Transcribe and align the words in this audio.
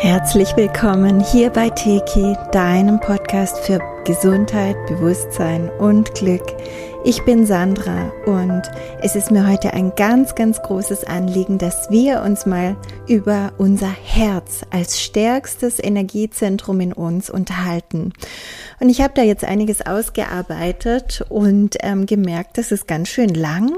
Herzlich 0.00 0.56
willkommen 0.56 1.18
hier 1.18 1.50
bei 1.50 1.70
Teki, 1.70 2.36
deinem 2.52 3.00
Podcast 3.00 3.58
für 3.58 3.80
Gesundheit, 4.04 4.76
Bewusstsein 4.86 5.68
und 5.70 6.14
Glück. 6.14 6.54
Ich 7.08 7.22
bin 7.22 7.46
Sandra 7.46 8.12
und 8.26 8.64
es 9.00 9.16
ist 9.16 9.30
mir 9.30 9.48
heute 9.48 9.72
ein 9.72 9.94
ganz, 9.96 10.34
ganz 10.34 10.60
großes 10.60 11.04
Anliegen, 11.04 11.56
dass 11.56 11.90
wir 11.90 12.20
uns 12.20 12.44
mal 12.44 12.76
über 13.06 13.54
unser 13.56 13.88
Herz 13.88 14.60
als 14.68 15.00
stärkstes 15.00 15.82
Energiezentrum 15.82 16.80
in 16.80 16.92
uns 16.92 17.30
unterhalten. 17.30 18.12
Und 18.78 18.90
ich 18.90 19.00
habe 19.00 19.14
da 19.16 19.22
jetzt 19.22 19.42
einiges 19.42 19.86
ausgearbeitet 19.86 21.24
und 21.30 21.78
ähm, 21.80 22.04
gemerkt, 22.04 22.58
das 22.58 22.72
ist 22.72 22.86
ganz 22.86 23.08
schön 23.08 23.32
lang. 23.32 23.74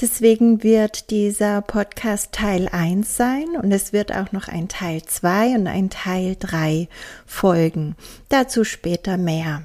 Deswegen 0.00 0.62
wird 0.62 1.10
dieser 1.10 1.62
Podcast 1.62 2.30
Teil 2.30 2.68
1 2.70 3.16
sein 3.16 3.46
und 3.60 3.72
es 3.72 3.92
wird 3.92 4.14
auch 4.14 4.30
noch 4.30 4.46
ein 4.46 4.68
Teil 4.68 5.02
2 5.02 5.56
und 5.56 5.66
ein 5.66 5.90
Teil 5.90 6.36
3 6.38 6.86
folgen. 7.26 7.96
Dazu 8.28 8.62
später 8.62 9.16
mehr. 9.16 9.62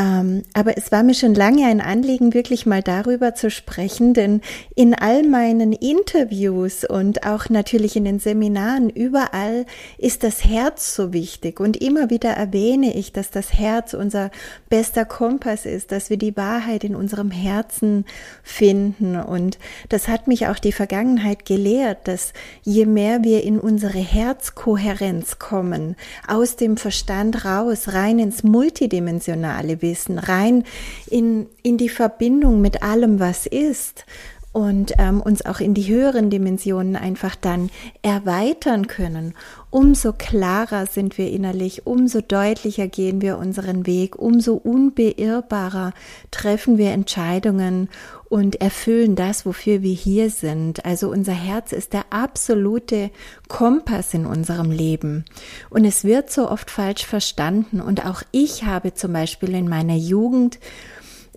Ähm, 0.00 0.44
aber 0.54 0.78
es 0.78 0.90
war 0.92 1.02
mir 1.02 1.12
schon 1.12 1.34
lange 1.34 1.66
ein 1.66 1.82
Anliegen, 1.82 2.32
wirklich 2.32 2.64
mal 2.64 2.82
darüber 2.82 3.34
zu 3.34 3.50
sprechen, 3.50 4.14
denn 4.14 4.40
in 4.74 4.94
all 4.94 5.24
meinen 5.24 5.74
Interviews 5.74 6.84
und 6.84 7.26
auch 7.26 7.50
natürlich 7.50 7.96
in 7.96 8.06
den 8.06 8.18
Seminaren 8.18 8.88
überall 8.88 9.66
ist 9.98 10.24
das 10.24 10.42
Herz 10.42 10.94
so 10.94 11.12
wichtig. 11.12 11.60
Und 11.60 11.76
immer 11.76 12.08
wieder 12.08 12.30
erwähne 12.30 12.96
ich, 12.96 13.12
dass 13.12 13.30
das 13.30 13.52
Herz 13.52 13.92
unser 13.92 14.30
bester 14.70 15.04
Kompass 15.04 15.66
ist, 15.66 15.92
dass 15.92 16.08
wir 16.08 16.16
die 16.16 16.34
Wahrheit 16.34 16.82
in 16.82 16.94
unserem 16.94 17.30
Herzen 17.30 18.06
finden. 18.42 19.20
Und 19.20 19.58
das 19.90 20.08
hat 20.08 20.28
mich 20.28 20.46
auch 20.46 20.58
die 20.58 20.72
Vergangenheit 20.72 21.44
gelehrt, 21.44 22.08
dass 22.08 22.32
je 22.62 22.86
mehr 22.86 23.22
wir 23.22 23.44
in 23.44 23.58
unsere 23.58 23.98
Herzkohärenz 23.98 25.38
kommen, 25.38 25.94
aus 26.26 26.56
dem 26.56 26.78
Verstand 26.78 27.44
raus, 27.44 27.88
rein 27.92 28.18
ins 28.18 28.42
Multidimensionale, 28.42 29.82
Wissen, 29.82 29.89
rein 30.18 30.64
in, 31.08 31.46
in 31.62 31.78
die 31.78 31.88
Verbindung 31.88 32.60
mit 32.60 32.82
allem, 32.82 33.20
was 33.20 33.46
ist 33.46 34.04
und 34.52 34.94
ähm, 34.98 35.20
uns 35.20 35.44
auch 35.46 35.60
in 35.60 35.74
die 35.74 35.86
höheren 35.86 36.28
Dimensionen 36.28 36.96
einfach 36.96 37.36
dann 37.36 37.70
erweitern 38.02 38.88
können, 38.88 39.34
umso 39.70 40.12
klarer 40.12 40.86
sind 40.86 41.18
wir 41.18 41.30
innerlich, 41.30 41.86
umso 41.86 42.20
deutlicher 42.20 42.88
gehen 42.88 43.22
wir 43.22 43.38
unseren 43.38 43.86
Weg, 43.86 44.16
umso 44.16 44.54
unbeirrbarer 44.54 45.92
treffen 46.32 46.78
wir 46.78 46.90
Entscheidungen 46.90 47.88
und 48.30 48.60
erfüllen 48.60 49.16
das, 49.16 49.44
wofür 49.44 49.82
wir 49.82 49.92
hier 49.92 50.30
sind. 50.30 50.84
Also 50.84 51.10
unser 51.10 51.32
Herz 51.32 51.72
ist 51.72 51.92
der 51.92 52.04
absolute 52.10 53.10
Kompass 53.48 54.14
in 54.14 54.24
unserem 54.24 54.70
Leben. 54.70 55.24
Und 55.68 55.84
es 55.84 56.04
wird 56.04 56.30
so 56.30 56.48
oft 56.48 56.70
falsch 56.70 57.04
verstanden. 57.04 57.80
Und 57.80 58.06
auch 58.06 58.22
ich 58.30 58.64
habe 58.64 58.94
zum 58.94 59.12
Beispiel 59.12 59.52
in 59.52 59.68
meiner 59.68 59.96
Jugend 59.96 60.60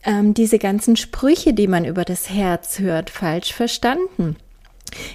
ähm, 0.04 0.36
diese 0.36 0.60
ganzen 0.60 0.96
Sprüche, 0.96 1.56
die 1.56 1.68
man 1.68 1.84
über 1.84 2.06
das 2.06 2.30
Herz 2.30 2.78
hört, 2.78 3.10
falsch 3.10 3.54
verstanden. 3.54 4.36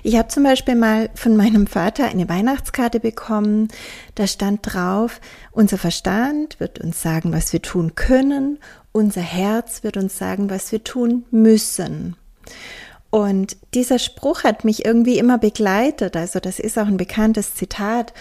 Ich 0.02 0.16
habe 0.16 0.26
zum 0.26 0.42
Beispiel 0.42 0.74
mal 0.74 1.10
von 1.14 1.36
meinem 1.36 1.68
Vater 1.68 2.06
eine 2.06 2.28
Weihnachtskarte 2.28 2.98
bekommen. 2.98 3.68
Da 4.16 4.26
stand 4.26 4.60
drauf, 4.62 5.20
unser 5.52 5.78
Verstand 5.78 6.58
wird 6.58 6.80
uns 6.80 7.00
sagen, 7.00 7.32
was 7.32 7.52
wir 7.52 7.62
tun 7.62 7.94
können 7.94 8.58
unser 8.98 9.20
Herz 9.20 9.84
wird 9.84 9.96
uns 9.96 10.18
sagen, 10.18 10.50
was 10.50 10.72
wir 10.72 10.82
tun 10.82 11.24
müssen. 11.30 12.16
Und 13.10 13.56
dieser 13.72 13.98
Spruch 13.98 14.44
hat 14.44 14.64
mich 14.64 14.84
irgendwie 14.84 15.18
immer 15.18 15.38
begleitet. 15.38 16.16
Also 16.16 16.40
das 16.40 16.58
ist 16.58 16.78
auch 16.78 16.86
ein 16.86 16.96
bekanntes 16.98 17.55
Zitat. 17.55 18.12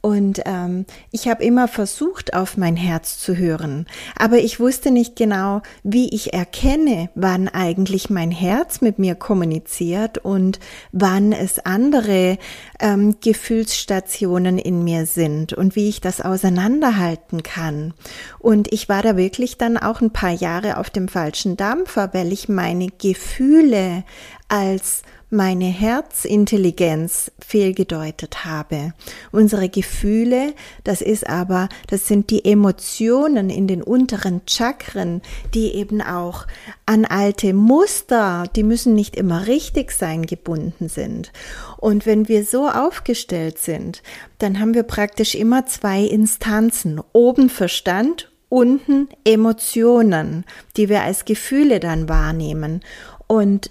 Und 0.00 0.42
ähm, 0.44 0.86
ich 1.10 1.26
habe 1.26 1.42
immer 1.42 1.66
versucht, 1.66 2.34
auf 2.34 2.56
mein 2.56 2.76
Herz 2.76 3.18
zu 3.18 3.36
hören. 3.36 3.86
Aber 4.16 4.38
ich 4.38 4.60
wusste 4.60 4.92
nicht 4.92 5.16
genau, 5.16 5.62
wie 5.82 6.14
ich 6.14 6.32
erkenne, 6.32 7.10
wann 7.16 7.48
eigentlich 7.48 8.08
mein 8.08 8.30
Herz 8.30 8.80
mit 8.80 9.00
mir 9.00 9.16
kommuniziert 9.16 10.18
und 10.18 10.60
wann 10.92 11.32
es 11.32 11.58
andere 11.58 12.38
ähm, 12.78 13.16
Gefühlsstationen 13.20 14.58
in 14.58 14.84
mir 14.84 15.06
sind 15.06 15.52
und 15.52 15.74
wie 15.74 15.88
ich 15.88 16.00
das 16.00 16.20
auseinanderhalten 16.20 17.42
kann. 17.42 17.92
Und 18.38 18.72
ich 18.72 18.88
war 18.88 19.02
da 19.02 19.16
wirklich 19.16 19.58
dann 19.58 19.76
auch 19.76 20.00
ein 20.00 20.12
paar 20.12 20.30
Jahre 20.30 20.76
auf 20.76 20.88
dem 20.88 21.08
falschen 21.08 21.56
Dampfer, 21.56 22.10
weil 22.12 22.32
ich 22.32 22.48
meine 22.48 22.88
Gefühle 22.96 24.04
als 24.48 25.02
meine 25.30 25.64
Herzintelligenz 25.64 27.32
fehlgedeutet 27.38 28.44
habe. 28.44 28.92
Unsere 29.32 29.68
Gefühle, 29.68 30.54
das 30.84 31.02
ist 31.02 31.28
aber, 31.28 31.68
das 31.88 32.06
sind 32.06 32.30
die 32.30 32.44
Emotionen 32.44 33.50
in 33.50 33.66
den 33.66 33.82
unteren 33.82 34.42
Chakren, 34.46 35.22
die 35.54 35.74
eben 35.74 36.00
auch 36.00 36.46
an 36.86 37.04
alte 37.04 37.54
Muster, 37.54 38.44
die 38.54 38.62
müssen 38.62 38.94
nicht 38.94 39.16
immer 39.16 39.46
richtig 39.48 39.90
sein, 39.90 40.26
gebunden 40.26 40.88
sind. 40.88 41.32
Und 41.78 42.06
wenn 42.06 42.28
wir 42.28 42.44
so 42.44 42.68
aufgestellt 42.68 43.58
sind, 43.58 44.02
dann 44.38 44.60
haben 44.60 44.74
wir 44.74 44.84
praktisch 44.84 45.34
immer 45.34 45.66
zwei 45.66 46.02
Instanzen. 46.02 47.00
Oben 47.12 47.50
Verstand 47.50 48.30
unten 48.48 49.08
Emotionen, 49.24 50.44
die 50.76 50.88
wir 50.88 51.02
als 51.02 51.24
Gefühle 51.24 51.80
dann 51.80 52.08
wahrnehmen. 52.08 52.80
Und 53.26 53.70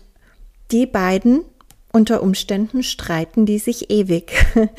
die 0.71 0.85
beiden 0.85 1.45
unter 1.95 2.21
Umständen 2.21 2.83
streiten 2.83 3.45
die 3.45 3.57
sich 3.57 3.89
ewig. 3.89 4.33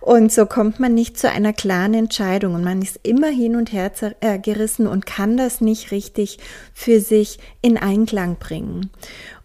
Und 0.00 0.32
so 0.32 0.46
kommt 0.46 0.78
man 0.78 0.94
nicht 0.94 1.18
zu 1.18 1.28
einer 1.28 1.52
klaren 1.52 1.94
Entscheidung 1.94 2.54
und 2.54 2.64
man 2.64 2.80
ist 2.80 3.00
immer 3.02 3.28
hin 3.28 3.54
und 3.54 3.72
her 3.72 3.92
äh, 4.20 4.38
gerissen 4.38 4.86
und 4.86 5.04
kann 5.04 5.36
das 5.36 5.60
nicht 5.60 5.90
richtig 5.90 6.38
für 6.72 7.00
sich 7.00 7.38
in 7.60 7.76
Einklang 7.76 8.36
bringen. 8.36 8.90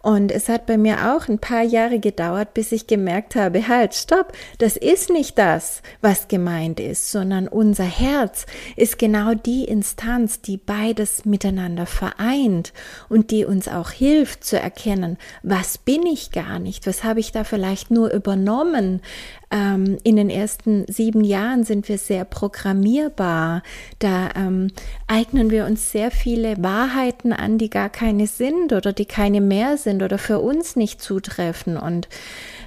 Und 0.06 0.30
es 0.30 0.48
hat 0.48 0.66
bei 0.66 0.78
mir 0.78 1.16
auch 1.16 1.26
ein 1.26 1.40
paar 1.40 1.64
Jahre 1.64 1.98
gedauert, 1.98 2.54
bis 2.54 2.70
ich 2.70 2.86
gemerkt 2.86 3.34
habe, 3.34 3.66
halt, 3.66 3.92
stopp, 3.92 4.34
das 4.58 4.76
ist 4.76 5.10
nicht 5.10 5.36
das, 5.36 5.82
was 6.00 6.28
gemeint 6.28 6.78
ist, 6.78 7.10
sondern 7.10 7.48
unser 7.48 7.82
Herz 7.82 8.46
ist 8.76 9.00
genau 9.00 9.34
die 9.34 9.64
Instanz, 9.64 10.40
die 10.40 10.58
beides 10.58 11.24
miteinander 11.24 11.86
vereint 11.86 12.72
und 13.08 13.32
die 13.32 13.44
uns 13.44 13.66
auch 13.66 13.90
hilft 13.90 14.44
zu 14.44 14.60
erkennen, 14.60 15.18
was 15.42 15.76
bin 15.76 16.06
ich 16.06 16.30
gar 16.30 16.60
nicht, 16.60 16.86
was 16.86 17.02
habe 17.02 17.18
ich 17.18 17.32
da 17.32 17.42
vielleicht 17.42 17.90
nur 17.90 18.12
übernommen, 18.12 19.02
ähm, 19.50 19.98
in 20.02 20.16
den 20.16 20.30
ersten 20.30 20.84
sieben 20.88 21.22
Jahren 21.22 21.64
sind 21.64 21.88
wir 21.88 21.98
sehr 21.98 22.24
programmierbar. 22.24 23.62
Da 23.98 24.30
ähm, 24.34 24.72
eignen 25.06 25.50
wir 25.50 25.66
uns 25.66 25.92
sehr 25.92 26.10
viele 26.10 26.62
Wahrheiten 26.62 27.32
an, 27.32 27.58
die 27.58 27.70
gar 27.70 27.88
keine 27.88 28.26
sind 28.26 28.72
oder 28.72 28.92
die 28.92 29.04
keine 29.04 29.40
mehr 29.40 29.76
sind 29.76 30.02
oder 30.02 30.18
für 30.18 30.40
uns 30.40 30.76
nicht 30.76 31.00
zutreffen. 31.00 31.76
Und 31.76 32.08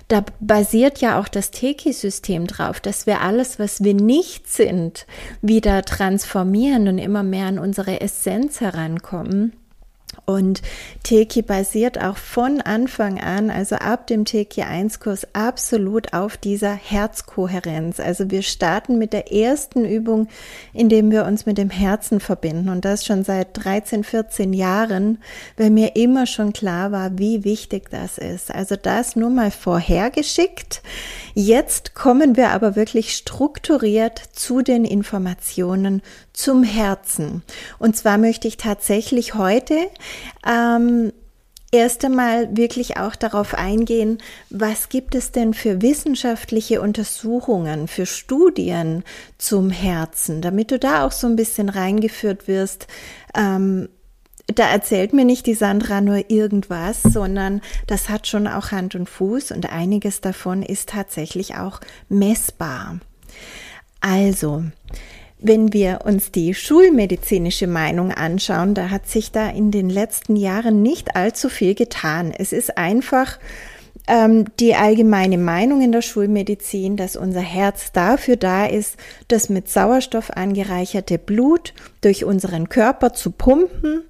da 0.08 0.24
basiert 0.40 1.02
ja 1.02 1.20
auch 1.20 1.28
das 1.28 1.52
Teki-System 1.52 2.48
drauf, 2.48 2.80
dass 2.80 3.06
wir 3.06 3.22
alles, 3.22 3.60
was 3.60 3.84
wir 3.84 3.94
nicht 3.94 4.48
sind, 4.50 5.06
wieder 5.42 5.84
transformieren 5.84 6.88
und 6.88 6.98
immer 6.98 7.24
mehr 7.24 7.46
an 7.46 7.60
unsere 7.60 8.02
Essenz 8.02 8.62
herankommen. 8.62 9.54
Und 10.30 10.62
Teki 11.02 11.42
basiert 11.42 12.00
auch 12.00 12.18
von 12.18 12.62
Anfang 12.62 13.20
an, 13.20 13.50
also 13.50 13.78
ab 13.78 14.06
dem 14.06 14.26
Teki 14.26 14.62
1 14.62 15.00
Kurs, 15.00 15.26
absolut 15.34 16.14
auf 16.14 16.38
dieser 16.38 16.72
Herzkohärenz. 16.72 18.00
Also 18.00 18.30
wir 18.30 18.44
starten 18.44 19.00
mit 19.00 19.12
der 19.12 19.34
ersten 19.34 19.86
Übung, 19.86 20.28
indem 20.72 21.10
wir 21.10 21.26
uns 21.26 21.48
mit 21.48 21.58
dem 21.58 21.72
Herzen 21.72 22.20
verbinden. 22.20 22.70
Und 22.70 22.86
das 22.86 23.08
schon 23.08 23.24
seit 23.24 23.48
13, 23.54 24.04
14 24.04 24.54
Jahren, 24.54 25.18
weil 25.58 25.72
mir 25.72 25.96
immer 25.96 26.28
schon 26.28 26.54
klar 26.54 26.92
war, 26.92 27.18
wie 27.18 27.44
wichtig 27.44 27.90
das 27.90 28.20
ist. 28.20 28.54
Also 28.54 28.75
das 28.75 29.16
nur 29.16 29.32
mal 29.32 29.50
vorhergeschickt. 29.50 30.84
Jetzt 31.34 31.96
kommen 31.96 32.38
wir 32.38 32.52
aber 32.52 32.75
wirklich 32.75 33.16
strukturiert 33.16 34.22
zu 34.34 34.62
den 34.62 34.86
Informationen 34.86 36.04
zum 36.39 36.63
Herzen. 36.63 37.44
Und 37.80 37.97
zwar 37.97 38.18
möchte 38.18 38.47
ich 38.47 38.56
tatsächlich 38.56 39.33
heute 39.36 39.75
ähm, 40.47 41.12
erst 41.69 42.06
einmal 42.06 42.56
wirklich 42.56 42.95
auch 42.95 43.18
darauf 43.18 43.53
eingehen, 43.53 44.19
was 44.50 44.88
gibt 44.88 45.15
es 45.15 45.33
denn 45.33 45.53
für 45.53 45.81
wissenschaftliche 45.81 46.80
Untersuchungen, 46.80 47.89
für 47.89 48.06
Studien 48.06 49.03
zum 49.38 49.69
Herzen, 49.69 50.41
damit 50.41 50.71
du 50.71 50.80
da 50.80 51.06
auch 51.06 51.12
so 51.12 51.27
ein 51.27 51.36
bisschen 51.36 51.68
reingeführt 51.68 52.47
wirst. 52.47 52.88
Ähm, 53.36 53.89
da 54.47 54.63
erzählt 54.63 55.12
mir 55.12 55.25
nicht 55.25 55.45
die 55.45 55.56
Sandra 55.56 56.00
nur 56.00 56.31
irgendwas, 56.31 57.03
sondern 57.03 57.59
das 57.86 58.07
hat 58.07 58.27
schon 58.27 58.47
auch 58.47 58.71
Hand 58.71 58.95
und 58.95 59.09
Fuß 59.09 59.51
und 59.51 59.69
einiges 59.69 60.21
davon 60.21 60.63
ist 60.63 60.88
tatsächlich 60.88 61.56
auch 61.57 61.81
messbar. 62.07 63.00
Also, 64.00 64.63
wenn 65.39 65.71
wir 65.74 66.01
uns 66.03 66.31
die 66.31 66.53
schulmedizinische 66.53 67.68
Meinung 67.68 68.12
anschauen, 68.12 68.74
da 68.74 68.89
hat 68.89 69.07
sich 69.07 69.31
da 69.31 69.50
in 69.50 69.71
den 69.71 69.89
letzten 69.89 70.36
Jahren 70.36 70.81
nicht 70.81 71.15
allzu 71.15 71.50
viel 71.50 71.75
getan. 71.75 72.33
Es 72.38 72.51
ist 72.51 72.77
einfach 72.77 73.39
ähm, 74.07 74.45
die 74.59 74.75
allgemeine 74.75 75.38
Meinung 75.38 75.81
in 75.81 75.91
der 75.91 76.01
Schulmedizin, 76.01 76.97
dass 76.97 77.15
unser 77.15 77.41
Herz 77.41 77.91
dafür 77.94 78.36
da 78.36 78.65
ist, 78.65 78.97
das 79.27 79.50
mit 79.50 79.69
Sauerstoff 79.69 80.31
angereicherte 80.31 81.18
Blut 81.18 81.74
durch 82.01 82.25
unseren 82.25 82.68
Körper 82.68 83.13
zu 83.13 83.31
pumpen 83.31 84.03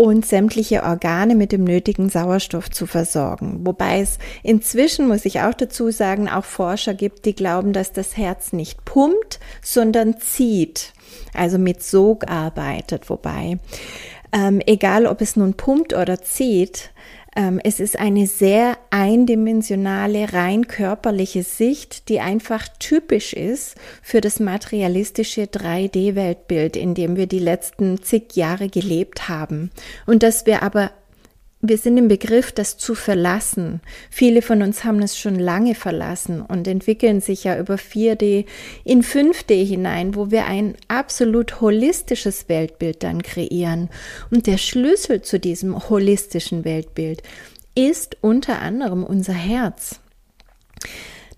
und 0.00 0.24
sämtliche 0.24 0.82
Organe 0.82 1.34
mit 1.34 1.52
dem 1.52 1.62
nötigen 1.62 2.08
Sauerstoff 2.08 2.70
zu 2.70 2.86
versorgen. 2.86 3.66
Wobei 3.66 4.00
es 4.00 4.18
inzwischen, 4.42 5.06
muss 5.06 5.26
ich 5.26 5.42
auch 5.42 5.52
dazu 5.52 5.90
sagen, 5.90 6.26
auch 6.26 6.46
Forscher 6.46 6.94
gibt, 6.94 7.26
die 7.26 7.34
glauben, 7.34 7.74
dass 7.74 7.92
das 7.92 8.16
Herz 8.16 8.54
nicht 8.54 8.86
pumpt, 8.86 9.40
sondern 9.60 10.18
zieht, 10.18 10.94
also 11.34 11.58
mit 11.58 11.82
Sog 11.82 12.30
arbeitet. 12.30 13.10
Wobei, 13.10 13.58
ähm, 14.32 14.62
egal 14.64 15.04
ob 15.04 15.20
es 15.20 15.36
nun 15.36 15.52
pumpt 15.52 15.92
oder 15.92 16.22
zieht, 16.22 16.92
es 17.32 17.78
ist 17.78 17.98
eine 17.98 18.26
sehr 18.26 18.76
eindimensionale, 18.90 20.32
rein 20.32 20.66
körperliche 20.66 21.44
Sicht, 21.44 22.08
die 22.08 22.18
einfach 22.18 22.66
typisch 22.80 23.32
ist 23.34 23.76
für 24.02 24.20
das 24.20 24.40
materialistische 24.40 25.42
3D-Weltbild, 25.42 26.76
in 26.76 26.94
dem 26.94 27.16
wir 27.16 27.28
die 27.28 27.38
letzten 27.38 28.02
zig 28.02 28.34
Jahre 28.34 28.68
gelebt 28.68 29.28
haben. 29.28 29.70
Und 30.06 30.24
dass 30.24 30.44
wir 30.44 30.64
aber 30.64 30.90
wir 31.62 31.76
sind 31.76 31.98
im 31.98 32.08
Begriff, 32.08 32.52
das 32.52 32.78
zu 32.78 32.94
verlassen. 32.94 33.80
Viele 34.10 34.40
von 34.40 34.62
uns 34.62 34.84
haben 34.84 35.02
es 35.02 35.18
schon 35.18 35.38
lange 35.38 35.74
verlassen 35.74 36.40
und 36.40 36.66
entwickeln 36.66 37.20
sich 37.20 37.44
ja 37.44 37.58
über 37.58 37.74
4D 37.74 38.46
in 38.84 39.02
5D 39.02 39.66
hinein, 39.66 40.14
wo 40.14 40.30
wir 40.30 40.46
ein 40.46 40.74
absolut 40.88 41.60
holistisches 41.60 42.48
Weltbild 42.48 43.02
dann 43.02 43.22
kreieren. 43.22 43.90
Und 44.30 44.46
der 44.46 44.56
Schlüssel 44.56 45.20
zu 45.20 45.38
diesem 45.38 45.90
holistischen 45.90 46.64
Weltbild 46.64 47.22
ist 47.74 48.16
unter 48.22 48.60
anderem 48.60 49.04
unser 49.04 49.34
Herz. 49.34 50.00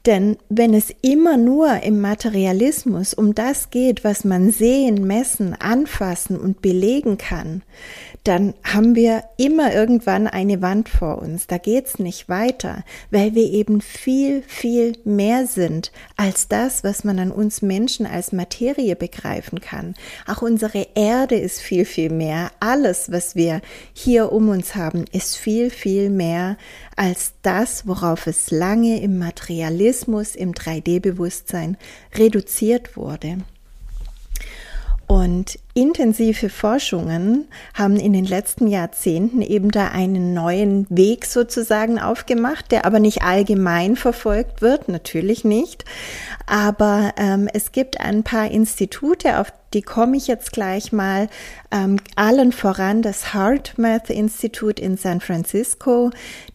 Denn 0.06 0.36
wenn 0.48 0.74
es 0.74 0.92
immer 1.02 1.36
nur 1.36 1.82
im 1.82 2.00
Materialismus 2.00 3.14
um 3.14 3.34
das 3.34 3.70
geht, 3.70 4.02
was 4.02 4.24
man 4.24 4.50
sehen, 4.50 5.06
messen, 5.06 5.54
anfassen 5.54 6.36
und 6.38 6.60
belegen 6.60 7.18
kann, 7.18 7.62
dann 8.24 8.54
haben 8.62 8.94
wir 8.94 9.24
immer 9.36 9.74
irgendwann 9.74 10.28
eine 10.28 10.62
Wand 10.62 10.88
vor 10.88 11.18
uns. 11.18 11.48
Da 11.48 11.58
geht's 11.58 11.98
nicht 11.98 12.28
weiter, 12.28 12.84
weil 13.10 13.34
wir 13.34 13.50
eben 13.50 13.80
viel, 13.80 14.42
viel 14.42 14.96
mehr 15.04 15.46
sind 15.46 15.90
als 16.16 16.46
das, 16.46 16.84
was 16.84 17.02
man 17.02 17.18
an 17.18 17.32
uns 17.32 17.62
Menschen 17.62 18.06
als 18.06 18.32
Materie 18.32 18.94
begreifen 18.94 19.60
kann. 19.60 19.94
Auch 20.26 20.40
unsere 20.40 20.86
Erde 20.94 21.36
ist 21.36 21.60
viel, 21.60 21.84
viel 21.84 22.10
mehr. 22.10 22.52
Alles, 22.60 23.10
was 23.10 23.34
wir 23.34 23.60
hier 23.92 24.30
um 24.30 24.48
uns 24.50 24.76
haben, 24.76 25.04
ist 25.10 25.36
viel, 25.36 25.70
viel 25.70 26.08
mehr 26.08 26.56
als 26.96 27.32
das, 27.42 27.88
worauf 27.88 28.28
es 28.28 28.52
lange 28.52 29.00
im 29.02 29.18
Materialismus, 29.18 30.36
im 30.36 30.52
3D-Bewusstsein 30.52 31.76
reduziert 32.14 32.96
wurde. 32.96 33.38
Und 35.06 35.58
intensive 35.74 36.48
Forschungen 36.48 37.48
haben 37.74 37.96
in 37.96 38.12
den 38.12 38.24
letzten 38.24 38.66
Jahrzehnten 38.66 39.42
eben 39.42 39.70
da 39.70 39.88
einen 39.88 40.32
neuen 40.34 40.86
Weg 40.88 41.26
sozusagen 41.26 41.98
aufgemacht, 41.98 42.70
der 42.70 42.86
aber 42.86 42.98
nicht 42.98 43.22
allgemein 43.22 43.96
verfolgt 43.96 44.62
wird, 44.62 44.88
natürlich 44.88 45.44
nicht. 45.44 45.84
Aber 46.46 47.12
ähm, 47.16 47.48
es 47.52 47.72
gibt 47.72 48.00
ein 48.00 48.22
paar 48.22 48.50
Institute, 48.50 49.38
auf 49.38 49.52
die 49.74 49.82
komme 49.82 50.16
ich 50.16 50.26
jetzt 50.26 50.52
gleich 50.52 50.92
mal, 50.92 51.28
ähm, 51.70 51.98
allen 52.16 52.52
voran 52.52 53.02
das 53.02 53.32
HeartMath 53.32 54.10
Institute 54.10 54.82
in 54.82 54.96
San 54.96 55.20
Francisco, 55.20 56.10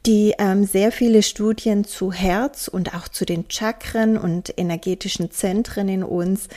die 0.05 0.35
ähm, 0.37 0.65
sehr 0.65 0.91
viele 0.91 1.23
Studien 1.23 1.83
zu 1.83 2.11
Herz 2.11 2.67
und 2.67 2.93
auch 2.93 3.07
zu 3.07 3.25
den 3.25 3.45
Chakren 3.49 4.17
und 4.17 4.53
energetischen 4.57 5.31
Zentren 5.31 5.89
in 5.89 6.03
uns 6.03 6.47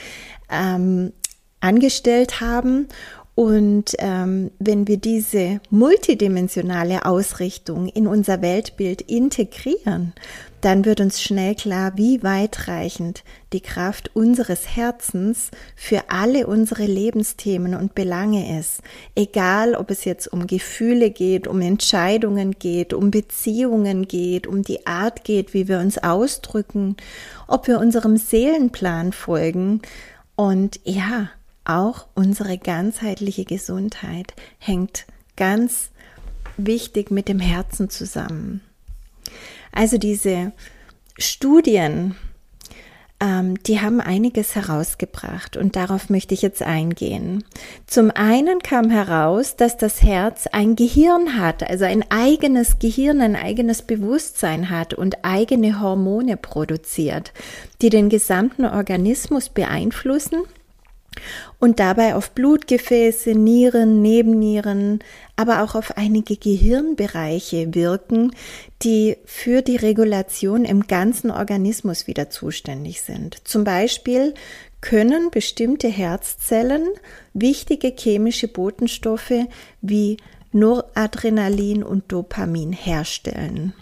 ähm, 0.51 1.13
angestellt 1.61 2.41
haben. 2.41 2.89
Und 3.35 3.95
ähm, 4.01 4.51
wenn 4.59 4.87
wir 4.87 4.99
diese 4.99 5.61
multidimensionale 5.71 7.07
Ausrichtung 7.07 7.89
in 7.89 8.07
unser 8.07 8.43
Weltbild 8.43 9.01
integrieren, 9.01 10.13
dann 10.61 10.85
wird 10.85 11.01
uns 11.01 11.23
schnell 11.23 11.55
klar, 11.55 11.93
wie 11.97 12.23
weitreichend 12.23 13.25
die 13.55 13.63
Kraft 13.63 14.15
unseres 14.15 14.77
Herzens 14.77 15.51
für 15.75 16.03
alle 16.09 16.47
unsere 16.47 16.85
Lebensthemen 16.85 17.75
und 17.75 17.95
Belange 17.95 18.59
ist. 18.59 18.83
Egal, 19.15 19.75
ob 19.75 19.91
es 19.91 20.05
jetzt 20.05 20.31
um 20.31 20.47
Gefühle 20.47 21.11
geht, 21.11 21.49
um 21.49 21.63
Entscheidungen 21.63 22.59
geht, 22.59 22.93
um 22.93 23.11
Beziehungen 23.11 24.07
geht, 24.07 24.47
um 24.47 24.63
die 24.63 24.87
Art 24.87 25.25
geht, 25.25 25.55
wie 25.55 25.67
wir 25.67 25.79
uns 25.79 25.97
ausdrücken, 25.97 26.97
ob 27.47 27.69
wir 27.69 27.81
unserem 27.81 28.19
Seelenplan 28.19 29.13
folgen. 29.13 29.81
Und 30.37 30.81
ja, 30.85 31.31
auch 31.79 32.07
unsere 32.15 32.59
ganzheitliche 32.59 33.45
Gesundheit 33.45 34.35
hängt 34.59 35.07
ganz 35.37 35.91
wichtig 36.57 37.11
mit 37.11 37.29
dem 37.29 37.41
Herzen 37.41 37.91
zusammen. 37.91 38.61
Also 39.73 39.99
diese 39.99 40.53
Studien, 41.19 42.17
ähm, 43.21 43.63
die 43.65 43.81
haben 43.81 44.01
einiges 44.01 44.55
herausgebracht 44.55 45.57
und 45.57 45.77
darauf 45.77 46.11
möchte 46.11 46.35
ich 46.35 46.43
jetzt 46.43 46.63
eingehen. 46.63 47.45
Zum 47.87 48.11
einen 48.11 48.61
kam 48.61 48.91
heraus, 48.91 49.57
dass 49.57 49.77
das 49.77 50.03
Herz 50.03 50.47
ein 50.47 50.77
Gehirn 50.77 51.39
hat, 51.39 51.63
also 51.69 51.85
ein 51.85 52.05
eigenes 52.11 52.79
Gehirn, 52.79 53.21
ein 53.21 53.37
eigenes 53.37 53.83
Bewusstsein 53.83 54.71
hat 54.71 54.95
und 54.95 55.25
eigene 55.25 55.81
Hormone 55.81 56.37
produziert, 56.37 57.33
die 57.83 57.91
den 57.91 58.09
gesamten 58.09 58.65
Organismus 58.65 59.49
beeinflussen 59.49 60.39
und 61.59 61.81
dabei 61.81 62.15
auf 62.15 62.31
Blutgefäße, 62.31 63.31
Nieren, 63.31 64.01
Nebennieren, 64.03 65.01
aber 65.37 65.63
auch 65.63 65.75
auf 65.75 65.97
einige 65.97 66.37
Gehirnbereiche 66.37 67.75
wirken, 67.75 68.33
die 68.83 69.17
für 69.25 69.63
die 69.63 69.77
Regulation 69.77 70.65
im 70.65 70.87
ganzen 70.87 71.31
Organismus 71.31 72.07
wieder 72.07 72.31
zuständig 72.31 73.03
sind. 73.03 73.37
Zum 73.45 73.65
Beispiel 73.65 74.35
können 74.81 75.31
bestimmte 75.31 75.89
Herzzellen 75.89 76.87
wichtige 77.35 77.93
chemische 77.97 78.49
Botenstoffe 78.49 79.47
wie 79.83 80.17
Noradrenalin 80.53 81.83
und 81.83 82.11
Dopamin 82.11 82.73
herstellen. 82.73 83.75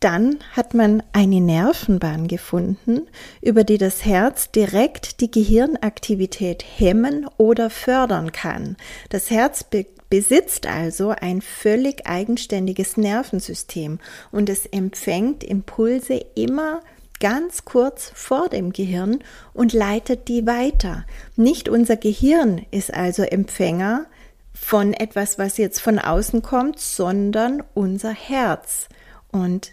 Dann 0.00 0.38
hat 0.52 0.74
man 0.74 1.02
eine 1.12 1.40
Nervenbahn 1.40 2.28
gefunden, 2.28 3.08
über 3.42 3.64
die 3.64 3.78
das 3.78 4.04
Herz 4.04 4.52
direkt 4.52 5.20
die 5.20 5.30
Gehirnaktivität 5.30 6.64
hemmen 6.76 7.26
oder 7.36 7.68
fördern 7.68 8.30
kann. 8.32 8.76
Das 9.10 9.30
Herz 9.30 9.64
be 9.64 9.86
besitzt 10.10 10.66
also 10.66 11.10
ein 11.10 11.42
völlig 11.42 12.06
eigenständiges 12.06 12.96
Nervensystem 12.96 13.98
und 14.32 14.48
es 14.48 14.64
empfängt 14.64 15.44
Impulse 15.44 16.24
immer 16.34 16.80
ganz 17.20 17.66
kurz 17.66 18.10
vor 18.14 18.48
dem 18.48 18.72
Gehirn 18.72 19.18
und 19.52 19.74
leitet 19.74 20.28
die 20.28 20.46
weiter. 20.46 21.04
Nicht 21.36 21.68
unser 21.68 21.96
Gehirn 21.96 22.64
ist 22.70 22.94
also 22.94 23.22
Empfänger 23.22 24.06
von 24.54 24.94
etwas, 24.94 25.38
was 25.38 25.58
jetzt 25.58 25.80
von 25.80 25.98
außen 25.98 26.40
kommt, 26.40 26.78
sondern 26.80 27.62
unser 27.74 28.12
Herz. 28.12 28.88
Und 29.30 29.72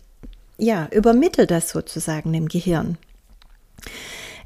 ja, 0.58 0.88
übermittelt 0.92 1.52
das 1.52 1.70
sozusagen 1.70 2.34
dem 2.34 2.48
Gehirn. 2.48 2.98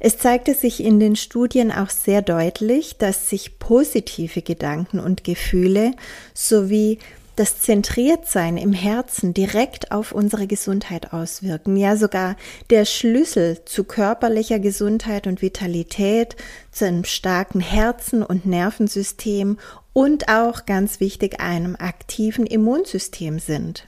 Es 0.00 0.16
zeigte 0.16 0.54
sich 0.54 0.82
in 0.82 0.98
den 0.98 1.14
Studien 1.14 1.70
auch 1.70 1.90
sehr 1.90 2.22
deutlich, 2.22 2.96
dass 2.96 3.28
sich 3.28 3.58
positive 3.58 4.40
Gedanken 4.40 4.98
und 4.98 5.24
Gefühle 5.24 5.92
sowie 6.32 6.98
das 7.36 7.60
Zentriertsein 7.60 8.56
im 8.56 8.72
Herzen 8.72 9.32
direkt 9.34 9.92
auf 9.92 10.12
unsere 10.12 10.46
Gesundheit 10.46 11.12
auswirken. 11.12 11.76
Ja, 11.76 11.96
sogar 11.96 12.36
der 12.70 12.84
Schlüssel 12.84 13.64
zu 13.64 13.84
körperlicher 13.84 14.58
Gesundheit 14.58 15.26
und 15.26 15.40
Vitalität, 15.40 16.36
zu 16.70 16.86
einem 16.86 17.04
starken 17.04 17.60
Herzen 17.60 18.22
und 18.22 18.46
Nervensystem 18.46 19.58
und 19.92 20.28
auch 20.28 20.66
ganz 20.66 21.00
wichtig 21.00 21.40
einem 21.40 21.76
aktiven 21.76 22.46
Immunsystem 22.46 23.38
sind. 23.38 23.86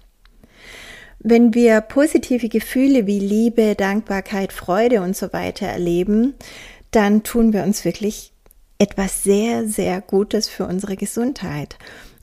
Wenn 1.25 1.55
wir 1.55 1.81
positive 1.83 2.49
Gefühle 2.49 3.07
wie 3.07 3.21
Liebe, 3.21 3.77
Dankbarkeit, 3.77 4.53
Freude 4.53 5.03
und 5.03 5.17
so 5.17 5.33
weiter 5.33 5.67
erleben, 5.67 6.35
dann 6.91 7.23
tun 7.23 7.53
wir 7.53 7.63
uns 7.63 7.85
wirklich 7.85 8.33
etwas 8.79 9.23
sehr, 9.23 9.69
sehr 9.69 10.01
Gutes 10.01 10.49
für 10.49 10.67
unsere 10.67 10.97
Gesundheit. 10.97 11.77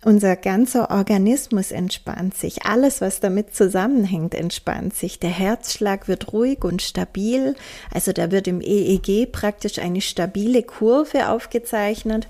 Unser 0.04 0.38
ganzer 0.38 0.92
Organismus 0.92 1.72
entspannt 1.72 2.36
sich. 2.36 2.64
Alles, 2.64 3.02
was 3.02 3.20
damit 3.20 3.54
zusammenhängt, 3.54 4.34
entspannt 4.34 4.96
sich. 4.96 5.20
Der 5.20 5.30
Herzschlag 5.30 6.08
wird 6.08 6.32
ruhig 6.32 6.64
und 6.64 6.82
stabil. 6.82 7.56
Also 7.94 8.14
da 8.14 8.32
wird 8.32 8.48
im 8.48 8.62
EEG 8.62 9.30
praktisch 9.30 9.80
eine 9.80 10.00
stabile 10.00 10.64
Kurve 10.64 11.30
aufgezeichnet. 11.30 12.28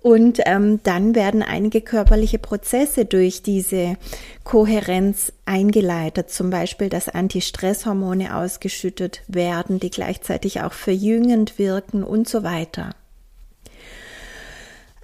Und 0.00 0.40
ähm, 0.46 0.80
dann 0.84 1.14
werden 1.14 1.42
einige 1.42 1.80
körperliche 1.80 2.38
Prozesse 2.38 3.04
durch 3.04 3.42
diese 3.42 3.96
Kohärenz 4.44 5.32
eingeleitet. 5.44 6.30
Zum 6.30 6.50
Beispiel, 6.50 6.88
dass 6.88 7.08
Antistresshormone 7.08 8.36
ausgeschüttet 8.36 9.22
werden, 9.26 9.80
die 9.80 9.90
gleichzeitig 9.90 10.62
auch 10.62 10.72
verjüngend 10.72 11.58
wirken 11.58 12.04
und 12.04 12.28
so 12.28 12.44
weiter. 12.44 12.94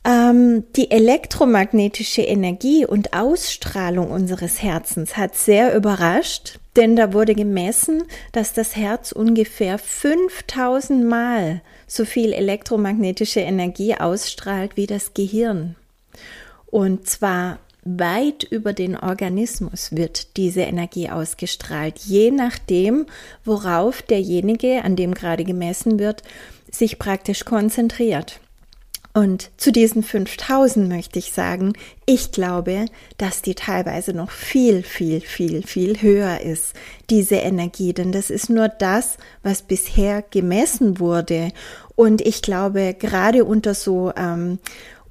Ähm, 0.04 0.64
die 0.76 0.90
elektromagnetische 0.90 2.22
Energie 2.22 2.84
und 2.84 3.14
Ausstrahlung 3.14 4.10
unseres 4.10 4.62
Herzens 4.62 5.16
hat 5.16 5.34
sehr 5.34 5.74
überrascht, 5.74 6.60
denn 6.76 6.94
da 6.94 7.14
wurde 7.14 7.34
gemessen, 7.34 8.02
dass 8.32 8.52
das 8.52 8.76
Herz 8.76 9.12
ungefähr 9.12 9.78
5000 9.78 11.04
Mal 11.04 11.62
so 11.86 12.04
viel 12.04 12.32
elektromagnetische 12.32 13.40
Energie 13.40 13.94
ausstrahlt 13.94 14.76
wie 14.76 14.86
das 14.86 15.14
Gehirn. 15.14 15.76
Und 16.66 17.08
zwar 17.08 17.58
weit 17.84 18.44
über 18.44 18.72
den 18.72 18.96
Organismus 18.96 19.94
wird 19.94 20.36
diese 20.36 20.62
Energie 20.62 21.10
ausgestrahlt, 21.10 21.98
je 21.98 22.30
nachdem, 22.30 23.06
worauf 23.44 24.02
derjenige, 24.02 24.82
an 24.84 24.96
dem 24.96 25.14
gerade 25.14 25.44
gemessen 25.44 25.98
wird, 25.98 26.22
sich 26.70 26.98
praktisch 26.98 27.44
konzentriert. 27.44 28.40
Und 29.16 29.52
zu 29.58 29.70
diesen 29.70 30.02
5000 30.02 30.88
möchte 30.88 31.20
ich 31.20 31.32
sagen, 31.32 31.74
ich 32.04 32.32
glaube, 32.32 32.86
dass 33.16 33.42
die 33.42 33.54
teilweise 33.54 34.12
noch 34.12 34.32
viel, 34.32 34.82
viel, 34.82 35.20
viel, 35.20 35.64
viel 35.64 36.02
höher 36.02 36.40
ist, 36.40 36.74
diese 37.10 37.36
Energie, 37.36 37.92
denn 37.92 38.10
das 38.10 38.28
ist 38.28 38.50
nur 38.50 38.66
das, 38.68 39.16
was 39.44 39.62
bisher 39.62 40.22
gemessen 40.22 40.98
wurde. 40.98 41.52
Und 41.94 42.22
ich 42.22 42.42
glaube, 42.42 42.96
gerade 42.98 43.44
unter 43.44 43.74
so 43.74 44.12
ähm, 44.16 44.58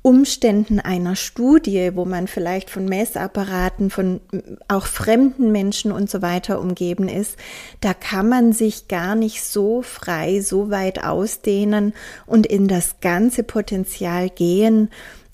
Umständen 0.03 0.81
einer 0.81 1.15
Studie, 1.15 1.91
wo 1.95 2.03
man 2.03 2.27
vielleicht 2.27 2.69
von 2.69 2.85
Messapparaten, 2.85 3.89
von 3.89 4.19
auch 4.67 4.85
fremden 4.85 5.53
Menschen 5.53 5.93
und 5.93 6.09
so 6.09 6.21
weiter 6.21 6.59
umgeben 6.59 7.07
ist, 7.07 7.37
da 7.79 7.93
kann 7.93 8.27
man 8.27 8.51
sich 8.51 8.89
gar 8.89 9.15
nicht 9.15 9.41
so 9.41 9.81
frei, 9.81 10.41
so 10.41 10.69
weit 10.69 11.01
ausdehnen 11.05 11.93
und 12.25 12.45
in 12.45 12.67
das 12.67 12.99
ganze 12.99 13.43
Potenzial 13.43 14.29
gehen, 14.29 14.89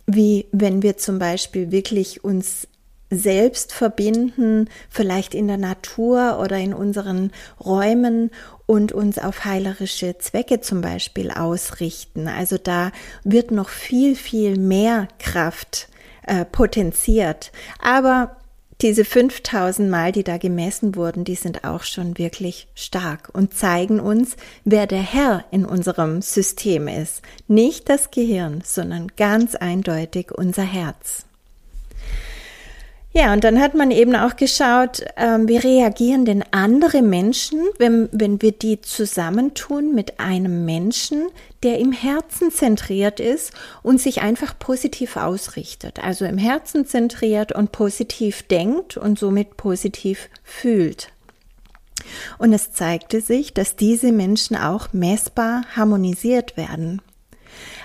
wie 0.05 0.45
wenn 0.51 0.83
wir 0.83 0.97
zum 0.97 1.17
Beispiel 1.17 1.71
wirklich 1.71 2.23
uns 2.23 2.67
selbst 3.09 3.73
verbinden, 3.73 4.69
vielleicht 4.89 5.33
in 5.33 5.47
der 5.47 5.57
Natur 5.57 6.39
oder 6.41 6.57
in 6.57 6.73
unseren 6.73 7.31
Räumen 7.63 8.31
und 8.65 8.91
uns 8.91 9.17
auf 9.17 9.45
heilerische 9.45 10.17
Zwecke 10.19 10.61
zum 10.61 10.81
Beispiel 10.81 11.31
ausrichten. 11.31 12.27
Also 12.27 12.57
da 12.57 12.91
wird 13.23 13.51
noch 13.51 13.69
viel, 13.69 14.15
viel 14.15 14.57
mehr 14.57 15.07
Kraft 15.17 15.89
äh, 16.27 16.45
potenziert. 16.45 17.51
Aber 17.81 18.37
diese 18.81 19.03
5000 19.03 19.89
Mal, 19.89 20.11
die 20.13 20.23
da 20.23 20.37
gemessen 20.37 20.95
wurden, 20.95 21.25
die 21.25 21.35
sind 21.35 21.65
auch 21.65 21.83
schon 21.83 22.17
wirklich 22.17 22.67
stark 22.75 23.29
und 23.33 23.53
zeigen 23.53 23.99
uns, 23.99 24.37
wer 24.63 24.87
der 24.87 25.01
Herr 25.01 25.43
in 25.51 25.65
unserem 25.65 26.21
System 26.21 26.87
ist. 26.87 27.21
Nicht 27.47 27.89
das 27.89 28.09
Gehirn, 28.11 28.61
sondern 28.63 29.07
ganz 29.17 29.55
eindeutig 29.55 30.31
unser 30.31 30.63
Herz. 30.63 31.25
Ja, 33.11 33.33
und 33.33 33.43
dann 33.43 33.59
hat 33.59 33.73
man 33.73 33.89
eben 33.89 34.15
auch 34.15 34.35
geschaut, 34.35 35.03
ähm, 35.17 35.47
wie 35.47 35.57
reagieren 35.57 36.25
denn 36.25 36.43
andere 36.51 37.01
Menschen, 37.01 37.59
wenn, 37.79 38.07
wenn 38.11 38.39
wir 38.39 38.51
die 38.51 38.81
zusammentun 38.81 39.95
mit 39.95 40.19
einem 40.19 40.63
Menschen, 40.63 41.27
der 41.63 41.79
im 41.79 41.91
Herzen 41.91 42.51
zentriert 42.51 43.19
ist 43.19 43.51
und 43.81 43.99
sich 43.99 44.21
einfach 44.21 44.59
positiv 44.59 45.17
ausrichtet. 45.17 46.03
Also 46.03 46.25
im 46.25 46.37
Herzen 46.37 46.85
zentriert 46.85 47.51
und 47.51 47.71
positiv 47.71 48.43
denkt 48.43 48.95
und 48.95 49.17
somit 49.17 49.57
positiv 49.57 50.29
fühlt. 50.43 51.11
Und 52.37 52.53
es 52.53 52.73
zeigte 52.73 53.21
sich, 53.21 53.55
dass 53.55 53.75
diese 53.75 54.11
Menschen 54.11 54.55
auch 54.55 54.93
messbar 54.93 55.63
harmonisiert 55.75 56.57
werden. 56.57 57.01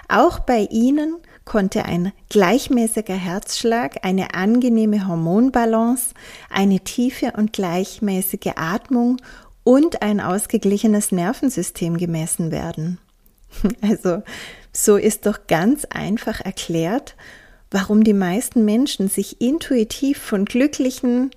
Auch 0.09 0.39
bei 0.39 0.69
ihnen 0.71 1.17
konnte 1.45 1.85
ein 1.85 2.13
gleichmäßiger 2.31 3.15
Herzschlag, 3.15 3.99
eine 4.03 4.35
angenehme 4.35 5.07
Hormonbalance, 5.07 6.15
eine 6.51 6.81
tiefe 6.81 7.33
und 7.37 7.53
gleichmäßige 7.53 8.53
Atmung 8.57 9.19
und 9.63 10.03
ein 10.03 10.21
ausgeglichenes 10.21 11.13
Nervensystem 11.13 11.97
gemessen 11.97 12.51
werden. 12.51 12.99
Also, 13.81 14.23
so 14.73 14.97
ist 14.97 15.27
doch 15.27 15.47
ganz 15.47 15.85
einfach 15.85 16.41
erklärt, 16.41 17.15
warum 17.71 18.03
die 18.03 18.13
meisten 18.13 18.65
Menschen 18.65 19.09
sich 19.09 19.41
intuitiv 19.41 20.19
von 20.19 20.45
glücklichen 20.45 21.31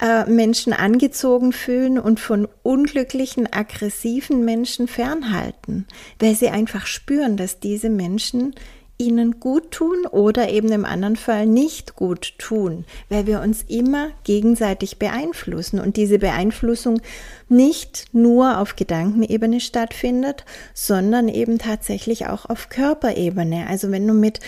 äh, 0.00 0.24
Menschen 0.28 0.72
angezogen 0.72 1.52
fühlen 1.52 1.98
und 1.98 2.20
von 2.20 2.48
unglücklichen, 2.62 3.52
aggressiven 3.52 4.44
Menschen 4.44 4.88
fernhalten, 4.88 5.86
weil 6.18 6.34
sie 6.34 6.48
einfach 6.48 6.86
spüren, 6.86 7.36
dass 7.36 7.60
diese 7.60 7.90
Menschen 7.90 8.54
ihnen 9.00 9.40
gut 9.40 9.70
tun 9.72 10.06
oder 10.10 10.50
eben 10.50 10.70
im 10.70 10.84
anderen 10.84 11.16
Fall 11.16 11.46
nicht 11.46 11.96
gut 11.96 12.34
tun, 12.38 12.84
weil 13.08 13.26
wir 13.26 13.40
uns 13.40 13.64
immer 13.66 14.10
gegenseitig 14.22 14.98
beeinflussen 14.98 15.80
und 15.80 15.96
diese 15.96 16.18
Beeinflussung 16.18 17.00
nicht 17.48 18.04
nur 18.12 18.58
auf 18.58 18.76
Gedankenebene 18.76 19.60
stattfindet, 19.60 20.44
sondern 20.74 21.28
eben 21.28 21.58
tatsächlich 21.58 22.26
auch 22.26 22.46
auf 22.46 22.68
Körperebene. 22.68 23.66
Also 23.68 23.90
wenn 23.90 24.06
du 24.06 24.12
mit 24.14 24.40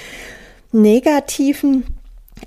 negativen 0.71 1.85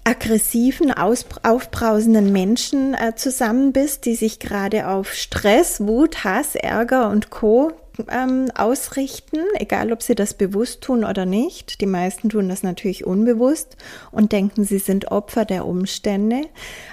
aggressiven, 0.04 0.92
aufbrausenden 0.92 2.32
Menschen 2.32 2.94
äh, 2.96 3.16
zusammen 3.16 3.72
bist, 3.72 4.06
die 4.06 4.16
sich 4.16 4.40
gerade 4.40 4.88
auf 4.88 5.14
Stress, 5.14 5.80
Wut, 5.80 6.24
Hass, 6.24 6.56
Ärger 6.56 7.10
und 7.10 7.30
Co 7.30 7.72
ähm, 8.10 8.52
ausrichten, 8.56 9.40
egal 9.56 9.92
ob 9.92 10.02
sie 10.02 10.16
das 10.16 10.34
bewusst 10.34 10.82
tun 10.82 11.04
oder 11.04 11.26
nicht. 11.26 11.82
Die 11.82 11.86
meisten 11.86 12.30
tun 12.30 12.50
das 12.50 12.64
natürlich 12.64 13.06
unbewusst 13.06 13.78
und 14.12 14.32
denken, 14.32 14.64
sie 14.64 14.80
sind 14.80 15.12
Opfer 15.12 15.46
der 15.46 15.66
Umstände. 15.66 16.42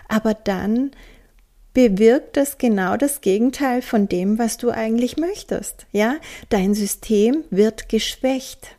Aber 0.09 0.35
dann 0.35 0.93
bewirkt 1.75 2.37
das 2.37 2.59
genau 2.59 2.97
das 2.97 3.21
Gegenteil 3.21 3.83
von 3.83 4.09
dem, 4.09 4.39
was 4.39 4.57
du 4.57 4.71
eigentlich 4.71 5.17
möchtest. 5.17 5.87
Ja, 5.93 6.17
dein 6.49 6.75
System 6.75 7.45
wird 7.51 7.89
geschwächt. 7.89 8.77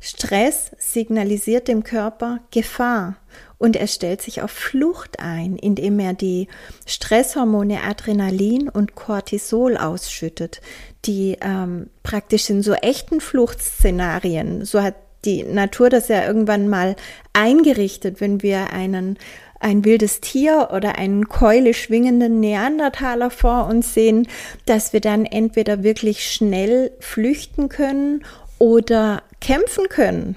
Stress 0.00 0.70
signalisiert 0.78 1.66
dem 1.66 1.82
Körper 1.82 2.38
Gefahr 2.52 3.16
und 3.58 3.74
er 3.74 3.88
stellt 3.88 4.22
sich 4.22 4.42
auf 4.42 4.52
Flucht 4.52 5.18
ein, 5.18 5.56
indem 5.56 5.98
er 5.98 6.14
die 6.14 6.46
Stresshormone 6.86 7.82
Adrenalin 7.82 8.68
und 8.68 8.94
Cortisol 8.94 9.76
ausschüttet, 9.76 10.60
die 11.04 11.36
ähm, 11.40 11.90
praktisch 12.02 12.50
in 12.50 12.62
so 12.62 12.74
echten 12.74 13.20
Fluchtszenarien, 13.20 14.64
so 14.64 14.82
hat 14.82 14.94
die 15.24 15.42
Natur 15.42 15.90
das 15.90 16.08
ja 16.08 16.26
irgendwann 16.26 16.68
mal 16.68 16.96
eingerichtet, 17.32 18.20
wenn 18.20 18.42
wir 18.42 18.72
einen 18.72 19.18
ein 19.60 19.84
wildes 19.84 20.20
Tier 20.20 20.68
oder 20.72 20.98
einen 20.98 21.28
Keule 21.28 21.74
schwingenden 21.74 22.40
Neandertaler 22.40 23.30
vor 23.30 23.66
uns 23.66 23.92
sehen, 23.92 24.28
dass 24.66 24.92
wir 24.92 25.00
dann 25.00 25.24
entweder 25.24 25.82
wirklich 25.82 26.30
schnell 26.30 26.92
flüchten 27.00 27.68
können 27.68 28.24
oder 28.58 29.22
kämpfen 29.40 29.88
können. 29.88 30.36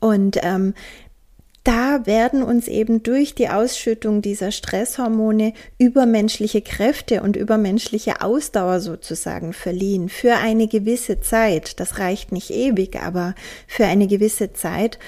Und 0.00 0.38
ähm, 0.42 0.74
da 1.66 2.06
werden 2.06 2.44
uns 2.44 2.68
eben 2.68 3.02
durch 3.02 3.34
die 3.34 3.48
Ausschüttung 3.48 4.22
dieser 4.22 4.52
Stresshormone 4.52 5.52
übermenschliche 5.78 6.62
Kräfte 6.62 7.22
und 7.22 7.34
übermenschliche 7.34 8.20
Ausdauer 8.20 8.78
sozusagen 8.78 9.52
verliehen 9.52 10.08
für 10.08 10.36
eine 10.36 10.68
gewisse 10.68 11.20
Zeit. 11.20 11.80
Das 11.80 11.98
reicht 11.98 12.30
nicht 12.30 12.50
ewig, 12.50 13.02
aber 13.02 13.34
für 13.66 13.84
eine 13.84 14.06
gewisse 14.06 14.52
Zeit 14.52 15.00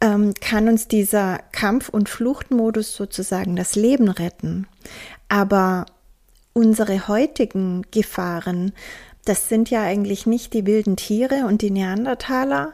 ähm, 0.00 0.32
kann 0.40 0.68
uns 0.70 0.88
dieser 0.88 1.40
Kampf- 1.52 1.90
und 1.90 2.08
Fluchtmodus 2.08 2.96
sozusagen 2.96 3.54
das 3.54 3.76
Leben 3.76 4.08
retten. 4.08 4.66
Aber 5.28 5.84
unsere 6.54 7.08
heutigen 7.08 7.82
Gefahren, 7.90 8.72
das 9.26 9.50
sind 9.50 9.68
ja 9.68 9.82
eigentlich 9.82 10.24
nicht 10.24 10.54
die 10.54 10.64
wilden 10.64 10.96
Tiere 10.96 11.44
und 11.46 11.60
die 11.60 11.70
Neandertaler, 11.70 12.72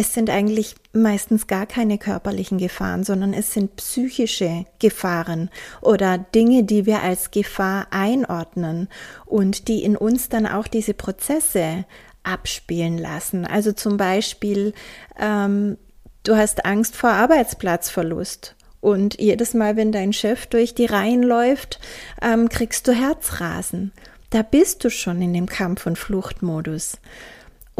es 0.00 0.14
sind 0.14 0.30
eigentlich 0.30 0.76
meistens 0.94 1.46
gar 1.46 1.66
keine 1.66 1.98
körperlichen 1.98 2.56
Gefahren, 2.56 3.04
sondern 3.04 3.34
es 3.34 3.52
sind 3.52 3.76
psychische 3.76 4.64
Gefahren 4.78 5.50
oder 5.82 6.16
Dinge, 6.16 6.64
die 6.64 6.86
wir 6.86 7.02
als 7.02 7.30
Gefahr 7.30 7.86
einordnen 7.90 8.88
und 9.26 9.68
die 9.68 9.84
in 9.84 9.98
uns 9.98 10.30
dann 10.30 10.46
auch 10.46 10.68
diese 10.68 10.94
Prozesse 10.94 11.84
abspielen 12.22 12.96
lassen. 12.96 13.44
Also 13.44 13.72
zum 13.72 13.98
Beispiel, 13.98 14.72
ähm, 15.18 15.76
du 16.22 16.34
hast 16.34 16.64
Angst 16.64 16.96
vor 16.96 17.10
Arbeitsplatzverlust. 17.10 18.56
Und 18.80 19.20
jedes 19.20 19.52
Mal, 19.52 19.76
wenn 19.76 19.92
dein 19.92 20.14
Chef 20.14 20.46
durch 20.46 20.74
die 20.74 20.86
Reihen 20.86 21.22
läuft, 21.22 21.78
ähm, 22.22 22.48
kriegst 22.48 22.88
du 22.88 22.92
Herzrasen. 22.92 23.92
Da 24.30 24.40
bist 24.40 24.82
du 24.82 24.90
schon 24.90 25.20
in 25.20 25.34
dem 25.34 25.46
Kampf- 25.46 25.84
und 25.84 25.98
Fluchtmodus. 25.98 26.96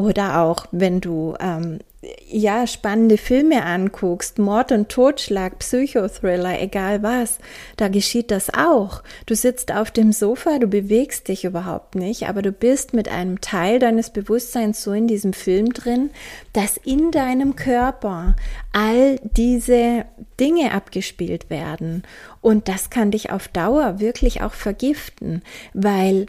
Oder 0.01 0.41
auch, 0.41 0.67
wenn 0.73 1.03
du 1.03 1.35
ähm, 1.41 1.81
ja, 2.27 2.67
spannende 2.67 3.19
Filme 3.19 3.63
anguckst, 3.67 4.39
Mord 4.39 4.73
und 4.73 4.89
Totschlag, 4.89 5.59
Psychothriller, 5.59 6.59
egal 6.59 7.03
was, 7.03 7.39
da 7.77 7.89
geschieht 7.89 8.31
das 8.31 8.49
auch. 8.49 9.03
Du 9.27 9.35
sitzt 9.35 9.71
auf 9.73 9.91
dem 9.91 10.13
Sofa, 10.13 10.59
du 10.59 10.67
bewegst 10.67 11.29
dich 11.29 11.45
überhaupt 11.45 11.97
nicht, 11.97 12.27
aber 12.27 12.41
du 12.41 12.53
bist 12.53 12.95
mit 12.95 13.09
einem 13.11 13.43
Teil 13.43 13.79
deines 13.79 14.09
Bewusstseins 14.09 14.83
so 14.83 14.93
in 14.93 15.09
diesem 15.09 15.35
Film 15.35 15.75
drin, 15.75 16.11
dass 16.55 16.79
in 16.79 17.11
deinem 17.11 17.55
Körper 17.55 18.35
all 18.73 19.17
diese 19.37 20.07
Dinge 20.39 20.73
abgespielt 20.73 21.51
werden. 21.51 22.05
Und 22.41 22.69
das 22.69 22.89
kann 22.89 23.11
dich 23.11 23.31
auf 23.31 23.49
Dauer 23.49 24.01
wirklich 24.01 24.41
auch 24.41 24.55
vergiften, 24.55 25.43
weil 25.75 26.27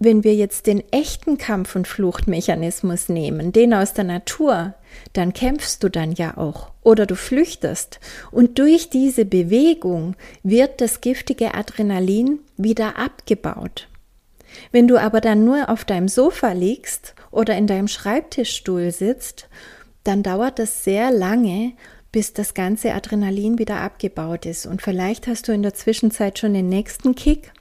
wenn 0.00 0.24
wir 0.24 0.34
jetzt 0.34 0.66
den 0.66 0.82
echten 0.92 1.36
Kampf- 1.36 1.76
und 1.76 1.86
Fluchtmechanismus 1.86 3.10
nehmen, 3.10 3.52
den 3.52 3.74
aus 3.74 3.92
der 3.92 4.04
Natur, 4.04 4.74
dann 5.12 5.34
kämpfst 5.34 5.84
du 5.84 5.90
dann 5.90 6.12
ja 6.12 6.38
auch 6.38 6.70
oder 6.82 7.04
du 7.04 7.14
flüchtest. 7.14 8.00
Und 8.32 8.58
durch 8.58 8.88
diese 8.88 9.26
Bewegung 9.26 10.16
wird 10.42 10.80
das 10.80 11.02
giftige 11.02 11.54
Adrenalin 11.54 12.40
wieder 12.56 12.98
abgebaut. 12.98 13.88
Wenn 14.72 14.88
du 14.88 14.96
aber 14.96 15.20
dann 15.20 15.44
nur 15.44 15.68
auf 15.68 15.84
deinem 15.84 16.08
Sofa 16.08 16.52
liegst 16.52 17.14
oder 17.30 17.56
in 17.56 17.66
deinem 17.66 17.86
Schreibtischstuhl 17.86 18.90
sitzt, 18.92 19.48
dann 20.02 20.22
dauert 20.22 20.58
das 20.58 20.82
sehr 20.82 21.10
lange, 21.10 21.72
bis 22.10 22.32
das 22.32 22.54
ganze 22.54 22.94
Adrenalin 22.94 23.58
wieder 23.58 23.76
abgebaut 23.76 24.46
ist. 24.46 24.64
Und 24.64 24.80
vielleicht 24.80 25.26
hast 25.26 25.46
du 25.46 25.52
in 25.52 25.62
der 25.62 25.74
Zwischenzeit 25.74 26.38
schon 26.38 26.54
den 26.54 26.70
nächsten 26.70 27.14
Kick 27.14 27.52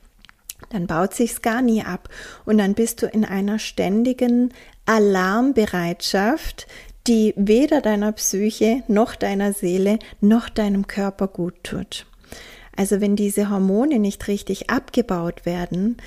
dann 0.70 0.88
baut 0.88 1.14
sich's 1.14 1.42
gar 1.42 1.62
nie 1.62 1.84
ab 1.84 2.10
und 2.46 2.58
dann 2.58 2.74
bist 2.74 3.02
du 3.02 3.08
in 3.08 3.26
einer 3.26 3.60
ständigen 3.60 4.54
Alarmbereitschaft, 4.86 6.68
die 7.08 7.34
weder 7.36 7.82
deiner 7.82 8.12
Psyche 8.12 8.84
noch 8.88 9.16
deiner 9.16 9.54
Seele 9.54 10.00
noch 10.22 10.50
deinem 10.50 10.88
Körper 10.88 11.28
gut 11.28 11.56
tut. 11.64 12.06
Also 12.76 13.02
wenn 13.02 13.16
diese 13.16 13.50
Hormone 13.50 14.00
nicht 14.00 14.28
richtig 14.28 14.70
abgebaut 14.70 15.46
werden, 15.46 15.98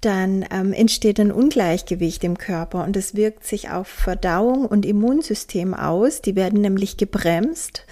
dann 0.00 0.44
ähm, 0.50 0.72
entsteht 0.72 1.20
ein 1.20 1.30
Ungleichgewicht 1.30 2.24
im 2.24 2.36
Körper 2.36 2.84
und 2.84 2.96
es 2.96 3.14
wirkt 3.14 3.44
sich 3.44 3.70
auf 3.70 3.86
Verdauung 3.86 4.66
und 4.66 4.84
Immunsystem 4.84 5.74
aus. 5.74 6.22
Die 6.22 6.34
werden 6.34 6.60
nämlich 6.60 6.96
gebremst. 6.96 7.86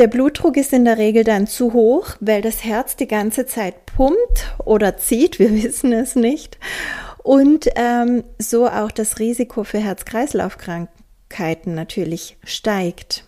Der 0.00 0.08
Blutdruck 0.08 0.56
ist 0.56 0.72
in 0.72 0.86
der 0.86 0.96
Regel 0.96 1.24
dann 1.24 1.46
zu 1.46 1.74
hoch, 1.74 2.16
weil 2.20 2.40
das 2.40 2.64
Herz 2.64 2.96
die 2.96 3.06
ganze 3.06 3.44
Zeit 3.44 3.84
pumpt 3.84 4.46
oder 4.64 4.96
zieht, 4.96 5.38
wir 5.38 5.52
wissen 5.62 5.92
es 5.92 6.16
nicht. 6.16 6.56
Und 7.22 7.68
ähm, 7.76 8.24
so 8.38 8.66
auch 8.66 8.92
das 8.92 9.18
Risiko 9.18 9.62
für 9.62 9.76
Herz-Kreislauf-Krankheiten 9.76 11.74
natürlich 11.74 12.38
steigt. 12.44 13.26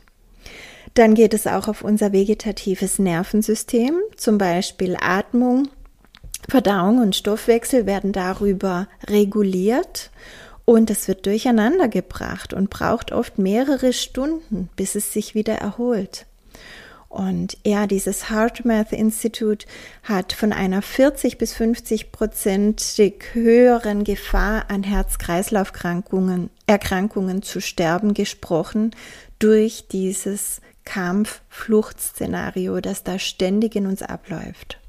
Dann 0.95 1.13
geht 1.13 1.35
es 1.35 1.47
auch 1.47 1.69
auf 1.69 1.85
unser 1.85 2.13
vegetatives 2.13 2.99
Nervensystem, 2.99 3.93
zum 4.17 4.39
Beispiel 4.39 4.97
Atmung, 4.99 5.69
Verdauung 6.49 7.01
und 7.01 7.15
Stoffwechsel 7.15 7.85
werden 7.85 8.13
darüber 8.13 8.89
reguliert 9.11 10.11
und 10.65 10.89
es 10.89 11.07
wird 11.07 11.27
durcheinander 11.27 11.89
gebracht 11.89 12.55
und 12.55 12.71
braucht 12.71 13.13
oft 13.13 13.37
mehrere 13.37 13.93
Stunden, 13.93 14.71
bis 14.75 14.95
es 14.95 15.13
sich 15.13 15.35
wieder 15.35 15.57
erholt. 15.57 16.25
Und 17.13 17.59
ja, 17.63 17.87
dieses 17.87 18.31
HeartMath 18.31 18.93
Institute 18.93 19.67
hat 20.03 20.33
von 20.33 20.51
einer 20.51 20.81
40 20.81 21.37
bis 21.37 21.53
50 21.53 22.11
prozentig 22.11 23.35
höheren 23.35 24.03
Gefahr 24.03 24.71
an 24.71 24.83
Herz-Kreislauf-Erkrankungen 24.83 26.49
Erkrankungen 26.67 27.43
zu 27.43 27.61
sterben 27.61 28.15
gesprochen 28.15 28.93
durch 29.39 29.89
dieses 29.93 30.63
Kampf-Flucht-Szenario, 30.87 32.81
das 32.81 33.05
da 33.05 33.19
ständig 33.19 33.77
in 33.77 33.87
uns 33.87 34.01
abläuft. 34.01 34.81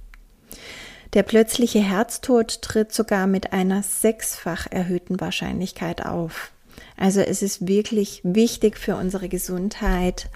Der 1.11 1.23
plötzliche 1.23 1.81
Herztod 1.81 2.61
tritt 2.61 2.93
sogar 2.93 3.27
mit 3.27 3.51
einer 3.51 3.83
sechsfach 3.83 4.65
erhöhten 4.71 5.19
Wahrscheinlichkeit 5.19 6.05
auf. 6.05 6.53
Also 6.95 7.21
es 7.21 7.41
ist 7.41 7.67
wirklich 7.67 8.21
wichtig 8.23 8.77
für 8.77 8.95
unsere 8.95 9.27
Gesundheit 9.27 10.29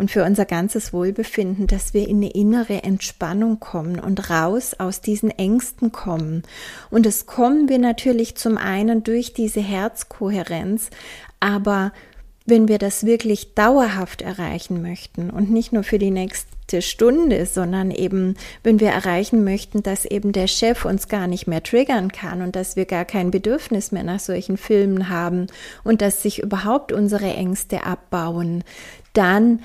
und 0.00 0.10
für 0.10 0.24
unser 0.24 0.46
ganzes 0.46 0.94
Wohlbefinden, 0.94 1.66
dass 1.66 1.92
wir 1.92 2.08
in 2.08 2.16
eine 2.16 2.30
innere 2.30 2.84
Entspannung 2.84 3.60
kommen 3.60 4.00
und 4.00 4.30
raus 4.30 4.72
aus 4.78 5.02
diesen 5.02 5.28
Ängsten 5.28 5.92
kommen. 5.92 6.42
Und 6.90 7.04
das 7.04 7.26
kommen 7.26 7.68
wir 7.68 7.78
natürlich 7.78 8.34
zum 8.34 8.56
einen 8.56 9.04
durch 9.04 9.34
diese 9.34 9.60
Herzkohärenz, 9.60 10.88
aber 11.38 11.92
wenn 12.46 12.66
wir 12.66 12.78
das 12.78 13.04
wirklich 13.04 13.54
dauerhaft 13.54 14.22
erreichen 14.22 14.80
möchten 14.80 15.28
und 15.28 15.50
nicht 15.50 15.74
nur 15.74 15.82
für 15.82 15.98
die 15.98 16.10
nächste 16.10 16.80
Stunde, 16.80 17.44
sondern 17.44 17.90
eben, 17.90 18.36
wenn 18.62 18.80
wir 18.80 18.88
erreichen 18.88 19.44
möchten, 19.44 19.82
dass 19.82 20.06
eben 20.06 20.32
der 20.32 20.46
Chef 20.46 20.86
uns 20.86 21.08
gar 21.08 21.26
nicht 21.26 21.46
mehr 21.46 21.62
triggern 21.62 22.10
kann 22.10 22.40
und 22.40 22.56
dass 22.56 22.74
wir 22.74 22.86
gar 22.86 23.04
kein 23.04 23.30
Bedürfnis 23.30 23.92
mehr 23.92 24.04
nach 24.04 24.20
solchen 24.20 24.56
Filmen 24.56 25.10
haben 25.10 25.48
und 25.84 26.00
dass 26.00 26.22
sich 26.22 26.42
überhaupt 26.42 26.90
unsere 26.90 27.34
Ängste 27.34 27.84
abbauen, 27.84 28.64
dann 29.12 29.60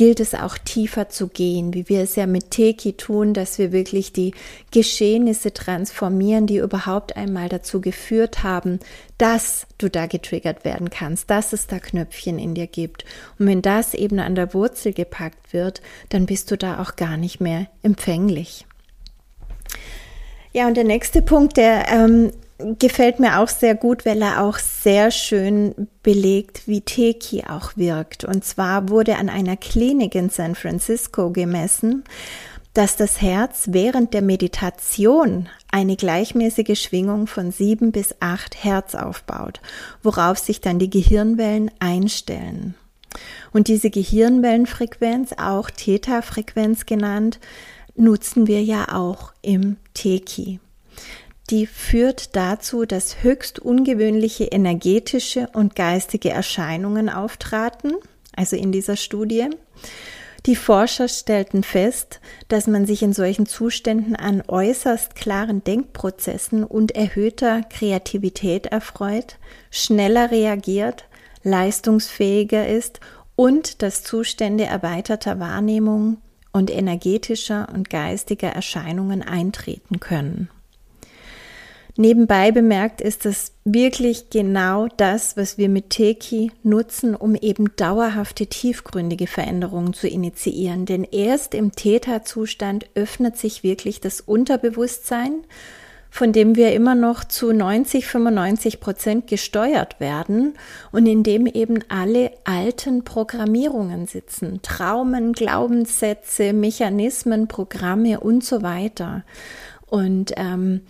gilt 0.00 0.18
es 0.18 0.32
auch 0.32 0.56
tiefer 0.56 1.10
zu 1.10 1.28
gehen, 1.28 1.74
wie 1.74 1.90
wir 1.90 2.00
es 2.00 2.16
ja 2.16 2.24
mit 2.24 2.52
Teki 2.52 2.94
tun, 2.94 3.34
dass 3.34 3.58
wir 3.58 3.70
wirklich 3.70 4.14
die 4.14 4.32
Geschehnisse 4.70 5.52
transformieren, 5.52 6.46
die 6.46 6.56
überhaupt 6.56 7.18
einmal 7.18 7.50
dazu 7.50 7.82
geführt 7.82 8.42
haben, 8.42 8.80
dass 9.18 9.66
du 9.76 9.90
da 9.90 10.06
getriggert 10.06 10.64
werden 10.64 10.88
kannst, 10.88 11.28
dass 11.28 11.52
es 11.52 11.66
da 11.66 11.78
Knöpfchen 11.78 12.38
in 12.38 12.54
dir 12.54 12.66
gibt. 12.66 13.04
Und 13.38 13.46
wenn 13.46 13.60
das 13.60 13.92
eben 13.92 14.20
an 14.20 14.34
der 14.34 14.54
Wurzel 14.54 14.94
gepackt 14.94 15.52
wird, 15.52 15.82
dann 16.08 16.24
bist 16.24 16.50
du 16.50 16.56
da 16.56 16.80
auch 16.80 16.96
gar 16.96 17.18
nicht 17.18 17.42
mehr 17.42 17.66
empfänglich. 17.82 18.64
Ja, 20.54 20.66
und 20.66 20.78
der 20.78 20.84
nächste 20.84 21.20
Punkt, 21.20 21.58
der 21.58 21.88
ähm, 21.90 22.32
gefällt 22.78 23.20
mir 23.20 23.38
auch 23.40 23.48
sehr 23.48 23.74
gut, 23.74 24.06
weil 24.06 24.22
er 24.22 24.42
auch 24.42 24.58
sehr 24.58 25.10
schön 25.10 25.88
belegt, 26.02 26.66
wie 26.66 26.80
Teki 26.80 27.44
auch 27.48 27.76
wirkt. 27.76 28.24
Und 28.24 28.44
zwar 28.44 28.88
wurde 28.88 29.16
an 29.16 29.28
einer 29.28 29.56
Klinik 29.56 30.14
in 30.14 30.30
San 30.30 30.54
Francisco 30.54 31.30
gemessen, 31.30 32.04
dass 32.74 32.96
das 32.96 33.20
Herz 33.20 33.68
während 33.70 34.14
der 34.14 34.22
Meditation 34.22 35.48
eine 35.72 35.96
gleichmäßige 35.96 36.80
Schwingung 36.80 37.26
von 37.26 37.50
sieben 37.50 37.92
bis 37.92 38.14
acht 38.20 38.62
Hertz 38.62 38.94
aufbaut, 38.94 39.60
worauf 40.02 40.38
sich 40.38 40.60
dann 40.60 40.78
die 40.78 40.90
Gehirnwellen 40.90 41.70
einstellen. 41.80 42.74
Und 43.52 43.66
diese 43.66 43.90
Gehirnwellenfrequenz, 43.90 45.32
auch 45.36 45.68
Theta-Frequenz 45.68 46.86
genannt, 46.86 47.40
nutzen 47.96 48.46
wir 48.46 48.62
ja 48.62 48.94
auch 48.94 49.32
im 49.42 49.76
Teki 49.94 50.60
die 51.50 51.66
führt 51.66 52.36
dazu, 52.36 52.84
dass 52.84 53.22
höchst 53.22 53.58
ungewöhnliche 53.58 54.44
energetische 54.44 55.48
und 55.52 55.74
geistige 55.74 56.30
Erscheinungen 56.30 57.08
auftraten, 57.08 57.94
also 58.36 58.56
in 58.56 58.70
dieser 58.72 58.96
Studie. 58.96 59.48
Die 60.46 60.56
Forscher 60.56 61.08
stellten 61.08 61.62
fest, 61.62 62.20
dass 62.48 62.66
man 62.66 62.86
sich 62.86 63.02
in 63.02 63.12
solchen 63.12 63.46
Zuständen 63.46 64.16
an 64.16 64.42
äußerst 64.46 65.14
klaren 65.14 65.62
Denkprozessen 65.62 66.64
und 66.64 66.92
erhöhter 66.92 67.62
Kreativität 67.62 68.66
erfreut, 68.66 69.36
schneller 69.70 70.30
reagiert, 70.30 71.04
leistungsfähiger 71.42 72.68
ist 72.68 73.00
und 73.36 73.82
dass 73.82 74.02
Zustände 74.02 74.64
erweiterter 74.64 75.40
Wahrnehmung 75.40 76.18
und 76.52 76.70
energetischer 76.70 77.68
und 77.74 77.90
geistiger 77.90 78.48
Erscheinungen 78.48 79.22
eintreten 79.22 80.00
können. 80.00 80.48
Nebenbei 82.00 82.50
bemerkt 82.50 83.02
ist 83.02 83.26
es 83.26 83.52
wirklich 83.66 84.30
genau 84.30 84.88
das, 84.96 85.36
was 85.36 85.58
wir 85.58 85.68
mit 85.68 85.90
Teki 85.90 86.50
nutzen, 86.62 87.14
um 87.14 87.34
eben 87.34 87.76
dauerhafte 87.76 88.46
tiefgründige 88.46 89.26
Veränderungen 89.26 89.92
zu 89.92 90.08
initiieren. 90.08 90.86
Denn 90.86 91.04
erst 91.04 91.52
im 91.52 91.72
Theta-Zustand 91.72 92.86
öffnet 92.94 93.36
sich 93.36 93.62
wirklich 93.62 94.00
das 94.00 94.22
Unterbewusstsein, 94.22 95.44
von 96.08 96.32
dem 96.32 96.56
wir 96.56 96.72
immer 96.72 96.94
noch 96.94 97.22
zu 97.22 97.52
90, 97.52 98.06
95 98.06 98.80
Prozent 98.80 99.26
gesteuert 99.26 100.00
werden 100.00 100.54
und 100.92 101.04
in 101.04 101.22
dem 101.22 101.44
eben 101.44 101.80
alle 101.90 102.30
alten 102.44 103.04
Programmierungen 103.04 104.06
sitzen. 104.06 104.60
Traumen, 104.62 105.34
Glaubenssätze, 105.34 106.54
Mechanismen, 106.54 107.46
Programme 107.46 108.20
und 108.20 108.42
so 108.42 108.62
weiter. 108.62 109.22
Und 109.86 110.32
ähm, 110.38 110.80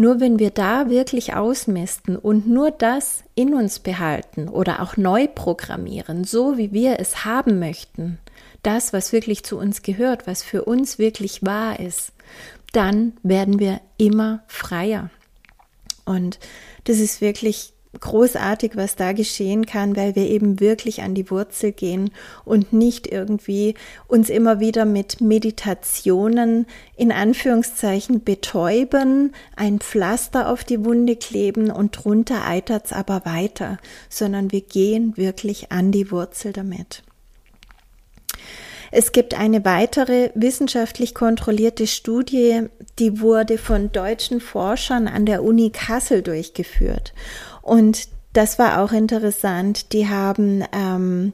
nur 0.00 0.18
wenn 0.18 0.38
wir 0.38 0.48
da 0.48 0.88
wirklich 0.88 1.34
ausmisten 1.34 2.16
und 2.16 2.48
nur 2.48 2.70
das 2.70 3.22
in 3.34 3.52
uns 3.52 3.80
behalten 3.80 4.48
oder 4.48 4.80
auch 4.80 4.96
neu 4.96 5.28
programmieren, 5.28 6.24
so 6.24 6.56
wie 6.56 6.72
wir 6.72 6.98
es 6.98 7.26
haben 7.26 7.58
möchten, 7.58 8.18
das, 8.62 8.94
was 8.94 9.12
wirklich 9.12 9.44
zu 9.44 9.58
uns 9.58 9.82
gehört, 9.82 10.26
was 10.26 10.42
für 10.42 10.64
uns 10.64 10.98
wirklich 10.98 11.44
wahr 11.44 11.78
ist, 11.80 12.12
dann 12.72 13.12
werden 13.22 13.58
wir 13.58 13.82
immer 13.98 14.42
freier. 14.46 15.10
Und 16.06 16.38
das 16.84 16.96
ist 16.96 17.20
wirklich 17.20 17.74
großartig, 17.98 18.76
was 18.76 18.94
da 18.94 19.12
geschehen 19.12 19.66
kann, 19.66 19.96
weil 19.96 20.14
wir 20.14 20.28
eben 20.28 20.60
wirklich 20.60 21.02
an 21.02 21.14
die 21.14 21.28
Wurzel 21.30 21.72
gehen 21.72 22.10
und 22.44 22.72
nicht 22.72 23.08
irgendwie 23.08 23.74
uns 24.06 24.30
immer 24.30 24.60
wieder 24.60 24.84
mit 24.84 25.20
Meditationen 25.20 26.66
in 26.96 27.10
Anführungszeichen 27.10 28.22
betäuben, 28.22 29.32
ein 29.56 29.80
Pflaster 29.80 30.48
auf 30.48 30.62
die 30.62 30.84
Wunde 30.84 31.16
kleben 31.16 31.70
und 31.70 32.04
drunter 32.04 32.46
eitert's 32.46 32.92
aber 32.92 33.24
weiter, 33.24 33.78
sondern 34.08 34.52
wir 34.52 34.60
gehen 34.60 35.16
wirklich 35.16 35.72
an 35.72 35.90
die 35.90 36.12
Wurzel 36.12 36.52
damit. 36.52 37.02
Es 38.92 39.12
gibt 39.12 39.34
eine 39.34 39.64
weitere 39.64 40.30
wissenschaftlich 40.34 41.14
kontrollierte 41.14 41.86
Studie, 41.86 42.62
die 42.98 43.20
wurde 43.20 43.56
von 43.56 43.92
deutschen 43.92 44.40
Forschern 44.40 45.06
an 45.06 45.26
der 45.26 45.44
Uni 45.44 45.70
Kassel 45.70 46.22
durchgeführt. 46.22 47.14
Und 47.62 48.08
das 48.32 48.58
war 48.58 48.82
auch 48.82 48.92
interessant. 48.92 49.92
Die 49.92 50.08
haben 50.08 50.64
ähm, 50.72 51.32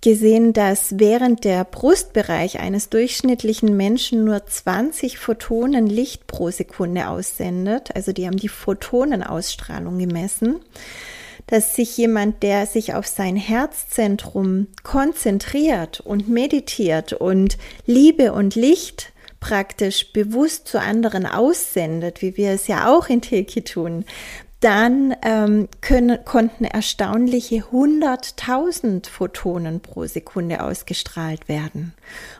gesehen, 0.00 0.52
dass 0.52 0.98
während 0.98 1.44
der 1.44 1.64
Brustbereich 1.64 2.60
eines 2.60 2.88
durchschnittlichen 2.90 3.76
Menschen 3.76 4.24
nur 4.24 4.46
20 4.46 5.18
Photonen 5.18 5.86
Licht 5.86 6.26
pro 6.26 6.50
Sekunde 6.50 7.08
aussendet. 7.08 7.94
Also 7.96 8.12
die 8.12 8.26
haben 8.26 8.36
die 8.36 8.48
Photonenausstrahlung 8.48 9.98
gemessen 9.98 10.60
dass 11.48 11.74
sich 11.74 11.96
jemand, 11.96 12.42
der 12.42 12.66
sich 12.66 12.94
auf 12.94 13.06
sein 13.06 13.34
Herzzentrum 13.34 14.68
konzentriert 14.82 16.00
und 16.00 16.28
meditiert 16.28 17.14
und 17.14 17.56
Liebe 17.86 18.32
und 18.34 18.54
Licht 18.54 19.12
praktisch 19.40 20.12
bewusst 20.12 20.68
zu 20.68 20.78
anderen 20.78 21.24
aussendet, 21.24 22.22
wie 22.22 22.36
wir 22.36 22.50
es 22.50 22.66
ja 22.66 22.94
auch 22.94 23.08
in 23.08 23.22
Teki 23.22 23.62
tun, 23.62 24.04
dann 24.60 25.14
ähm, 25.22 25.68
können, 25.80 26.24
konnten 26.24 26.64
erstaunliche 26.64 27.64
100.000 27.72 29.08
Photonen 29.08 29.80
pro 29.80 30.06
Sekunde 30.06 30.62
ausgestrahlt 30.62 31.48
werden. 31.48 31.94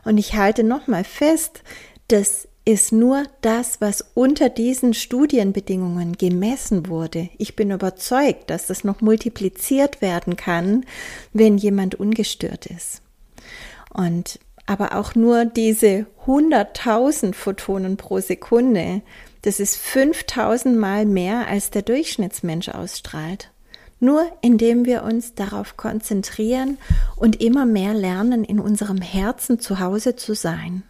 Und 0.05 0.19
ich 0.19 0.35
halte 0.35 0.65
nochmal 0.65 1.05
fest, 1.05 1.63
dass 2.09 2.49
ist 2.69 2.93
nur 2.93 3.25
das, 3.41 3.81
was 3.81 4.05
unter 4.13 4.51
diesen 4.51 4.93
Studienbedingungen 4.93 6.19
gemessen 6.19 6.87
wurde. 6.87 7.31
Ich 7.39 7.57
bin 7.57 7.71
überzeugt, 7.71 8.51
dass 8.51 8.67
das 8.67 8.85
noch 8.85 9.01
multipliziert 9.01 10.03
werden 10.03 10.37
kann, 10.37 10.85
wenn 11.33 11.57
jemand 11.57 11.95
ungestört 11.95 12.67
ist. 12.67 13.01
Und 13.91 14.39
aber 14.67 14.97
auch 14.97 15.15
nur 15.15 15.47
diese 15.47 16.05
100.000 16.27 17.33
Photonen 17.33 17.97
pro 17.97 18.21
Sekunde, 18.21 19.01
das 19.43 19.61
ist 19.61 19.77
5000 19.77 20.77
Mal 20.77 21.07
mehr 21.07 21.47
als 21.49 21.71
der 21.71 21.83
Durchschnittsmensch 21.83 22.69
ausstrahlt. 22.69 23.51
Nur 24.01 24.31
indem 24.43 24.85
wir 24.85 25.03
uns 25.03 25.35
darauf 25.35 25.77
konzentrieren 25.77 26.79
und 27.17 27.41
immer 27.41 27.67
mehr 27.67 27.95
lernen, 27.95 28.45
in 28.45 28.61
unserem 28.61 29.01
Herzen 29.01 29.59
zu 29.59 29.81
Hause 29.81 30.15
zu 30.15 30.35
sein. 30.35 30.85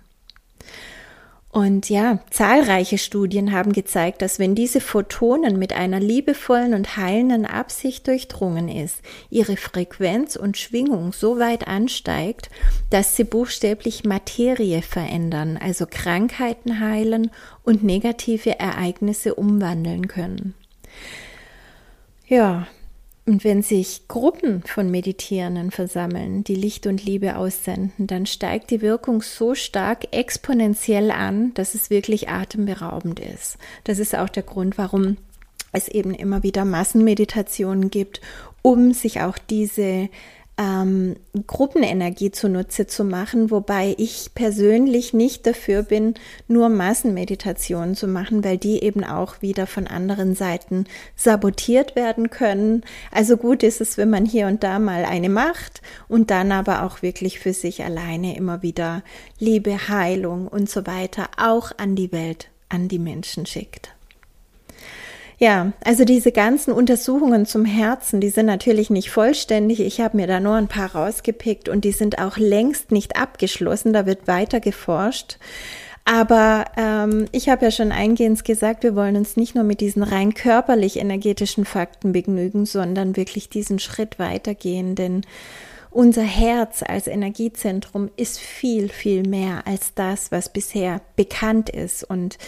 Und 1.51 1.89
ja, 1.89 2.19
zahlreiche 2.31 2.99
Studien 2.99 3.53
haben 3.53 3.73
gezeigt, 3.73 4.21
dass 4.21 4.39
wenn 4.39 4.55
diese 4.55 4.83
Photonen 4.83 5.59
mit 5.59 5.73
einer 5.73 5.99
liebevollen 5.99 6.75
und 6.75 6.99
heilenden 6.99 7.47
Absicht 7.47 8.07
durchdrungen 8.07 8.69
ist, 8.69 9.01
ihre 9.31 9.57
Frequenz 9.57 10.37
und 10.37 10.59
Schwingung 10.59 11.15
so 11.15 11.39
weit 11.39 11.67
ansteigt, 11.67 12.51
dass 12.91 13.17
sie 13.17 13.25
buchstäblich 13.25 14.05
Materie 14.05 14.83
verändern, 14.83 15.57
also 15.57 15.87
Krankheiten 15.89 16.81
heilen 16.81 17.31
und 17.65 17.83
negative 17.83 18.59
Ereignisse 18.59 19.35
umwandeln 19.35 20.07
können. 20.07 20.55
Ja, 22.27 22.67
und 23.29 23.45
wenn 23.45 23.61
sich 23.61 24.09
Gruppen 24.09 24.63
von 24.63 24.91
Meditierenden 24.91 25.71
versammeln, 25.71 26.45
die 26.45 26.55
Licht 26.55 26.87
und 26.87 27.05
Liebe 27.05 27.37
aussenden, 27.37 28.07
dann 28.07 28.25
steigt 28.25 28.71
die 28.71 28.81
Wirkung 28.81 29.21
so 29.21 29.55
stark 29.55 30.09
exponentiell 30.13 31.11
an, 31.11 31.53
dass 31.53 31.75
es 31.75 31.91
wirklich 31.91 32.31
atemberaubend 32.31 33.21
ist. 33.21 33.59
Das 33.85 33.99
ist 33.99 34.17
auch 34.17 34.31
der 34.31 34.45
Grund, 34.45 34.79
warum 34.79 35.19
es 35.73 35.89
eben 35.89 36.15
immer 36.15 36.43
wieder 36.43 36.65
Massenmeditationen 36.65 37.91
gibt, 37.91 38.23
um 38.63 38.95
sich 38.95 39.21
auch 39.21 39.37
diese 39.37 40.09
ähm, 40.59 41.17
Gruppenenergie 41.47 42.33
zunutze 42.33 42.89
zu 42.89 43.05
machen, 43.05 43.51
wobei 43.51 43.95
ich 43.97 44.31
persönlich 44.35 45.15
nicht 45.15 45.47
dafür 45.47 45.85
bin, 45.85 46.15
nur 46.49 46.69
Massenmeditationen 46.69 47.95
zu 47.95 48.09
machen, 48.09 48.45
weil 48.45 48.59
die 48.59 48.83
eben 48.83 49.05
auch 49.05 49.41
wieder 49.41 49.69
von 49.69 49.87
anderen 49.87 50.35
Seiten 50.35 50.85
sabotiert 51.15 51.95
werden 51.95 52.31
können. 52.31 52.83
Also 53.13 53.37
gut 53.37 53.63
ist 53.63 53.81
es, 53.81 53.97
wenn 53.97 54.11
man 54.11 54.27
hier 54.27 54.49
und 54.49 54.65
da 54.65 54.81
mal 54.81 55.05
eine 55.05 55.29
macht 55.29 55.81
und 56.09 56.31
dann 56.31 56.51
aber 56.51 56.83
auch 56.83 57.03
wirklich 57.03 57.39
für 57.39 57.53
sich 57.53 57.85
alleine 57.85 58.37
immer 58.37 58.63
wieder 58.63 59.03
Liebe, 59.39 59.89
Heilung 59.89 60.49
und 60.49 60.69
so 60.69 60.87
weiter 60.87 61.29
auch 61.37 61.71
an 61.77 61.95
die 61.95 62.11
Welt, 62.11 62.51
an 62.69 62.89
die 62.89 62.99
Menschen 62.99 63.47
schickt. 63.47 63.98
Ja, 65.41 65.73
also 65.85 66.05
diese 66.05 66.33
ganzen 66.33 66.73
Untersuchungen 66.73 67.47
zum 67.47 67.65
Herzen, 67.65 68.21
die 68.21 68.29
sind 68.29 68.47
natürlich 68.47 68.91
nicht 68.91 69.11
vollständig. 69.11 69.79
Ich 69.79 70.01
habe 70.01 70.17
mir 70.17 70.27
da 70.27 70.41
nur 70.41 70.55
ein 70.55 70.67
paar 70.67 70.97
rausgepickt 70.97 71.69
und 71.69 71.85
die 71.85 71.93
sind 71.93 72.19
auch 72.19 72.39
längst 72.39 72.91
nicht 72.91 73.17
abgeschlossen. 73.17 73.93
Da 73.93 74.05
wird 74.05 74.27
weiter 74.27 74.59
geforscht. 74.59 75.39
Aber 76.05 76.65
ähm, 76.77 77.27
ich 77.33 77.49
habe 77.49 77.67
ja 77.67 77.71
schon 77.71 77.93
eingehend 77.93 78.45
gesagt, 78.45 78.83
wir 78.83 78.97
wollen 78.97 79.15
uns 79.15 79.37
nicht 79.37 79.55
nur 79.55 79.63
mit 79.63 79.81
diesen 79.81 80.03
rein 80.03 80.35
körperlich 80.35 80.97
energetischen 80.97 81.65
Fakten 81.65 82.13
begnügen, 82.13 82.67
sondern 82.67 83.15
wirklich 83.15 83.49
diesen 83.49 83.79
Schritt 83.79 84.19
weitergehen, 84.19 84.95
denn 84.95 85.23
unser 85.91 86.23
Herz 86.23 86.83
als 86.83 87.07
Energiezentrum 87.07 88.11
ist 88.17 88.39
viel, 88.39 88.89
viel 88.89 89.23
mehr 89.29 89.67
als 89.67 89.95
das, 89.95 90.33
was 90.33 90.53
bisher 90.53 91.01
bekannt 91.17 91.69
ist. 91.71 92.05
Und 92.05 92.39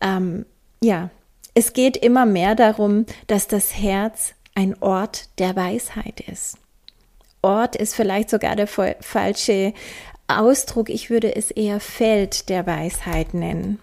ähm, 0.00 0.44
ja, 0.82 1.10
es 1.56 1.72
geht 1.72 1.96
immer 1.96 2.26
mehr 2.26 2.54
darum, 2.54 3.06
dass 3.28 3.48
das 3.48 3.78
Herz 3.78 4.34
ein 4.54 4.76
Ort 4.82 5.30
der 5.38 5.56
Weisheit 5.56 6.20
ist. 6.20 6.58
Ort 7.40 7.76
ist 7.76 7.94
vielleicht 7.94 8.28
sogar 8.28 8.56
der 8.56 8.66
falsche 8.66 9.72
Ausdruck. 10.28 10.90
Ich 10.90 11.08
würde 11.08 11.34
es 11.34 11.50
eher 11.50 11.80
Feld 11.80 12.50
der 12.50 12.66
Weisheit 12.66 13.32
nennen. 13.32 13.78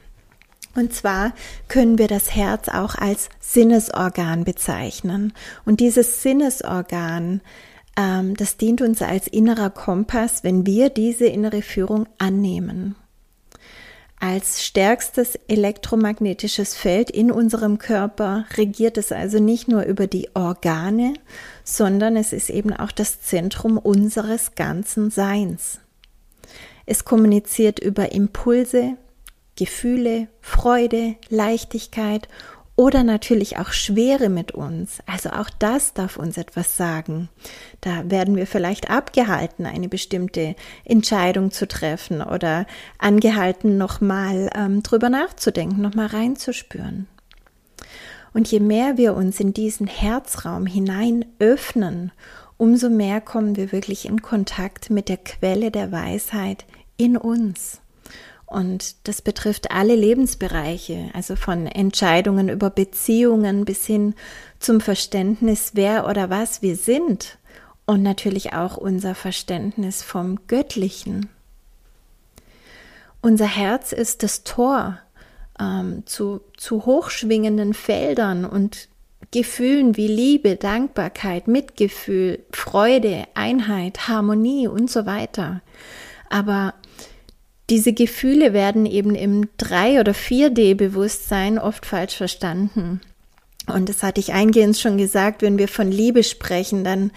Und 0.75 0.93
zwar 0.93 1.33
können 1.67 1.97
wir 1.97 2.07
das 2.07 2.35
Herz 2.35 2.69
auch 2.69 2.93
als 2.93 3.29
Sinnesorgan 3.39 4.43
bezeichnen. 4.43 5.33
Und 5.65 5.79
dieses 5.79 6.21
Sinnesorgan, 6.21 7.41
ähm, 7.97 8.35
das 8.35 8.57
dient 8.57 8.81
uns 8.81 9.01
als 9.01 9.27
innerer 9.27 9.71
Kompass, 9.71 10.43
wenn 10.43 10.67
wir 10.67 10.89
diese 10.89 11.25
innere 11.25 11.63
Führung 11.63 12.07
annehmen 12.19 12.95
als 14.23 14.63
stärkstes 14.63 15.37
elektromagnetisches 15.49 16.75
Feld 16.75 17.09
in 17.09 17.29
unserem 17.29 17.77
Körper 17.77 18.45
regiert 18.55 18.97
es 18.97 19.11
also 19.11 19.37
nicht 19.39 19.67
nur 19.67 19.83
über 19.83 20.07
die 20.07 20.29
Organe, 20.33 21.15
sondern 21.65 22.15
es 22.15 22.31
ist 22.31 22.49
eben 22.49 22.71
auch 22.71 22.93
das 22.93 23.19
Zentrum 23.19 23.77
unseres 23.77 24.55
ganzen 24.55 25.11
Seins. 25.11 25.79
Es 26.85 27.03
kommuniziert 27.03 27.79
über 27.79 28.13
Impulse, 28.13 28.95
Gefühle, 29.57 30.29
Freude, 30.39 31.15
Leichtigkeit 31.27 32.29
oder 32.75 33.03
natürlich 33.03 33.57
auch 33.57 33.71
Schwere 33.71 34.29
mit 34.29 34.51
uns. 34.51 34.99
Also 35.05 35.29
auch 35.29 35.49
das 35.59 35.93
darf 35.93 36.17
uns 36.17 36.37
etwas 36.37 36.75
sagen. 36.75 37.29
Da 37.81 38.09
werden 38.09 38.35
wir 38.35 38.47
vielleicht 38.47 38.89
abgehalten, 38.89 39.65
eine 39.65 39.87
bestimmte 39.87 40.55
Entscheidung 40.83 41.51
zu 41.51 41.67
treffen 41.67 42.21
oder 42.21 42.65
angehalten, 42.97 43.77
nochmal 43.77 44.49
ähm, 44.55 44.81
drüber 44.81 45.09
nachzudenken, 45.09 45.81
nochmal 45.81 46.07
reinzuspüren. 46.07 47.07
Und 48.33 48.49
je 48.51 48.59
mehr 48.59 48.97
wir 48.97 49.13
uns 49.13 49.39
in 49.39 49.53
diesen 49.53 49.85
Herzraum 49.85 50.65
hinein 50.65 51.25
öffnen, 51.37 52.11
umso 52.57 52.89
mehr 52.89 53.21
kommen 53.21 53.55
wir 53.55 53.71
wirklich 53.71 54.05
in 54.05 54.23
Kontakt 54.23 54.89
mit 54.89 55.09
der 55.09 55.17
Quelle 55.17 55.69
der 55.69 55.91
Weisheit 55.91 56.65
in 56.97 57.17
uns. 57.17 57.82
Und 58.53 59.07
das 59.07 59.23
betrifft 59.23 59.71
alle 59.71 59.95
Lebensbereiche, 59.95 61.09
also 61.13 61.35
von 61.35 61.65
Entscheidungen 61.65 62.49
über 62.49 62.69
Beziehungen 62.69 63.65
bis 63.65 63.87
hin 63.87 64.13
zum 64.59 64.79
Verständnis, 64.79 65.71
wer 65.73 66.07
oder 66.07 66.29
was 66.29 66.61
wir 66.61 66.75
sind 66.75 67.39
und 67.87 68.03
natürlich 68.03 68.53
auch 68.53 68.77
unser 68.77 69.15
Verständnis 69.15 70.03
vom 70.03 70.45
Göttlichen. 70.45 71.29
Unser 73.21 73.47
Herz 73.47 73.91
ist 73.91 74.21
das 74.21 74.43
Tor 74.43 74.99
ähm, 75.59 76.03
zu, 76.05 76.41
zu 76.55 76.85
hochschwingenden 76.85 77.73
Feldern 77.73 78.45
und 78.45 78.87
Gefühlen 79.31 79.97
wie 79.97 80.07
Liebe, 80.07 80.57
Dankbarkeit, 80.57 81.47
Mitgefühl, 81.47 82.43
Freude, 82.51 83.23
Einheit, 83.33 84.07
Harmonie 84.07 84.67
und 84.67 84.91
so 84.91 85.07
weiter. 85.07 85.61
Aber 86.29 86.75
diese 87.73 87.91
Gefühle 87.91 88.53
werden 88.53 88.85
eben 88.85 89.15
im 89.15 89.49
3- 89.59 89.99
oder 89.99 90.11
4D-Bewusstsein 90.11 91.57
oft 91.57 91.87
falsch 91.87 92.15
verstanden. 92.15 93.01
Und 93.65 93.89
das 93.89 94.03
hatte 94.03 94.19
ich 94.19 94.31
eingehend 94.31 94.77
schon 94.77 94.99
gesagt, 94.99 95.41
wenn 95.41 95.57
wir 95.57 95.67
von 95.67 95.91
Liebe 95.91 96.21
sprechen, 96.21 96.83
dann 96.83 97.09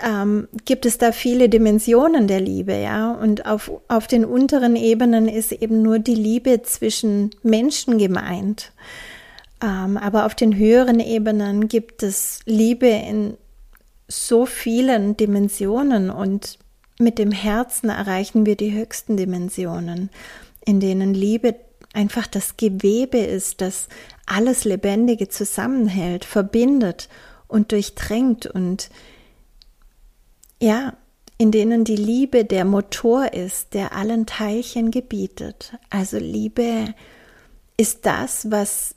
ähm, 0.00 0.48
gibt 0.64 0.86
es 0.86 0.98
da 0.98 1.12
viele 1.12 1.48
Dimensionen 1.48 2.26
der 2.26 2.40
Liebe, 2.40 2.74
ja. 2.74 3.12
Und 3.12 3.46
auf, 3.46 3.70
auf 3.86 4.08
den 4.08 4.24
unteren 4.24 4.74
Ebenen 4.74 5.28
ist 5.28 5.52
eben 5.52 5.82
nur 5.82 6.00
die 6.00 6.16
Liebe 6.16 6.62
zwischen 6.62 7.30
Menschen 7.44 7.96
gemeint. 7.96 8.72
Ähm, 9.62 9.96
aber 9.98 10.26
auf 10.26 10.34
den 10.34 10.56
höheren 10.56 10.98
Ebenen 10.98 11.68
gibt 11.68 12.02
es 12.02 12.40
Liebe 12.44 12.88
in 12.88 13.34
so 14.08 14.46
vielen 14.46 15.16
Dimensionen 15.16 16.10
und 16.10 16.58
mit 16.98 17.18
dem 17.18 17.32
Herzen 17.32 17.88
erreichen 17.88 18.46
wir 18.46 18.56
die 18.56 18.72
höchsten 18.72 19.16
Dimensionen, 19.16 20.10
in 20.64 20.80
denen 20.80 21.14
Liebe 21.14 21.56
einfach 21.92 22.26
das 22.26 22.56
Gewebe 22.56 23.18
ist, 23.18 23.60
das 23.60 23.88
alles 24.26 24.64
Lebendige 24.64 25.28
zusammenhält, 25.28 26.24
verbindet 26.24 27.08
und 27.48 27.72
durchdrängt 27.72 28.46
und 28.46 28.90
ja, 30.60 30.94
in 31.38 31.50
denen 31.50 31.84
die 31.84 31.96
Liebe 31.96 32.44
der 32.44 32.64
Motor 32.64 33.34
ist, 33.34 33.74
der 33.74 33.94
allen 33.94 34.24
Teilchen 34.26 34.90
gebietet. 34.90 35.76
Also 35.90 36.18
Liebe 36.18 36.94
ist 37.76 38.06
das, 38.06 38.50
was 38.50 38.94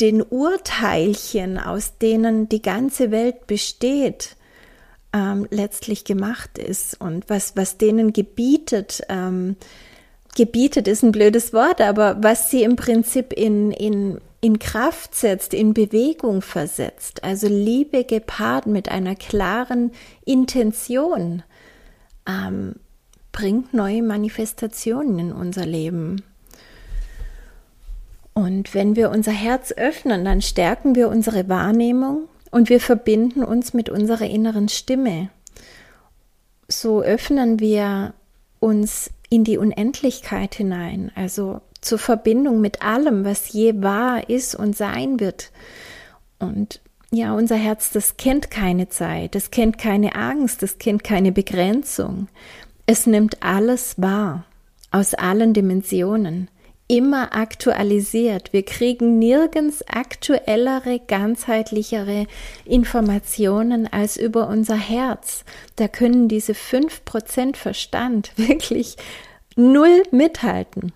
den 0.00 0.22
Urteilchen, 0.22 1.58
aus 1.58 1.98
denen 1.98 2.48
die 2.48 2.62
ganze 2.62 3.10
Welt 3.10 3.46
besteht, 3.46 4.36
ähm, 5.16 5.46
letztlich 5.50 6.04
gemacht 6.04 6.58
ist 6.58 7.00
und 7.00 7.28
was, 7.30 7.56
was 7.56 7.78
denen 7.78 8.12
gebietet, 8.12 9.02
ähm, 9.08 9.56
gebietet 10.34 10.86
ist 10.88 11.02
ein 11.02 11.12
blödes 11.12 11.54
Wort, 11.54 11.80
aber 11.80 12.22
was 12.22 12.50
sie 12.50 12.62
im 12.62 12.76
Prinzip 12.76 13.32
in, 13.32 13.70
in, 13.70 14.20
in 14.42 14.58
Kraft 14.58 15.14
setzt, 15.14 15.54
in 15.54 15.72
Bewegung 15.72 16.42
versetzt. 16.42 17.24
Also 17.24 17.48
Liebe 17.48 18.04
gepaart 18.04 18.66
mit 18.66 18.90
einer 18.90 19.14
klaren 19.14 19.92
Intention 20.26 21.42
ähm, 22.28 22.74
bringt 23.32 23.72
neue 23.72 24.02
Manifestationen 24.02 25.18
in 25.18 25.32
unser 25.32 25.64
Leben. 25.64 26.22
Und 28.34 28.74
wenn 28.74 28.96
wir 28.96 29.08
unser 29.08 29.32
Herz 29.32 29.72
öffnen, 29.72 30.26
dann 30.26 30.42
stärken 30.42 30.94
wir 30.94 31.08
unsere 31.08 31.48
Wahrnehmung 31.48 32.28
und 32.56 32.70
wir 32.70 32.80
verbinden 32.80 33.44
uns 33.44 33.74
mit 33.74 33.90
unserer 33.90 34.24
inneren 34.24 34.70
Stimme. 34.70 35.28
So 36.68 37.02
öffnen 37.02 37.60
wir 37.60 38.14
uns 38.60 39.10
in 39.28 39.44
die 39.44 39.58
Unendlichkeit 39.58 40.54
hinein, 40.54 41.12
also 41.14 41.60
zur 41.82 41.98
Verbindung 41.98 42.62
mit 42.62 42.80
allem, 42.80 43.26
was 43.26 43.52
je 43.52 43.82
war, 43.82 44.30
ist 44.30 44.54
und 44.54 44.74
sein 44.74 45.20
wird. 45.20 45.52
Und 46.38 46.80
ja, 47.10 47.34
unser 47.34 47.56
Herz, 47.56 47.90
das 47.90 48.16
kennt 48.16 48.50
keine 48.50 48.88
Zeit, 48.88 49.34
das 49.34 49.50
kennt 49.50 49.76
keine 49.76 50.14
Angst, 50.14 50.62
das 50.62 50.78
kennt 50.78 51.04
keine 51.04 51.32
Begrenzung. 51.32 52.28
Es 52.86 53.06
nimmt 53.06 53.42
alles 53.42 54.00
wahr, 54.00 54.46
aus 54.90 55.12
allen 55.12 55.52
Dimensionen 55.52 56.48
immer 56.88 57.34
aktualisiert. 57.34 58.52
Wir 58.52 58.64
kriegen 58.64 59.18
nirgends 59.18 59.82
aktuellere, 59.88 61.00
ganzheitlichere 61.00 62.26
Informationen 62.64 63.92
als 63.92 64.16
über 64.16 64.48
unser 64.48 64.76
Herz. 64.76 65.44
Da 65.76 65.88
können 65.88 66.28
diese 66.28 66.54
fünf 66.54 67.04
Prozent 67.04 67.56
Verstand 67.56 68.32
wirklich 68.36 68.96
null 69.56 70.02
mithalten. 70.10 70.92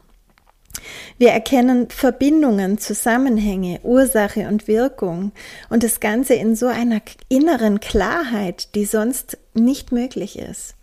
Wir 1.18 1.30
erkennen 1.30 1.90
Verbindungen, 1.90 2.78
Zusammenhänge, 2.78 3.80
Ursache 3.82 4.48
und 4.48 4.68
Wirkung 4.68 5.32
und 5.68 5.82
das 5.82 6.00
Ganze 6.00 6.34
in 6.34 6.56
so 6.56 6.66
einer 6.66 7.02
inneren 7.28 7.80
Klarheit, 7.80 8.74
die 8.74 8.84
sonst 8.84 9.36
nicht 9.52 9.92
möglich 9.92 10.38
ist. 10.38 10.74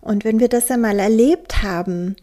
Und 0.00 0.24
wenn 0.24 0.38
wir 0.38 0.48
das 0.48 0.70
einmal 0.70 1.00
erlebt 1.00 1.62
haben, 1.62 2.16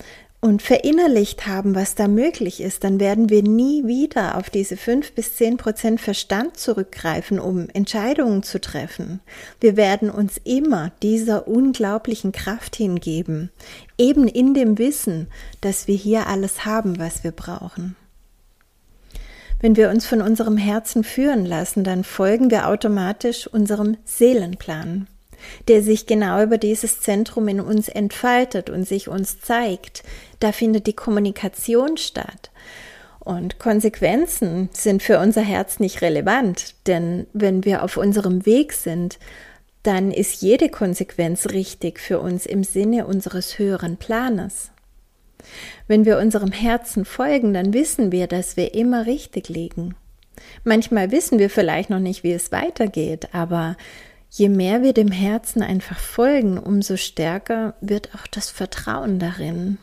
und 0.45 0.61
verinnerlicht 0.61 1.47
haben, 1.47 1.73
was 1.73 1.95
da 1.95 2.07
möglich 2.07 2.61
ist, 2.61 2.83
dann 2.83 2.99
werden 2.99 3.31
wir 3.31 3.41
nie 3.41 3.87
wieder 3.87 4.37
auf 4.37 4.51
diese 4.51 4.77
fünf 4.77 5.11
bis 5.13 5.35
zehn 5.35 5.57
Prozent 5.57 5.99
Verstand 5.99 6.57
zurückgreifen, 6.57 7.39
um 7.39 7.67
Entscheidungen 7.73 8.43
zu 8.43 8.61
treffen. 8.61 9.21
Wir 9.59 9.75
werden 9.75 10.11
uns 10.11 10.39
immer 10.43 10.91
dieser 11.01 11.47
unglaublichen 11.47 12.31
Kraft 12.31 12.75
hingeben, 12.75 13.49
eben 13.97 14.27
in 14.27 14.53
dem 14.53 14.77
Wissen, 14.77 15.29
dass 15.61 15.87
wir 15.87 15.95
hier 15.95 16.27
alles 16.27 16.63
haben, 16.63 16.99
was 16.99 17.23
wir 17.23 17.31
brauchen. 17.31 17.95
Wenn 19.59 19.75
wir 19.75 19.89
uns 19.89 20.05
von 20.05 20.21
unserem 20.21 20.57
Herzen 20.57 21.03
führen 21.03 21.47
lassen, 21.47 21.83
dann 21.83 22.03
folgen 22.03 22.51
wir 22.51 22.67
automatisch 22.67 23.47
unserem 23.47 23.97
Seelenplan 24.05 25.07
der 25.67 25.81
sich 25.81 26.05
genau 26.05 26.41
über 26.43 26.57
dieses 26.57 27.01
Zentrum 27.01 27.47
in 27.47 27.59
uns 27.59 27.87
entfaltet 27.87 28.69
und 28.69 28.87
sich 28.87 29.07
uns 29.07 29.39
zeigt. 29.39 30.03
Da 30.39 30.51
findet 30.51 30.87
die 30.87 30.93
Kommunikation 30.93 31.97
statt. 31.97 32.51
Und 33.19 33.57
Konsequenzen 33.57 34.69
sind 34.71 35.01
für 35.01 35.19
unser 35.19 35.41
Herz 35.41 35.79
nicht 35.79 36.01
relevant, 36.01 36.75
denn 36.85 37.25
wenn 37.33 37.65
wir 37.65 37.83
auf 37.83 37.97
unserem 37.97 38.45
Weg 38.45 38.71
sind, 38.71 39.17
dann 39.81 40.11
ist 40.11 40.41
jede 40.41 40.69
Konsequenz 40.69 41.47
richtig 41.47 41.99
für 41.99 42.19
uns 42.19 42.45
im 42.45 42.63
Sinne 42.63 43.07
unseres 43.07 43.57
höheren 43.59 43.97
Planes. 43.97 44.71
Wenn 45.87 46.05
wir 46.05 46.17
unserem 46.17 46.51
Herzen 46.51 47.05
folgen, 47.05 47.53
dann 47.53 47.73
wissen 47.73 48.11
wir, 48.11 48.27
dass 48.27 48.57
wir 48.57 48.73
immer 48.73 49.05
richtig 49.05 49.49
liegen. 49.49 49.95
Manchmal 50.63 51.11
wissen 51.11 51.39
wir 51.39 51.49
vielleicht 51.49 51.89
noch 51.89 51.99
nicht, 51.99 52.23
wie 52.23 52.33
es 52.33 52.51
weitergeht, 52.51 53.29
aber 53.33 53.77
je 54.29 54.49
mehr 54.49 54.81
wir 54.83 54.93
dem 54.93 55.11
Herzen 55.11 55.61
einfach 55.61 55.99
folgen, 55.99 56.57
umso 56.57 56.97
stärker 56.97 57.75
wird 57.81 58.15
auch 58.15 58.27
das 58.27 58.49
Vertrauen 58.49 59.19
darin. 59.19 59.77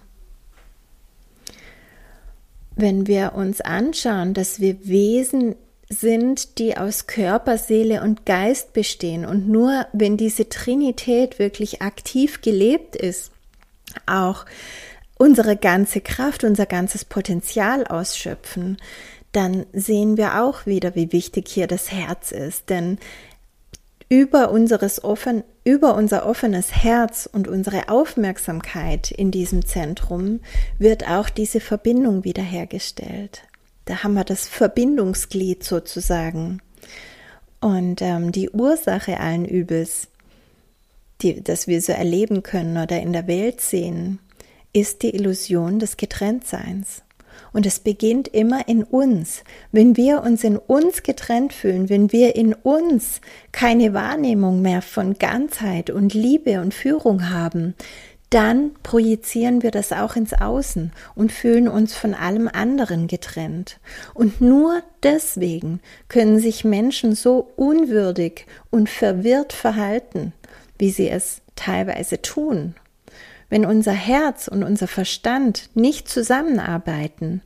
Wenn 2.74 3.06
wir 3.06 3.34
uns 3.34 3.60
anschauen, 3.60 4.34
dass 4.34 4.60
wir 4.60 4.86
Wesen 4.86 5.56
sind, 5.88 6.58
die 6.58 6.76
aus 6.76 7.06
Körper, 7.06 7.58
Seele 7.58 8.02
und 8.02 8.24
Geist 8.24 8.72
bestehen 8.72 9.26
und 9.26 9.48
nur 9.48 9.86
wenn 9.92 10.16
diese 10.16 10.48
Trinität 10.48 11.38
wirklich 11.38 11.82
aktiv 11.82 12.40
gelebt 12.40 12.96
ist, 12.96 13.30
auch 14.06 14.46
unsere 15.18 15.56
ganze 15.56 16.00
Kraft, 16.00 16.44
unser 16.44 16.66
ganzes 16.66 17.04
Potenzial 17.04 17.86
ausschöpfen, 17.86 18.78
dann 19.32 19.66
sehen 19.72 20.16
wir 20.16 20.42
auch 20.42 20.66
wieder, 20.66 20.94
wie 20.94 21.12
wichtig 21.12 21.48
hier 21.48 21.66
das 21.66 21.90
Herz 21.90 22.32
ist. 22.32 22.70
Denn 22.70 22.98
über, 24.12 24.50
unseres 24.50 25.02
offen, 25.02 25.42
über 25.64 25.94
unser 25.94 26.26
offenes 26.26 26.70
Herz 26.84 27.26
und 27.32 27.48
unsere 27.48 27.88
Aufmerksamkeit 27.88 29.10
in 29.10 29.30
diesem 29.30 29.64
Zentrum 29.64 30.40
wird 30.78 31.08
auch 31.08 31.30
diese 31.30 31.60
Verbindung 31.60 32.22
wiederhergestellt. 32.22 33.44
Da 33.86 34.02
haben 34.02 34.12
wir 34.12 34.24
das 34.24 34.48
Verbindungsglied 34.48 35.64
sozusagen. 35.64 36.60
Und 37.62 38.02
ähm, 38.02 38.32
die 38.32 38.50
Ursache 38.50 39.18
allen 39.18 39.46
Übels, 39.46 40.08
die, 41.22 41.42
das 41.42 41.66
wir 41.66 41.80
so 41.80 41.92
erleben 41.92 42.42
können 42.42 42.76
oder 42.76 43.00
in 43.00 43.14
der 43.14 43.26
Welt 43.26 43.62
sehen, 43.62 44.18
ist 44.74 45.02
die 45.02 45.14
Illusion 45.14 45.78
des 45.78 45.96
Getrenntseins. 45.96 47.00
Und 47.52 47.66
es 47.66 47.80
beginnt 47.80 48.28
immer 48.28 48.66
in 48.66 48.82
uns. 48.82 49.44
Wenn 49.72 49.96
wir 49.96 50.22
uns 50.22 50.42
in 50.42 50.56
uns 50.56 51.02
getrennt 51.02 51.52
fühlen, 51.52 51.88
wenn 51.88 52.12
wir 52.12 52.34
in 52.34 52.54
uns 52.54 53.20
keine 53.52 53.92
Wahrnehmung 53.92 54.62
mehr 54.62 54.82
von 54.82 55.18
Ganzheit 55.18 55.90
und 55.90 56.14
Liebe 56.14 56.60
und 56.60 56.72
Führung 56.72 57.28
haben, 57.30 57.74
dann 58.32 58.70
projizieren 58.82 59.62
wir 59.62 59.70
das 59.70 59.92
auch 59.92 60.16
ins 60.16 60.32
Außen 60.32 60.92
und 61.14 61.32
fühlen 61.32 61.68
uns 61.68 61.94
von 61.94 62.14
allem 62.14 62.48
anderen 62.48 63.06
getrennt. 63.06 63.78
Und 64.14 64.40
nur 64.40 64.82
deswegen 65.02 65.80
können 66.08 66.38
sich 66.38 66.64
Menschen 66.64 67.14
so 67.14 67.50
unwürdig 67.56 68.46
und 68.70 68.88
verwirrt 68.88 69.52
verhalten, 69.52 70.32
wie 70.78 70.90
sie 70.90 71.10
es 71.10 71.42
teilweise 71.56 72.22
tun. 72.22 72.74
Wenn 73.52 73.66
unser 73.66 73.92
Herz 73.92 74.48
und 74.48 74.62
unser 74.62 74.88
Verstand 74.88 75.68
nicht 75.74 76.08
zusammenarbeiten, 76.08 77.42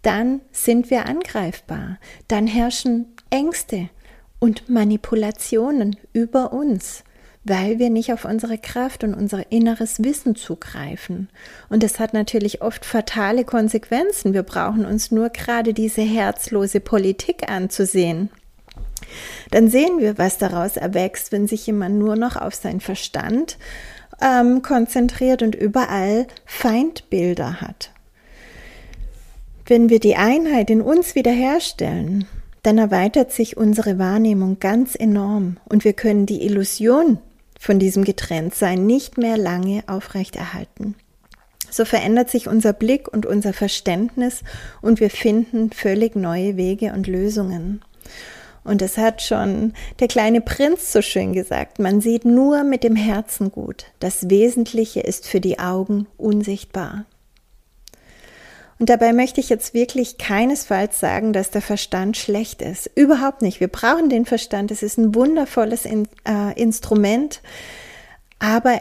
dann 0.00 0.40
sind 0.50 0.88
wir 0.88 1.04
angreifbar, 1.04 1.98
dann 2.26 2.46
herrschen 2.46 3.12
Ängste 3.28 3.90
und 4.38 4.70
Manipulationen 4.70 5.96
über 6.14 6.54
uns, 6.54 7.04
weil 7.44 7.78
wir 7.78 7.90
nicht 7.90 8.14
auf 8.14 8.24
unsere 8.24 8.56
Kraft 8.56 9.04
und 9.04 9.12
unser 9.12 9.52
inneres 9.52 10.02
Wissen 10.02 10.36
zugreifen. 10.36 11.28
Und 11.68 11.82
das 11.82 12.00
hat 12.00 12.14
natürlich 12.14 12.62
oft 12.62 12.86
fatale 12.86 13.44
Konsequenzen. 13.44 14.32
Wir 14.32 14.44
brauchen 14.44 14.86
uns 14.86 15.10
nur 15.10 15.28
gerade 15.28 15.74
diese 15.74 16.00
herzlose 16.00 16.80
Politik 16.80 17.50
anzusehen. 17.50 18.30
Dann 19.50 19.68
sehen 19.68 19.98
wir, 19.98 20.16
was 20.16 20.38
daraus 20.38 20.78
erwächst, 20.78 21.30
wenn 21.30 21.46
sich 21.46 21.66
jemand 21.66 21.98
nur 21.98 22.16
noch 22.16 22.36
auf 22.36 22.54
seinen 22.54 22.80
Verstand 22.80 23.58
ähm, 24.22 24.62
konzentriert 24.62 25.42
und 25.42 25.54
überall 25.54 26.26
Feindbilder 26.46 27.60
hat. 27.60 27.90
Wenn 29.66 29.88
wir 29.88 30.00
die 30.00 30.16
Einheit 30.16 30.70
in 30.70 30.80
uns 30.80 31.14
wiederherstellen, 31.14 32.26
dann 32.62 32.78
erweitert 32.78 33.32
sich 33.32 33.56
unsere 33.56 33.98
Wahrnehmung 33.98 34.58
ganz 34.60 34.94
enorm 34.94 35.56
und 35.64 35.84
wir 35.84 35.92
können 35.92 36.26
die 36.26 36.44
Illusion 36.44 37.18
von 37.58 37.78
diesem 37.78 38.04
Getrenntsein 38.04 38.86
nicht 38.86 39.18
mehr 39.18 39.36
lange 39.36 39.84
aufrechterhalten. 39.86 40.94
So 41.70 41.84
verändert 41.84 42.28
sich 42.28 42.48
unser 42.48 42.72
Blick 42.72 43.08
und 43.08 43.24
unser 43.24 43.52
Verständnis 43.52 44.42
und 44.82 45.00
wir 45.00 45.10
finden 45.10 45.70
völlig 45.70 46.16
neue 46.16 46.56
Wege 46.56 46.92
und 46.92 47.06
Lösungen. 47.06 47.82
Und 48.64 48.80
es 48.82 48.96
hat 48.96 49.22
schon 49.22 49.72
der 49.98 50.08
kleine 50.08 50.40
Prinz 50.40 50.92
so 50.92 51.02
schön 51.02 51.32
gesagt, 51.32 51.78
man 51.78 52.00
sieht 52.00 52.24
nur 52.24 52.62
mit 52.62 52.84
dem 52.84 52.96
Herzen 52.96 53.50
gut, 53.50 53.86
das 53.98 54.30
Wesentliche 54.30 55.00
ist 55.00 55.26
für 55.26 55.40
die 55.40 55.58
Augen 55.58 56.06
unsichtbar. 56.16 57.06
Und 58.78 58.88
dabei 58.88 59.12
möchte 59.12 59.40
ich 59.40 59.48
jetzt 59.48 59.74
wirklich 59.74 60.18
keinesfalls 60.18 60.98
sagen, 60.98 61.32
dass 61.32 61.50
der 61.50 61.62
Verstand 61.62 62.16
schlecht 62.16 62.62
ist. 62.62 62.90
Überhaupt 62.96 63.40
nicht. 63.40 63.60
Wir 63.60 63.68
brauchen 63.68 64.08
den 64.08 64.26
Verstand. 64.26 64.72
Es 64.72 64.82
ist 64.82 64.98
ein 64.98 65.14
wundervolles 65.14 65.84
in, 65.84 66.08
äh, 66.26 66.60
Instrument. 66.60 67.42
Aber 68.40 68.80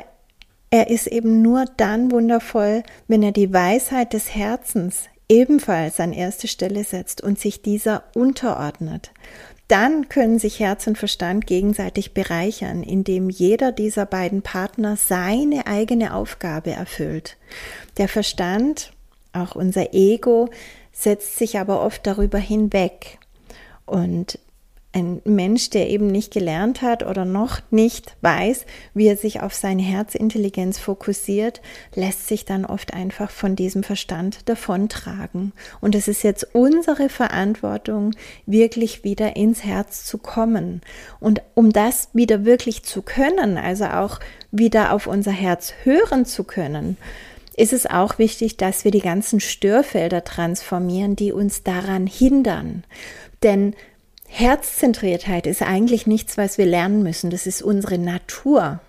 er 0.71 0.89
ist 0.89 1.05
eben 1.05 1.43
nur 1.43 1.65
dann 1.77 2.11
wundervoll, 2.11 2.81
wenn 3.07 3.21
er 3.21 3.31
die 3.31 3.53
Weisheit 3.53 4.13
des 4.13 4.33
Herzens 4.33 5.03
ebenfalls 5.29 5.99
an 5.99 6.13
erste 6.13 6.47
Stelle 6.47 6.83
setzt 6.83 7.21
und 7.21 7.39
sich 7.39 7.61
dieser 7.61 8.03
unterordnet. 8.15 9.11
Dann 9.71 10.09
können 10.09 10.37
sich 10.37 10.59
Herz 10.59 10.85
und 10.87 10.97
Verstand 10.97 11.47
gegenseitig 11.47 12.13
bereichern, 12.13 12.83
indem 12.83 13.29
jeder 13.29 13.71
dieser 13.71 14.05
beiden 14.05 14.41
Partner 14.41 14.97
seine 14.97 15.65
eigene 15.65 16.13
Aufgabe 16.13 16.71
erfüllt. 16.71 17.37
Der 17.95 18.09
Verstand 18.09 18.91
auch 19.31 19.55
unser 19.55 19.93
Ego 19.93 20.49
setzt 20.91 21.37
sich 21.37 21.57
aber 21.57 21.85
oft 21.85 22.05
darüber 22.05 22.37
hinweg. 22.37 23.17
Und 23.85 24.39
ein 24.93 25.21
Mensch, 25.23 25.69
der 25.69 25.89
eben 25.89 26.07
nicht 26.07 26.33
gelernt 26.33 26.81
hat 26.81 27.03
oder 27.05 27.23
noch 27.23 27.61
nicht 27.71 28.15
weiß, 28.21 28.65
wie 28.93 29.07
er 29.07 29.15
sich 29.15 29.41
auf 29.41 29.53
seine 29.53 29.81
Herzintelligenz 29.81 30.79
fokussiert, 30.79 31.61
lässt 31.95 32.27
sich 32.27 32.43
dann 32.43 32.65
oft 32.65 32.93
einfach 32.93 33.29
von 33.29 33.55
diesem 33.55 33.83
Verstand 33.83 34.49
davontragen. 34.49 35.53
Und 35.79 35.95
es 35.95 36.09
ist 36.09 36.23
jetzt 36.23 36.53
unsere 36.53 37.07
Verantwortung, 37.07 38.11
wirklich 38.45 39.05
wieder 39.05 39.37
ins 39.37 39.63
Herz 39.63 40.05
zu 40.05 40.17
kommen. 40.17 40.81
Und 41.21 41.41
um 41.55 41.71
das 41.71 42.09
wieder 42.13 42.43
wirklich 42.43 42.83
zu 42.83 43.01
können, 43.01 43.57
also 43.57 43.85
auch 43.85 44.19
wieder 44.51 44.91
auf 44.91 45.07
unser 45.07 45.31
Herz 45.31 45.73
hören 45.83 46.25
zu 46.25 46.43
können, 46.43 46.97
ist 47.55 47.73
es 47.73 47.85
auch 47.85 48.17
wichtig, 48.17 48.57
dass 48.57 48.83
wir 48.83 48.91
die 48.91 49.01
ganzen 49.01 49.39
Störfelder 49.39 50.23
transformieren, 50.23 51.15
die 51.15 51.31
uns 51.31 51.63
daran 51.63 52.07
hindern. 52.07 52.83
Denn 53.43 53.75
Herzzentriertheit 54.33 55.45
ist 55.45 55.61
eigentlich 55.61 56.07
nichts, 56.07 56.37
was 56.37 56.57
wir 56.57 56.65
lernen 56.65 57.03
müssen. 57.03 57.31
Das 57.31 57.45
ist 57.45 57.61
unsere 57.61 57.97
Natur. 57.97 58.79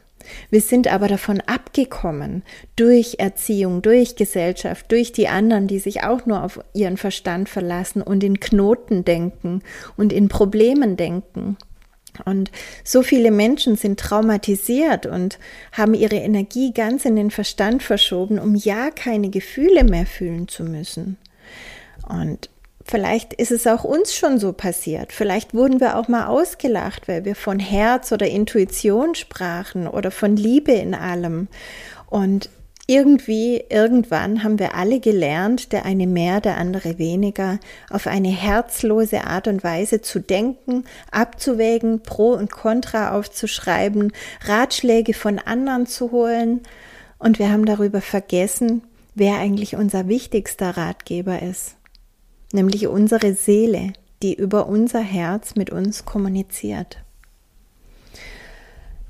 Wir 0.51 0.61
sind 0.61 0.87
aber 0.87 1.09
davon 1.09 1.41
abgekommen 1.41 2.45
durch 2.77 3.17
Erziehung, 3.19 3.83
durch 3.83 4.15
Gesellschaft, 4.15 4.93
durch 4.93 5.11
die 5.11 5.27
anderen, 5.27 5.67
die 5.67 5.81
sich 5.81 6.05
auch 6.05 6.27
nur 6.27 6.45
auf 6.45 6.61
ihren 6.75 6.97
Verstand 6.97 7.49
verlassen 7.49 8.03
und 8.03 8.23
in 8.23 8.39
Knoten 8.39 9.05
denken 9.05 9.63
und 9.97 10.13
in 10.13 10.29
Problemen 10.29 10.97
denken. 10.97 11.57
Und 12.25 12.53
so 12.85 13.03
viele 13.03 13.33
Menschen 13.33 13.75
sind 13.75 13.99
traumatisiert 13.99 15.07
und 15.07 15.41
haben 15.73 15.95
ihre 15.95 16.17
Energie 16.17 16.73
ganz 16.73 17.05
in 17.05 17.17
den 17.17 17.33
Verstand 17.33 17.83
verschoben, 17.83 18.39
um 18.39 18.55
ja 18.55 18.91
keine 18.91 19.29
Gefühle 19.29 19.83
mehr 19.83 20.07
fühlen 20.07 20.47
zu 20.47 20.63
müssen. 20.63 21.19
Und 22.09 22.49
vielleicht 22.85 23.33
ist 23.35 23.51
es 23.51 23.67
auch 23.67 23.85
uns 23.85 24.15
schon 24.15 24.39
so 24.39 24.53
passiert. 24.53 25.13
Vielleicht 25.13 25.55
wurden 25.55 25.81
wir 25.81 25.97
auch 25.97 26.09
mal 26.09 26.27
ausgelacht, 26.27 27.09
weil 27.09 27.25
wir 27.25 27.35
von 27.35 27.59
Herz 27.59 28.13
oder 28.13 28.27
Intuition 28.27 29.15
sprachen 29.15 29.87
oder 29.87 30.11
von 30.11 30.37
Liebe 30.37 30.73
in 30.73 30.95
allem. 30.95 31.49
Und 32.09 32.51
irgendwie, 32.87 33.63
irgendwann 33.69 34.43
haben 34.43 34.59
wir 34.59 34.75
alle 34.75 34.99
gelernt, 34.99 35.73
der 35.73 35.85
eine 35.85 36.07
mehr, 36.07 36.41
der 36.41 36.57
andere 36.57 36.99
weniger, 36.99 37.61
auf 37.91 38.07
eine 38.07 38.29
herzlose 38.29 39.25
Art 39.25 39.47
und 39.47 39.63
Weise 39.63 40.01
zu 40.01 40.19
denken, 40.19 40.85
abzuwägen, 41.11 42.03
Pro 42.03 42.33
und 42.33 42.51
Contra 42.51 43.17
aufzuschreiben, 43.17 44.13
Ratschläge 44.45 45.15
von 45.15 45.39
anderen 45.39 45.87
zu 45.87 46.11
holen. 46.11 46.61
Und 47.19 47.39
wir 47.39 47.51
haben 47.51 47.67
darüber 47.67 48.01
vergessen, 48.01 48.83
wer 49.15 49.37
eigentlich 49.37 49.77
unser 49.77 50.09
wichtigster 50.09 50.77
Ratgeber 50.77 51.41
ist. 51.41 51.77
Nämlich 52.53 52.87
unsere 52.87 53.35
Seele, 53.35 53.95
die 54.23 54.35
über 54.35 54.69
unser 54.69 55.01
Herz 55.01 55.57
mit 55.57 55.71
uns 55.71 56.05
kommuniziert. 56.05 56.99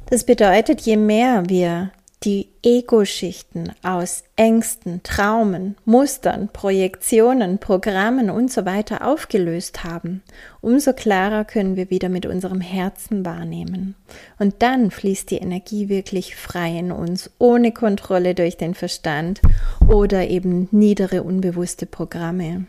Das 0.07 0.25
bedeutet, 0.25 0.81
je 0.83 0.97
mehr 0.97 1.49
wir 1.49 1.91
die 2.25 2.49
Ego-Schichten 2.63 3.73
aus 3.83 4.23
Ängsten, 4.37 5.03
Traumen, 5.03 5.77
Mustern, 5.85 6.49
Projektionen, 6.53 7.59
Programmen 7.59 8.31
und 8.31 8.53
so 8.53 8.65
weiter 8.65 9.07
aufgelöst 9.07 9.83
haben, 9.83 10.23
umso 10.61 10.93
klarer 10.93 11.45
können 11.45 11.77
wir 11.77 11.91
wieder 11.91 12.09
mit 12.09 12.27
unserem 12.27 12.61
Herzen 12.61 13.25
wahrnehmen. 13.25 13.97
Und 14.39 14.63
dann 14.63 14.91
fließt 14.91 15.31
die 15.31 15.39
Energie 15.39 15.89
wirklich 15.89 16.37
frei 16.37 16.79
in 16.79 16.93
uns, 16.93 17.31
ohne 17.39 17.73
Kontrolle 17.73 18.35
durch 18.35 18.57
den 18.57 18.75
Verstand 18.75 19.41
oder 19.89 20.29
eben 20.29 20.69
niedere 20.71 21.23
unbewusste 21.25 21.87
Programme. 21.87 22.67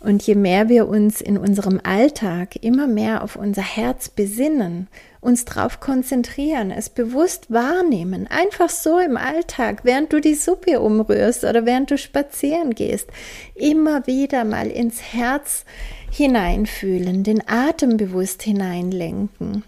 Und 0.00 0.22
je 0.22 0.34
mehr 0.34 0.70
wir 0.70 0.88
uns 0.88 1.20
in 1.20 1.36
unserem 1.36 1.78
Alltag 1.82 2.56
immer 2.64 2.86
mehr 2.86 3.22
auf 3.22 3.36
unser 3.36 3.62
Herz 3.62 4.08
besinnen, 4.08 4.88
uns 5.20 5.44
darauf 5.44 5.78
konzentrieren, 5.78 6.70
es 6.70 6.88
bewusst 6.88 7.50
wahrnehmen, 7.50 8.26
einfach 8.26 8.70
so 8.70 8.98
im 8.98 9.18
Alltag, 9.18 9.84
während 9.84 10.12
du 10.14 10.20
die 10.20 10.34
Suppe 10.34 10.80
umrührst 10.80 11.44
oder 11.44 11.66
während 11.66 11.90
du 11.90 11.98
spazieren 11.98 12.74
gehst, 12.74 13.08
immer 13.54 14.06
wieder 14.06 14.44
mal 14.46 14.68
ins 14.68 15.02
Herz 15.12 15.66
hineinfühlen, 16.10 17.22
den 17.22 17.46
Atem 17.46 17.98
bewusst 17.98 18.42
hineinlenken. 18.42 19.64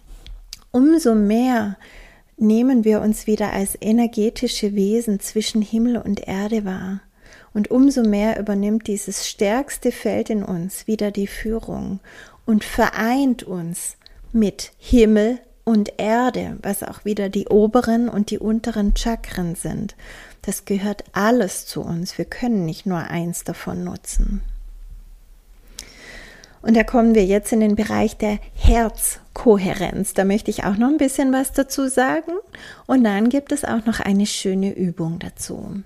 Umso 0.71 1.15
mehr 1.15 1.77
nehmen 2.39 2.85
wir 2.85 3.03
uns 3.03 3.27
wieder 3.27 3.53
als 3.53 3.77
energetische 3.79 4.75
Wesen 4.75 5.21
zwischen 5.21 5.61
Himmel 5.61 5.99
und 5.99 6.27
Erde 6.27 6.65
wahr. 6.65 7.03
Und 7.55 7.71
umso 7.71 8.03
mehr 8.03 8.39
übernimmt 8.39 8.87
dieses 8.87 9.29
stärkste 9.29 9.93
Feld 9.93 10.31
in 10.31 10.43
uns 10.43 10.87
wieder 10.87 11.11
die 11.11 11.27
Führung 11.27 12.01
und 12.47 12.65
vereint 12.65 13.43
uns 13.43 13.97
mit 14.33 14.73
Himmel 14.79 15.39
und 15.65 15.93
Erde, 15.99 16.59
was 16.63 16.83
auch 16.83 17.05
wieder 17.05 17.29
die 17.29 17.49
oberen 17.49 18.09
und 18.09 18.31
die 18.31 18.39
unteren 18.39 18.97
Chakren 18.97 19.55
sind. 19.55 19.95
Das 20.43 20.65
gehört 20.65 21.05
alles 21.13 21.67
zu 21.67 21.83
uns. 21.83 22.19
Wir 22.19 22.25
können 22.25 22.65
nicht 22.65 22.87
nur 22.87 22.99
eins 22.99 23.45
davon 23.45 23.85
nutzen. 23.85 24.43
Und 26.63 26.77
da 26.77 26.85
kommen 26.85 27.15
wir 27.15 27.25
jetzt 27.25 27.53
in 27.53 27.61
den 27.61 27.75
Bereich 27.75 28.17
der 28.17 28.39
Herzkohärenz. 28.55 30.15
Da 30.15 30.25
möchte 30.25 30.51
ich 30.51 30.65
auch 30.65 30.77
noch 30.77 30.89
ein 30.89 30.97
bisschen 30.97 31.33
was 31.33 31.53
dazu 31.53 31.89
sagen. 31.89 32.33
Und 32.87 33.03
dann 33.05 33.29
gibt 33.29 33.51
es 33.51 33.65
auch 33.65 33.85
noch 33.85 33.99
eine 33.99 34.27
schöne 34.27 34.73
Übung 34.73 35.19
dazu. 35.19 35.83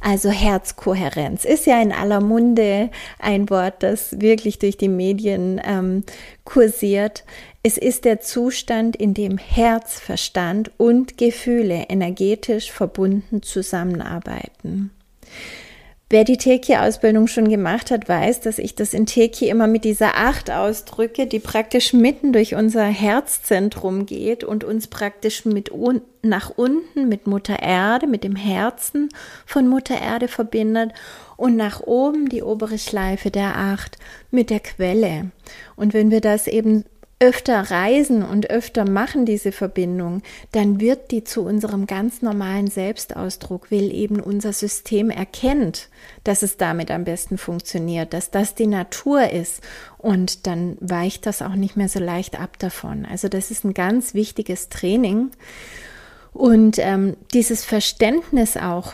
Also 0.00 0.30
Herzkohärenz 0.30 1.44
ist 1.44 1.66
ja 1.66 1.80
in 1.80 1.92
aller 1.92 2.20
Munde 2.20 2.90
ein 3.20 3.48
Wort, 3.48 3.82
das 3.82 4.20
wirklich 4.20 4.58
durch 4.58 4.76
die 4.76 4.88
Medien 4.88 5.60
ähm, 5.64 6.02
kursiert. 6.44 7.24
Es 7.62 7.78
ist 7.78 8.04
der 8.04 8.20
Zustand, 8.20 8.96
in 8.96 9.14
dem 9.14 9.38
Herz, 9.38 10.00
Verstand 10.00 10.72
und 10.78 11.16
Gefühle 11.16 11.86
energetisch 11.88 12.72
verbunden 12.72 13.42
zusammenarbeiten. 13.42 14.90
Wer 16.10 16.24
die 16.24 16.38
Teki-Ausbildung 16.38 17.26
schon 17.26 17.50
gemacht 17.50 17.90
hat, 17.90 18.08
weiß, 18.08 18.40
dass 18.40 18.58
ich 18.58 18.74
das 18.74 18.94
in 18.94 19.04
Teki 19.04 19.50
immer 19.50 19.66
mit 19.66 19.84
dieser 19.84 20.16
Acht 20.16 20.50
ausdrücke, 20.50 21.26
die 21.26 21.38
praktisch 21.38 21.92
mitten 21.92 22.32
durch 22.32 22.54
unser 22.54 22.86
Herzzentrum 22.86 24.06
geht 24.06 24.42
und 24.42 24.64
uns 24.64 24.86
praktisch 24.86 25.44
mit 25.44 25.70
un 25.70 26.00
nach 26.22 26.50
unten 26.56 27.08
mit 27.08 27.26
Mutter 27.26 27.60
Erde, 27.62 28.06
mit 28.06 28.24
dem 28.24 28.36
Herzen 28.36 29.10
von 29.44 29.68
Mutter 29.68 30.00
Erde 30.00 30.28
verbindet 30.28 30.92
und 31.36 31.56
nach 31.56 31.80
oben 31.80 32.30
die 32.30 32.42
obere 32.42 32.78
Schleife 32.78 33.30
der 33.30 33.56
Acht 33.56 33.98
mit 34.30 34.48
der 34.48 34.60
Quelle. 34.60 35.30
Und 35.76 35.92
wenn 35.92 36.10
wir 36.10 36.22
das 36.22 36.46
eben 36.46 36.84
öfter 37.20 37.70
reisen 37.70 38.22
und 38.22 38.48
öfter 38.48 38.88
machen 38.88 39.26
diese 39.26 39.50
Verbindung, 39.50 40.22
dann 40.52 40.80
wird 40.80 41.10
die 41.10 41.24
zu 41.24 41.42
unserem 41.42 41.86
ganz 41.86 42.22
normalen 42.22 42.68
Selbstausdruck, 42.68 43.72
weil 43.72 43.92
eben 43.92 44.20
unser 44.20 44.52
System 44.52 45.10
erkennt, 45.10 45.88
dass 46.22 46.42
es 46.42 46.56
damit 46.58 46.92
am 46.92 47.04
besten 47.04 47.36
funktioniert, 47.36 48.12
dass 48.12 48.30
das 48.30 48.54
die 48.54 48.68
Natur 48.68 49.30
ist 49.30 49.62
und 49.98 50.46
dann 50.46 50.76
weicht 50.80 51.26
das 51.26 51.42
auch 51.42 51.56
nicht 51.56 51.76
mehr 51.76 51.88
so 51.88 51.98
leicht 51.98 52.38
ab 52.40 52.56
davon. 52.58 53.04
Also 53.04 53.28
das 53.28 53.50
ist 53.50 53.64
ein 53.64 53.74
ganz 53.74 54.14
wichtiges 54.14 54.68
Training 54.68 55.30
und 56.32 56.78
ähm, 56.78 57.16
dieses 57.34 57.64
Verständnis 57.64 58.56
auch, 58.56 58.92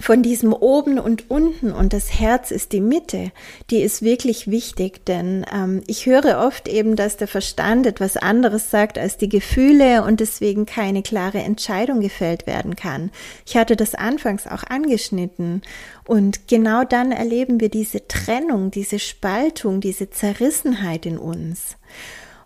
von 0.00 0.22
diesem 0.22 0.52
oben 0.52 0.98
und 0.98 1.30
unten 1.30 1.72
und 1.72 1.92
das 1.92 2.18
Herz 2.18 2.50
ist 2.50 2.72
die 2.72 2.80
Mitte, 2.80 3.32
die 3.70 3.80
ist 3.80 4.02
wirklich 4.02 4.50
wichtig, 4.50 5.04
denn 5.06 5.44
ähm, 5.52 5.82
ich 5.86 6.06
höre 6.06 6.44
oft 6.46 6.68
eben, 6.68 6.96
dass 6.96 7.16
der 7.16 7.28
Verstand 7.28 7.86
etwas 7.86 8.16
anderes 8.16 8.70
sagt 8.70 8.98
als 8.98 9.16
die 9.16 9.28
Gefühle 9.28 10.04
und 10.04 10.20
deswegen 10.20 10.66
keine 10.66 11.02
klare 11.02 11.38
Entscheidung 11.38 12.00
gefällt 12.00 12.46
werden 12.46 12.76
kann. 12.76 13.10
Ich 13.46 13.56
hatte 13.56 13.76
das 13.76 13.94
anfangs 13.94 14.46
auch 14.46 14.64
angeschnitten 14.64 15.62
und 16.06 16.48
genau 16.48 16.84
dann 16.84 17.12
erleben 17.12 17.60
wir 17.60 17.68
diese 17.68 18.06
Trennung, 18.06 18.70
diese 18.70 18.98
Spaltung, 18.98 19.80
diese 19.80 20.10
Zerrissenheit 20.10 21.06
in 21.06 21.18
uns. 21.18 21.76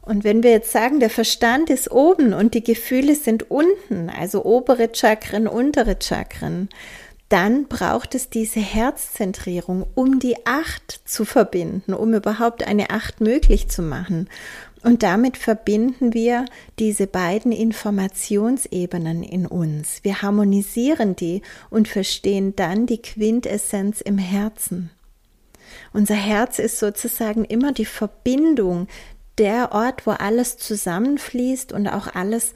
Und 0.02 0.24
wenn 0.24 0.42
wir 0.42 0.50
jetzt 0.50 0.72
sagen, 0.72 0.98
der 0.98 1.10
Verstand 1.10 1.68
ist 1.70 1.90
oben 1.90 2.32
und 2.32 2.54
die 2.54 2.64
Gefühle 2.64 3.14
sind 3.14 3.50
unten, 3.50 4.08
also 4.10 4.44
obere 4.44 4.88
Chakren, 4.92 5.46
untere 5.46 5.98
Chakren, 6.00 6.68
dann 7.30 7.68
braucht 7.68 8.14
es 8.16 8.28
diese 8.28 8.60
Herzzentrierung, 8.60 9.86
um 9.94 10.18
die 10.18 10.46
Acht 10.46 11.00
zu 11.04 11.24
verbinden, 11.24 11.94
um 11.94 12.12
überhaupt 12.12 12.66
eine 12.66 12.90
Acht 12.90 13.20
möglich 13.20 13.68
zu 13.68 13.82
machen. 13.82 14.28
Und 14.82 15.04
damit 15.04 15.36
verbinden 15.36 16.12
wir 16.12 16.46
diese 16.80 17.06
beiden 17.06 17.52
Informationsebenen 17.52 19.22
in 19.22 19.46
uns. 19.46 20.00
Wir 20.02 20.22
harmonisieren 20.22 21.14
die 21.14 21.42
und 21.70 21.86
verstehen 21.86 22.56
dann 22.56 22.86
die 22.86 23.00
Quintessenz 23.00 24.00
im 24.00 24.18
Herzen. 24.18 24.90
Unser 25.92 26.16
Herz 26.16 26.58
ist 26.58 26.78
sozusagen 26.78 27.44
immer 27.44 27.72
die 27.72 27.84
Verbindung, 27.84 28.88
der 29.38 29.72
Ort, 29.72 30.06
wo 30.06 30.10
alles 30.10 30.58
zusammenfließt 30.58 31.72
und 31.72 31.86
auch 31.86 32.14
alles 32.14 32.54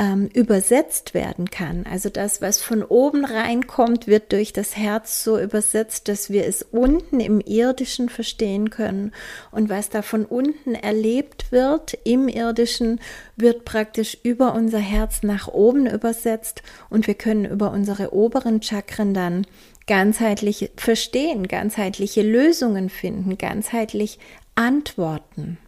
ähm, 0.00 0.30
übersetzt 0.32 1.12
werden 1.12 1.50
kann. 1.50 1.84
Also 1.88 2.08
das, 2.08 2.40
was 2.40 2.62
von 2.62 2.82
oben 2.82 3.26
reinkommt, 3.26 4.06
wird 4.06 4.32
durch 4.32 4.54
das 4.54 4.74
Herz 4.74 5.22
so 5.22 5.38
übersetzt, 5.38 6.08
dass 6.08 6.30
wir 6.30 6.46
es 6.46 6.62
unten 6.62 7.20
im 7.20 7.40
irdischen 7.40 8.08
verstehen 8.08 8.70
können. 8.70 9.12
Und 9.50 9.68
was 9.68 9.90
da 9.90 10.00
von 10.00 10.24
unten 10.24 10.74
erlebt 10.74 11.52
wird 11.52 11.98
im 12.04 12.28
irdischen, 12.28 12.98
wird 13.36 13.66
praktisch 13.66 14.16
über 14.22 14.54
unser 14.54 14.78
Herz 14.78 15.22
nach 15.22 15.48
oben 15.48 15.86
übersetzt 15.86 16.62
und 16.88 17.06
wir 17.06 17.14
können 17.14 17.44
über 17.44 17.70
unsere 17.70 18.14
oberen 18.14 18.62
Chakren 18.62 19.12
dann 19.12 19.46
ganzheitlich 19.86 20.70
verstehen, 20.76 21.46
ganzheitliche 21.46 22.22
Lösungen 22.22 22.88
finden, 22.88 23.36
ganzheitlich 23.36 24.18
antworten. 24.54 25.58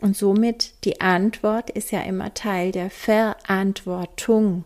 Und 0.00 0.16
somit 0.16 0.72
die 0.84 1.00
Antwort 1.00 1.70
ist 1.70 1.92
ja 1.92 2.00
immer 2.02 2.32
Teil 2.32 2.72
der 2.72 2.90
Verantwortung. 2.90 4.64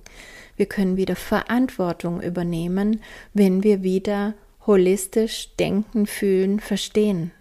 Wir 0.56 0.66
können 0.66 0.96
wieder 0.96 1.16
Verantwortung 1.16 2.22
übernehmen, 2.22 3.02
wenn 3.32 3.62
wir 3.64 3.82
wieder 3.82 4.34
holistisch 4.66 5.54
denken, 5.58 6.06
fühlen, 6.06 6.60
verstehen. 6.60 7.32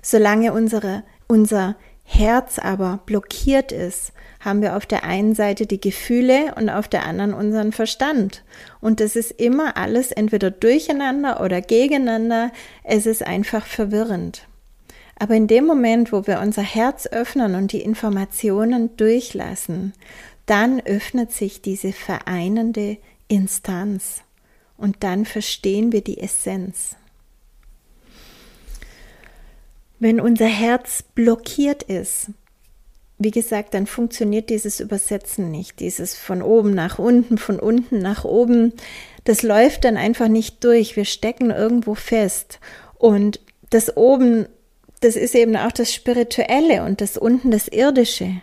Solange 0.00 0.52
unsere, 0.52 1.04
unser 1.28 1.76
Herz 2.04 2.58
aber 2.58 3.00
blockiert 3.06 3.70
ist, 3.72 4.12
haben 4.40 4.60
wir 4.60 4.76
auf 4.76 4.86
der 4.86 5.04
einen 5.04 5.34
Seite 5.34 5.66
die 5.66 5.80
Gefühle 5.80 6.54
und 6.56 6.68
auf 6.68 6.88
der 6.88 7.04
anderen 7.04 7.32
unseren 7.32 7.72
Verstand. 7.72 8.42
Und 8.80 9.00
das 9.00 9.14
ist 9.14 9.30
immer 9.30 9.76
alles 9.76 10.10
entweder 10.10 10.50
durcheinander 10.50 11.40
oder 11.40 11.60
gegeneinander. 11.60 12.50
Es 12.82 13.06
ist 13.06 13.24
einfach 13.24 13.66
verwirrend. 13.66 14.46
Aber 15.22 15.36
in 15.36 15.46
dem 15.46 15.66
Moment, 15.66 16.10
wo 16.10 16.26
wir 16.26 16.40
unser 16.40 16.62
Herz 16.62 17.06
öffnen 17.06 17.54
und 17.54 17.70
die 17.70 17.80
Informationen 17.80 18.96
durchlassen, 18.96 19.92
dann 20.46 20.80
öffnet 20.80 21.30
sich 21.30 21.62
diese 21.62 21.92
vereinende 21.92 22.96
Instanz 23.28 24.22
und 24.76 24.96
dann 25.04 25.24
verstehen 25.24 25.92
wir 25.92 26.00
die 26.00 26.18
Essenz. 26.18 26.96
Wenn 30.00 30.20
unser 30.20 30.46
Herz 30.46 31.04
blockiert 31.14 31.84
ist, 31.84 32.30
wie 33.16 33.30
gesagt, 33.30 33.74
dann 33.74 33.86
funktioniert 33.86 34.50
dieses 34.50 34.80
Übersetzen 34.80 35.52
nicht, 35.52 35.78
dieses 35.78 36.16
von 36.16 36.42
oben 36.42 36.74
nach 36.74 36.98
unten, 36.98 37.38
von 37.38 37.60
unten 37.60 38.00
nach 38.00 38.24
oben. 38.24 38.72
Das 39.22 39.44
läuft 39.44 39.84
dann 39.84 39.96
einfach 39.96 40.26
nicht 40.26 40.64
durch. 40.64 40.96
Wir 40.96 41.04
stecken 41.04 41.52
irgendwo 41.52 41.94
fest. 41.94 42.58
Und 42.98 43.38
das 43.70 43.96
oben 43.96 44.48
das 45.02 45.16
ist 45.16 45.34
eben 45.34 45.56
auch 45.56 45.72
das 45.72 45.92
Spirituelle 45.92 46.84
und 46.84 47.00
das 47.00 47.16
unten 47.18 47.50
das 47.50 47.68
Irdische. 47.68 48.40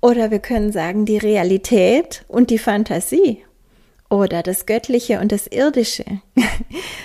Oder 0.00 0.30
wir 0.30 0.40
können 0.40 0.72
sagen 0.72 1.06
die 1.06 1.18
Realität 1.18 2.24
und 2.28 2.50
die 2.50 2.58
Fantasie. 2.58 3.44
Oder 4.10 4.42
das 4.42 4.66
Göttliche 4.66 5.18
und 5.20 5.32
das 5.32 5.46
Irdische. 5.46 6.04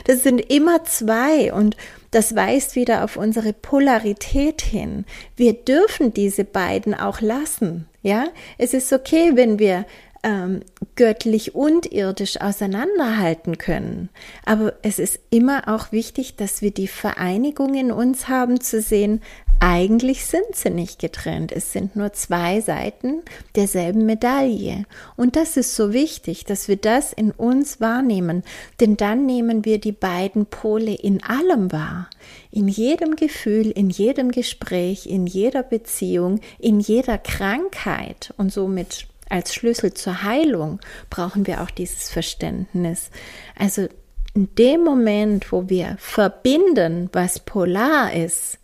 Das 0.05 0.23
sind 0.23 0.39
immer 0.51 0.83
zwei 0.85 1.53
und 1.53 1.77
das 2.09 2.35
weist 2.35 2.75
wieder 2.75 3.03
auf 3.03 3.15
unsere 3.15 3.53
Polarität 3.53 4.61
hin. 4.63 5.05
Wir 5.35 5.53
dürfen 5.53 6.13
diese 6.13 6.43
beiden 6.43 6.95
auch 6.95 7.21
lassen. 7.21 7.87
Ja, 8.01 8.29
es 8.57 8.73
ist 8.73 8.91
okay, 8.91 9.33
wenn 9.35 9.59
wir 9.59 9.85
ähm, 10.23 10.61
göttlich 10.95 11.55
und 11.55 11.91
irdisch 11.91 12.41
auseinanderhalten 12.41 13.57
können. 13.57 14.09
Aber 14.45 14.73
es 14.81 14.99
ist 14.99 15.19
immer 15.29 15.67
auch 15.67 15.91
wichtig, 15.91 16.35
dass 16.35 16.61
wir 16.61 16.71
die 16.71 16.87
Vereinigung 16.87 17.75
in 17.75 17.91
uns 17.91 18.27
haben, 18.27 18.59
zu 18.59 18.81
sehen, 18.81 19.21
eigentlich 19.61 20.25
sind 20.25 20.55
sie 20.55 20.69
nicht 20.69 20.99
getrennt. 20.99 21.51
Es 21.51 21.73
sind 21.73 21.97
nur 21.97 22.13
zwei 22.13 22.61
Seiten 22.61 23.21
derselben 23.55 24.05
Medaille. 24.05 24.85
Und 25.17 25.35
das 25.35 25.57
ist 25.57 25.75
so 25.75 25.91
wichtig, 25.91 26.45
dass 26.45 26.69
wir 26.69 26.77
das 26.77 27.11
in 27.11 27.31
uns 27.31 27.81
wahrnehmen. 27.81 28.43
Denn 28.79 28.95
dann 28.95 29.25
nehmen 29.25 29.65
wir 29.65 29.79
die 29.79 29.91
beiden 29.91 30.45
Pole 30.45 30.95
in 30.95 31.21
allem 31.23 31.73
wahr. 31.73 32.09
In 32.51 32.69
jedem 32.69 33.17
Gefühl, 33.17 33.69
in 33.71 33.89
jedem 33.89 34.31
Gespräch, 34.31 35.07
in 35.07 35.27
jeder 35.27 35.63
Beziehung, 35.63 36.39
in 36.57 36.79
jeder 36.79 37.17
Krankheit 37.17 38.33
und 38.37 38.53
somit 38.53 39.07
als 39.29 39.53
Schlüssel 39.53 39.93
zur 39.93 40.23
Heilung 40.23 40.79
brauchen 41.09 41.47
wir 41.47 41.61
auch 41.61 41.69
dieses 41.69 42.09
Verständnis. 42.09 43.11
Also 43.57 43.87
in 44.33 44.53
dem 44.55 44.83
Moment, 44.83 45.51
wo 45.51 45.69
wir 45.69 45.95
verbinden, 45.99 47.09
was 47.13 47.39
polar 47.39 48.13
ist, 48.13 48.57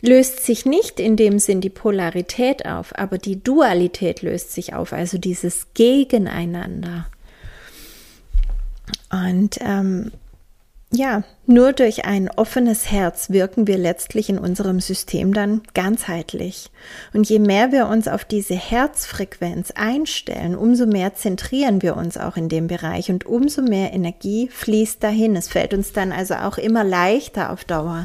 löst 0.00 0.44
sich 0.44 0.66
nicht 0.66 1.00
in 1.00 1.16
dem 1.16 1.38
Sinn 1.38 1.60
die 1.60 1.70
Polarität 1.70 2.66
auf, 2.66 2.96
aber 2.96 3.18
die 3.18 3.42
Dualität 3.42 4.22
löst 4.22 4.52
sich 4.52 4.74
auf, 4.74 4.92
also 4.92 5.18
dieses 5.18 5.68
Gegeneinander. 5.74 7.06
Und 9.10 9.58
ähm, 9.60 10.12
ja, 10.96 11.22
nur 11.46 11.72
durch 11.72 12.04
ein 12.04 12.30
offenes 12.30 12.90
Herz 12.90 13.28
wirken 13.30 13.66
wir 13.66 13.76
letztlich 13.76 14.30
in 14.30 14.38
unserem 14.38 14.80
System 14.80 15.34
dann 15.34 15.62
ganzheitlich. 15.74 16.70
Und 17.12 17.28
je 17.28 17.38
mehr 17.38 17.70
wir 17.70 17.86
uns 17.88 18.08
auf 18.08 18.24
diese 18.24 18.54
Herzfrequenz 18.54 19.70
einstellen, 19.72 20.56
umso 20.56 20.86
mehr 20.86 21.14
zentrieren 21.14 21.82
wir 21.82 21.96
uns 21.96 22.16
auch 22.16 22.36
in 22.36 22.48
dem 22.48 22.66
Bereich 22.66 23.10
und 23.10 23.26
umso 23.26 23.60
mehr 23.60 23.92
Energie 23.92 24.48
fließt 24.48 25.02
dahin. 25.02 25.36
Es 25.36 25.48
fällt 25.48 25.74
uns 25.74 25.92
dann 25.92 26.12
also 26.12 26.34
auch 26.34 26.56
immer 26.56 26.84
leichter 26.84 27.50
auf 27.50 27.64
Dauer 27.64 28.04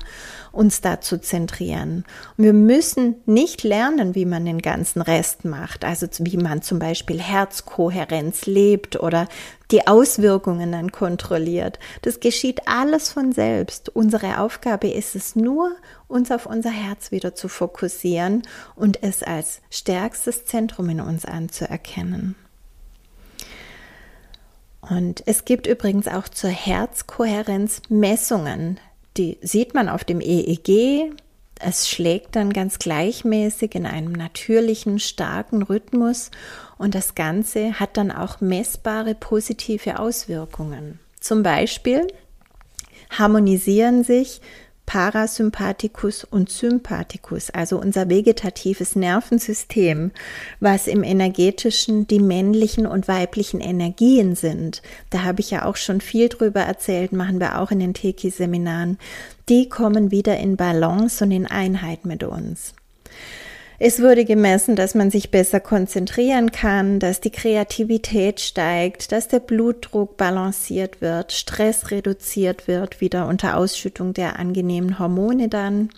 uns 0.52 0.82
da 0.82 1.02
zu 1.02 1.20
zentrieren. 1.22 2.06
Und 2.38 2.44
wir 2.44 2.54
müssen 2.54 3.16
nicht 3.26 3.64
lernen, 3.64 4.16
wie 4.16 4.26
man 4.26 4.46
den 4.46 4.62
ganzen 4.62 5.02
Rest 5.02 5.46
macht, 5.46 5.86
also 5.86 6.08
wie 6.20 6.38
man 6.38 6.62
zum 6.62 6.80
Beispiel 6.80 7.20
Herzkohärenz 7.20 8.46
lebt 8.46 9.00
oder 9.00 9.28
die 9.72 9.88
Auswirkungen 9.88 10.72
dann 10.72 10.92
kontrolliert. 10.92 11.80
Das 12.02 12.20
geschieht 12.20 12.68
alles 12.68 13.12
von 13.12 13.32
selbst. 13.32 13.90
Unsere 13.90 14.40
Aufgabe 14.40 14.90
ist 14.90 15.16
es 15.16 15.36
nur, 15.36 15.76
uns 16.08 16.32
auf 16.32 16.46
unser 16.46 16.72
Herz 16.72 17.12
wieder 17.12 17.36
zu 17.36 17.48
fokussieren 17.48 18.44
und 18.76 19.04
es 19.04 19.22
als 19.22 19.62
stärkstes 19.70 20.46
Zentrum 20.46 20.90
in 20.90 21.02
uns 21.02 21.26
anzuerkennen. 21.26 22.36
Und 24.82 25.22
es 25.28 25.46
gibt 25.46 25.68
übrigens 25.68 26.08
auch 26.08 26.28
zur 26.28 26.50
Herzkohärenz 26.50 27.82
Messungen, 27.90 28.80
die 29.18 29.38
sieht 29.42 29.74
man 29.74 29.90
auf 29.90 30.04
dem 30.04 30.22
EEG. 30.22 31.12
Es 31.60 31.90
schlägt 31.90 32.36
dann 32.36 32.54
ganz 32.54 32.80
gleichmäßig 32.80 33.76
in 33.76 33.86
einem 33.86 34.14
natürlichen, 34.14 35.00
starken 35.00 35.62
Rhythmus 35.62 36.32
und 36.78 36.96
das 36.96 37.16
Ganze 37.16 37.80
hat 37.80 37.98
dann 37.98 38.12
auch 38.12 38.40
messbare 38.40 39.14
positive 39.14 40.00
Auswirkungen. 40.00 41.00
Zum 41.20 41.44
Beispiel 41.44 42.08
harmonisieren 43.10 44.04
sich 44.04 44.40
Parasympathikus 44.90 46.24
und 46.24 46.50
Sympathikus, 46.50 47.52
also 47.52 47.80
unser 47.80 48.10
vegetatives 48.10 48.96
Nervensystem, 48.96 50.10
was 50.60 50.88
im 50.88 51.04
energetischen 51.04 52.08
die 52.08 52.20
männlichen 52.20 52.88
und 52.88 53.08
weiblichen 53.08 53.62
Energien 53.62 54.36
sind. 54.36 54.82
Da 55.12 55.22
habe 55.22 55.42
ich 55.42 55.52
ja 55.52 55.66
auch 55.66 55.76
schon 55.76 56.02
viel 56.02 56.28
drüber 56.28 56.62
erzählt, 56.62 57.12
machen 57.12 57.40
wir 57.40 57.60
auch 57.60 57.70
in 57.70 57.78
den 57.78 57.94
Teki-Seminaren. 57.94 58.98
Die 59.48 59.70
kommen 59.70 60.10
wieder 60.10 60.38
in 60.38 60.58
Balance 60.58 61.24
und 61.24 61.30
in 61.30 61.46
Einheit 61.46 62.06
mit 62.06 62.24
uns. 62.24 62.74
Es 63.82 64.02
wurde 64.02 64.26
gemessen, 64.26 64.76
dass 64.76 64.94
man 64.94 65.10
sich 65.10 65.32
besser 65.32 65.62
konzentrieren 65.62 66.52
kann, 66.52 67.00
dass 67.00 67.22
die 67.22 67.32
Kreativität 67.32 68.42
steigt, 68.42 69.14
dass 69.14 69.30
der 69.30 69.40
Blutdruck 69.40 70.18
balanciert 70.18 71.00
wird, 71.00 71.32
Stress 71.32 71.90
reduziert 71.90 72.68
wird, 72.68 73.00
wieder 73.00 73.26
unter 73.28 73.56
Ausschüttung 73.56 74.14
der 74.14 74.38
angenehmen 74.38 75.00
Hormone 75.00 75.48
dann. 75.48 75.90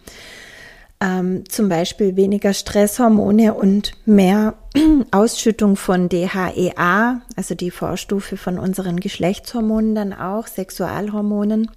Ähm, 1.04 1.50
zum 1.50 1.70
Beispiel 1.70 2.16
weniger 2.16 2.54
Stresshormone 2.54 3.56
und 3.56 3.94
mehr 4.06 4.54
Ausschüttung 5.12 5.76
von 5.76 6.08
DHEA, 6.08 7.22
also 7.36 7.56
die 7.56 7.72
Vorstufe 7.72 8.38
von 8.38 8.60
unseren 8.60 9.00
Geschlechtshormonen 9.00 9.96
dann 9.96 10.14
auch, 10.14 10.46
Sexualhormonen. 10.46 11.72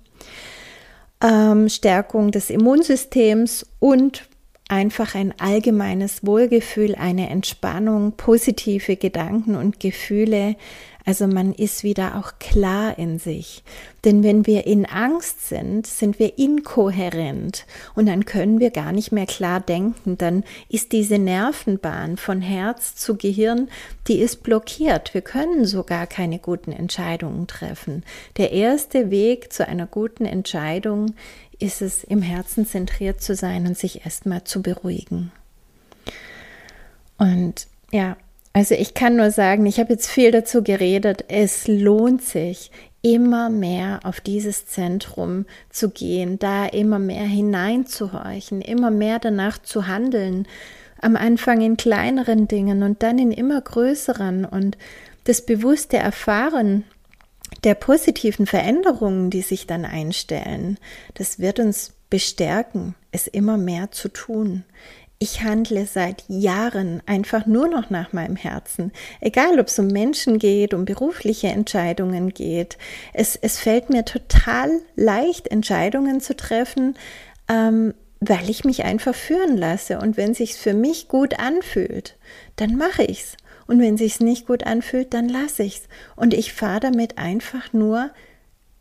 Ähm, 1.22 1.70
Stärkung 1.70 2.30
des 2.30 2.50
Immunsystems 2.50 3.64
und 3.78 4.28
einfach 4.68 5.14
ein 5.14 5.34
allgemeines 5.38 6.24
Wohlgefühl, 6.26 6.94
eine 6.94 7.28
Entspannung, 7.28 8.12
positive 8.12 8.96
Gedanken 8.96 9.56
und 9.56 9.80
Gefühle. 9.80 10.56
Also 11.06 11.26
man 11.26 11.52
ist 11.52 11.84
wieder 11.84 12.16
auch 12.16 12.38
klar 12.38 12.98
in 12.98 13.18
sich. 13.18 13.62
Denn 14.04 14.22
wenn 14.22 14.46
wir 14.46 14.66
in 14.66 14.86
Angst 14.86 15.48
sind, 15.48 15.86
sind 15.86 16.18
wir 16.18 16.38
inkohärent 16.38 17.66
und 17.94 18.06
dann 18.06 18.24
können 18.24 18.58
wir 18.58 18.70
gar 18.70 18.92
nicht 18.92 19.12
mehr 19.12 19.26
klar 19.26 19.60
denken. 19.60 20.16
Dann 20.16 20.44
ist 20.70 20.92
diese 20.92 21.18
Nervenbahn 21.18 22.16
von 22.16 22.40
Herz 22.40 22.96
zu 22.96 23.16
Gehirn, 23.16 23.68
die 24.08 24.18
ist 24.18 24.42
blockiert. 24.42 25.12
Wir 25.12 25.22
können 25.22 25.66
sogar 25.66 26.06
keine 26.06 26.38
guten 26.38 26.72
Entscheidungen 26.72 27.46
treffen. 27.46 28.02
Der 28.38 28.52
erste 28.52 29.10
Weg 29.10 29.52
zu 29.52 29.68
einer 29.68 29.86
guten 29.86 30.24
Entscheidung 30.24 31.14
ist 31.64 31.82
es, 31.82 32.04
im 32.04 32.22
Herzen 32.22 32.66
zentriert 32.66 33.20
zu 33.20 33.34
sein 33.34 33.66
und 33.66 33.76
sich 33.76 34.04
erstmal 34.04 34.44
zu 34.44 34.62
beruhigen. 34.62 35.32
Und 37.18 37.66
ja, 37.90 38.16
also 38.52 38.74
ich 38.74 38.94
kann 38.94 39.16
nur 39.16 39.30
sagen, 39.30 39.66
ich 39.66 39.80
habe 39.80 39.92
jetzt 39.92 40.08
viel 40.08 40.30
dazu 40.30 40.62
geredet. 40.62 41.24
Es 41.28 41.66
lohnt 41.66 42.22
sich, 42.22 42.70
immer 43.04 43.50
mehr 43.50 44.00
auf 44.04 44.20
dieses 44.20 44.66
Zentrum 44.66 45.44
zu 45.68 45.90
gehen, 45.90 46.38
da 46.38 46.64
immer 46.64 46.98
mehr 46.98 47.24
hineinzuhorchen, 47.24 48.62
immer 48.62 48.90
mehr 48.90 49.18
danach 49.18 49.58
zu 49.58 49.86
handeln. 49.86 50.48
Am 51.02 51.16
Anfang 51.16 51.60
in 51.60 51.76
kleineren 51.76 52.48
Dingen 52.48 52.82
und 52.82 53.02
dann 53.02 53.18
in 53.18 53.30
immer 53.30 53.60
größeren 53.60 54.46
und 54.46 54.78
das 55.24 55.44
bewusste 55.44 55.98
Erfahren 55.98 56.84
der 57.64 57.74
positiven 57.74 58.46
Veränderungen, 58.46 59.30
die 59.30 59.42
sich 59.42 59.66
dann 59.66 59.84
einstellen, 59.84 60.78
das 61.14 61.38
wird 61.38 61.58
uns 61.58 61.92
bestärken, 62.10 62.94
es 63.10 63.26
immer 63.26 63.56
mehr 63.56 63.90
zu 63.90 64.08
tun. 64.08 64.64
Ich 65.18 65.42
handle 65.42 65.86
seit 65.86 66.24
Jahren 66.28 67.02
einfach 67.06 67.46
nur 67.46 67.66
noch 67.68 67.88
nach 67.88 68.12
meinem 68.12 68.36
Herzen. 68.36 68.92
Egal, 69.20 69.58
ob 69.58 69.68
es 69.68 69.78
um 69.78 69.86
Menschen 69.86 70.38
geht, 70.38 70.74
um 70.74 70.84
berufliche 70.84 71.48
Entscheidungen 71.48 72.34
geht. 72.34 72.76
Es, 73.14 73.36
es 73.36 73.58
fällt 73.58 73.88
mir 73.88 74.04
total 74.04 74.70
leicht, 74.96 75.48
Entscheidungen 75.48 76.20
zu 76.20 76.36
treffen, 76.36 76.96
ähm, 77.48 77.94
weil 78.20 78.50
ich 78.50 78.64
mich 78.64 78.84
einfach 78.84 79.14
führen 79.14 79.56
lasse. 79.56 79.98
Und 79.98 80.16
wenn 80.16 80.34
sich's 80.34 80.58
für 80.58 80.74
mich 80.74 81.08
gut 81.08 81.38
anfühlt, 81.38 82.16
dann 82.56 82.76
mache 82.76 83.04
ich's. 83.04 83.36
Und 83.66 83.80
wenn 83.80 83.96
sich's 83.96 84.20
nicht 84.20 84.46
gut 84.46 84.64
anfühlt, 84.64 85.14
dann 85.14 85.28
lasse 85.28 85.62
ich's. 85.62 85.88
Und 86.16 86.34
ich 86.34 86.52
fahre 86.52 86.80
damit 86.80 87.18
einfach 87.18 87.72
nur 87.72 88.10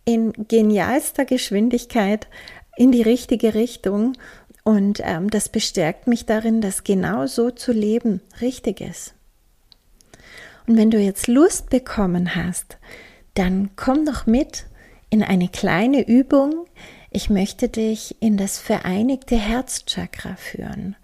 in 0.05 0.33
genialster 0.47 1.25
Geschwindigkeit 1.25 2.27
in 2.75 2.91
die 2.91 3.01
richtige 3.01 3.53
Richtung. 3.53 4.13
Und 4.63 5.01
ähm, 5.03 5.29
das 5.29 5.49
bestärkt 5.49 6.07
mich 6.07 6.25
darin, 6.25 6.61
dass 6.61 6.83
genau 6.83 7.27
so 7.27 7.51
zu 7.51 7.71
leben 7.71 8.21
richtig 8.41 8.81
ist. 8.81 9.13
Und 10.67 10.77
wenn 10.77 10.91
du 10.91 10.99
jetzt 10.99 11.27
Lust 11.27 11.69
bekommen 11.69 12.35
hast, 12.35 12.77
dann 13.33 13.71
komm 13.75 14.05
doch 14.05 14.25
mit 14.25 14.65
in 15.09 15.23
eine 15.23 15.49
kleine 15.49 16.07
Übung. 16.07 16.65
Ich 17.11 17.29
möchte 17.29 17.67
dich 17.67 18.15
in 18.21 18.37
das 18.37 18.57
vereinigte 18.57 19.35
Herzchakra 19.35 20.35
führen. 20.35 20.95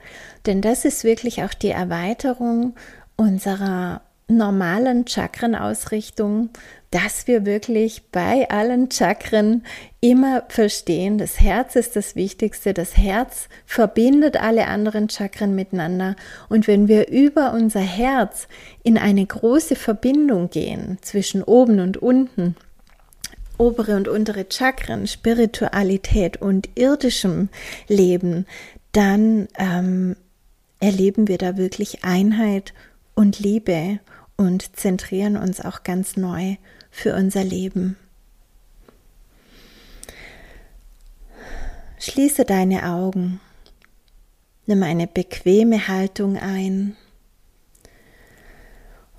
Denn 0.46 0.62
das 0.62 0.86
ist 0.86 1.04
wirklich 1.04 1.44
auch 1.44 1.54
die 1.54 1.70
Erweiterung 1.70 2.76
unserer 3.20 4.02
normalen 4.30 5.06
Chakrenausrichtung, 5.06 6.50
dass 6.92 7.28
wir 7.28 7.46
wirklich 7.46 8.04
bei 8.12 8.50
allen 8.50 8.90
Chakren 8.90 9.64
immer 10.00 10.44
verstehen, 10.48 11.18
das 11.18 11.40
Herz 11.40 11.76
ist 11.76 11.96
das 11.96 12.16
Wichtigste, 12.16 12.74
das 12.74 12.96
Herz 12.96 13.50
verbindet 13.66 14.42
alle 14.42 14.68
anderen 14.68 15.10
Chakren 15.10 15.54
miteinander. 15.54 16.16
Und 16.48 16.68
wenn 16.68 16.88
wir 16.88 17.10
über 17.10 17.54
unser 17.54 17.82
Herz 17.82 18.48
in 18.84 18.98
eine 18.98 19.26
große 19.26 19.76
Verbindung 19.76 20.50
gehen 20.50 20.98
zwischen 21.02 21.44
oben 21.44 21.80
und 21.80 21.98
unten, 21.98 22.56
obere 23.58 23.98
und 23.98 24.08
untere 24.08 24.46
Chakren, 24.50 25.08
Spiritualität 25.08 26.42
und 26.42 26.70
irdischem 26.76 27.50
Leben, 27.88 28.46
dann 28.94 29.48
ähm, 29.58 30.16
erleben 30.80 31.28
wir 31.28 31.38
da 31.38 31.58
wirklich 31.58 32.04
Einheit 32.06 32.74
und 33.16 33.40
Liebe 33.40 34.00
und 34.38 34.76
zentrieren 34.78 35.38
uns 35.38 35.62
auch 35.62 35.84
ganz 35.84 36.16
neu 36.16 36.56
für 36.92 37.14
unser 37.16 37.44
Leben. 37.44 37.98
Schließe 42.00 42.46
deine 42.46 42.86
Augen, 42.90 43.42
nimm 44.66 44.84
eine 44.84 45.08
bequeme 45.08 45.90
Haltung 45.90 46.38
ein 46.38 46.96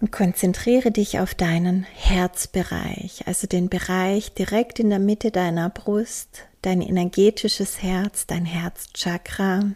und 0.00 0.10
konzentriere 0.10 0.90
dich 0.90 1.18
auf 1.18 1.34
deinen 1.34 1.82
Herzbereich, 1.82 3.26
also 3.26 3.46
den 3.46 3.68
Bereich 3.68 4.32
direkt 4.32 4.78
in 4.78 4.88
der 4.88 4.98
Mitte 4.98 5.30
deiner 5.30 5.68
Brust, 5.68 6.44
dein 6.62 6.80
energetisches 6.80 7.82
Herz, 7.82 8.26
dein 8.26 8.46
Herzchakra. 8.46 9.72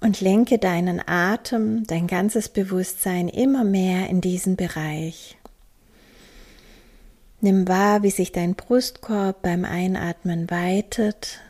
Und 0.00 0.20
lenke 0.20 0.58
deinen 0.58 1.00
Atem, 1.06 1.86
dein 1.86 2.06
ganzes 2.06 2.48
Bewusstsein 2.48 3.28
immer 3.28 3.64
mehr 3.64 4.08
in 4.08 4.20
diesen 4.20 4.56
Bereich. 4.56 5.36
Nimm 7.42 7.68
wahr, 7.68 8.02
wie 8.02 8.10
sich 8.10 8.32
dein 8.32 8.54
Brustkorb 8.54 9.42
beim 9.42 9.64
Einatmen 9.64 10.50
weitet 10.50 11.40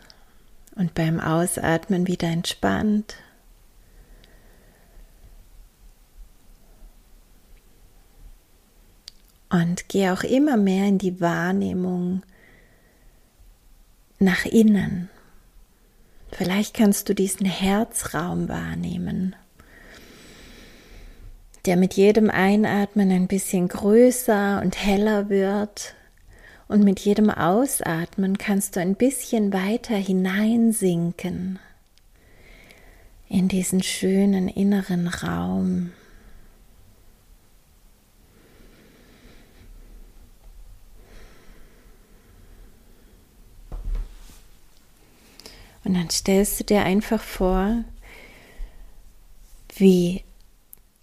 und 0.77 0.95
beim 0.95 1.19
Ausatmen 1.21 2.07
wieder 2.07 2.29
entspannt. 2.29 3.17
Und 9.49 9.89
geh 9.89 10.11
auch 10.11 10.23
immer 10.23 10.57
mehr 10.57 10.87
in 10.87 10.99
die 10.99 11.21
Wahrnehmung 11.21 12.23
nach 14.21 14.45
innen. 14.45 15.10
Vielleicht 16.33 16.75
kannst 16.75 17.09
du 17.09 17.15
diesen 17.15 17.47
Herzraum 17.47 18.49
wahrnehmen, 18.49 19.37
der 21.67 21.77
mit 21.77 21.95
jedem 21.95 22.31
Einatmen 22.31 23.11
ein 23.11 23.27
bisschen 23.27 23.69
größer 23.69 24.61
und 24.63 24.83
heller 24.83 25.29
wird. 25.29 25.95
Und 26.69 26.85
mit 26.85 27.01
jedem 27.01 27.31
Ausatmen 27.31 28.39
kannst 28.39 28.77
du 28.77 28.81
ein 28.81 28.95
bisschen 28.95 29.53
weiter 29.53 29.97
hineinsinken 29.97 31.59
in 33.29 33.49
diesen 33.49 33.83
schönen 33.83 34.49
inneren 34.49 35.09
Raum. 35.09 35.93
Und 45.85 45.95
dann 45.95 46.11
stellst 46.11 46.61
du 46.61 46.65
dir 46.65 46.83
einfach 46.83 47.23
vor, 47.23 47.85
wie 49.77 50.23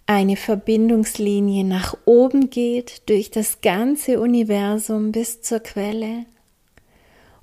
eine 0.06 0.36
Verbindungslinie 0.36 1.64
nach 1.64 1.96
oben 2.04 2.50
geht 2.50 3.02
durch 3.08 3.30
das 3.30 3.60
ganze 3.60 4.20
Universum 4.20 5.12
bis 5.12 5.42
zur 5.42 5.60
Quelle 5.60 6.24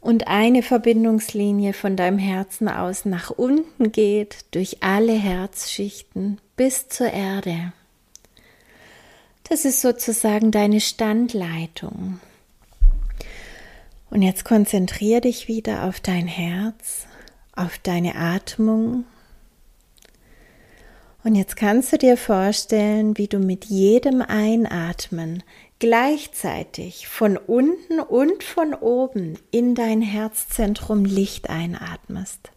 und 0.06 0.28
eine 0.28 0.62
Verbindungslinie 0.62 1.74
von 1.74 1.96
deinem 1.96 2.20
Herzen 2.20 2.68
aus 2.68 3.06
nach 3.06 3.32
unten 3.32 3.92
geht 3.92 4.46
durch 4.52 4.84
alle 4.84 5.14
Herzschichten 5.14 6.40
bis 6.56 6.90
zur 6.90 7.12
Erde. 7.12 7.74
Das 9.50 9.66
ist 9.66 9.82
sozusagen 9.82 10.52
deine 10.52 10.80
Standleitung. 10.80 12.20
Und 14.12 14.22
jetzt 14.22 14.46
konzentriere 14.46 15.22
dich 15.22 15.48
wieder 15.48 15.86
auf 15.86 16.00
dein 16.00 16.28
Herz 16.28 17.08
auf 17.56 17.78
deine 17.78 18.16
Atmung. 18.16 19.06
Und 21.24 21.36
jetzt 21.36 21.56
kannst 21.56 21.92
du 21.92 21.98
dir 21.98 22.18
vorstellen, 22.18 23.18
wie 23.18 23.28
du 23.28 23.40
mit 23.40 23.66
jedem 23.66 24.22
Einatmen 24.22 25.42
gleichzeitig 25.80 27.08
von 27.08 27.38
unten 27.38 28.00
und 28.00 28.44
von 28.44 28.74
oben 28.74 29.40
in 29.52 29.76
dein 29.76 30.02
Herzzentrum 30.02 31.04
Licht 31.04 31.50
einatmest. 31.50 32.52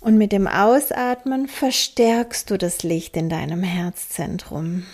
Und 0.00 0.16
mit 0.16 0.30
dem 0.30 0.46
Ausatmen 0.46 1.48
verstärkst 1.48 2.50
du 2.50 2.56
das 2.56 2.84
Licht 2.84 3.16
in 3.16 3.28
deinem 3.28 3.64
Herzzentrum. 3.64 4.84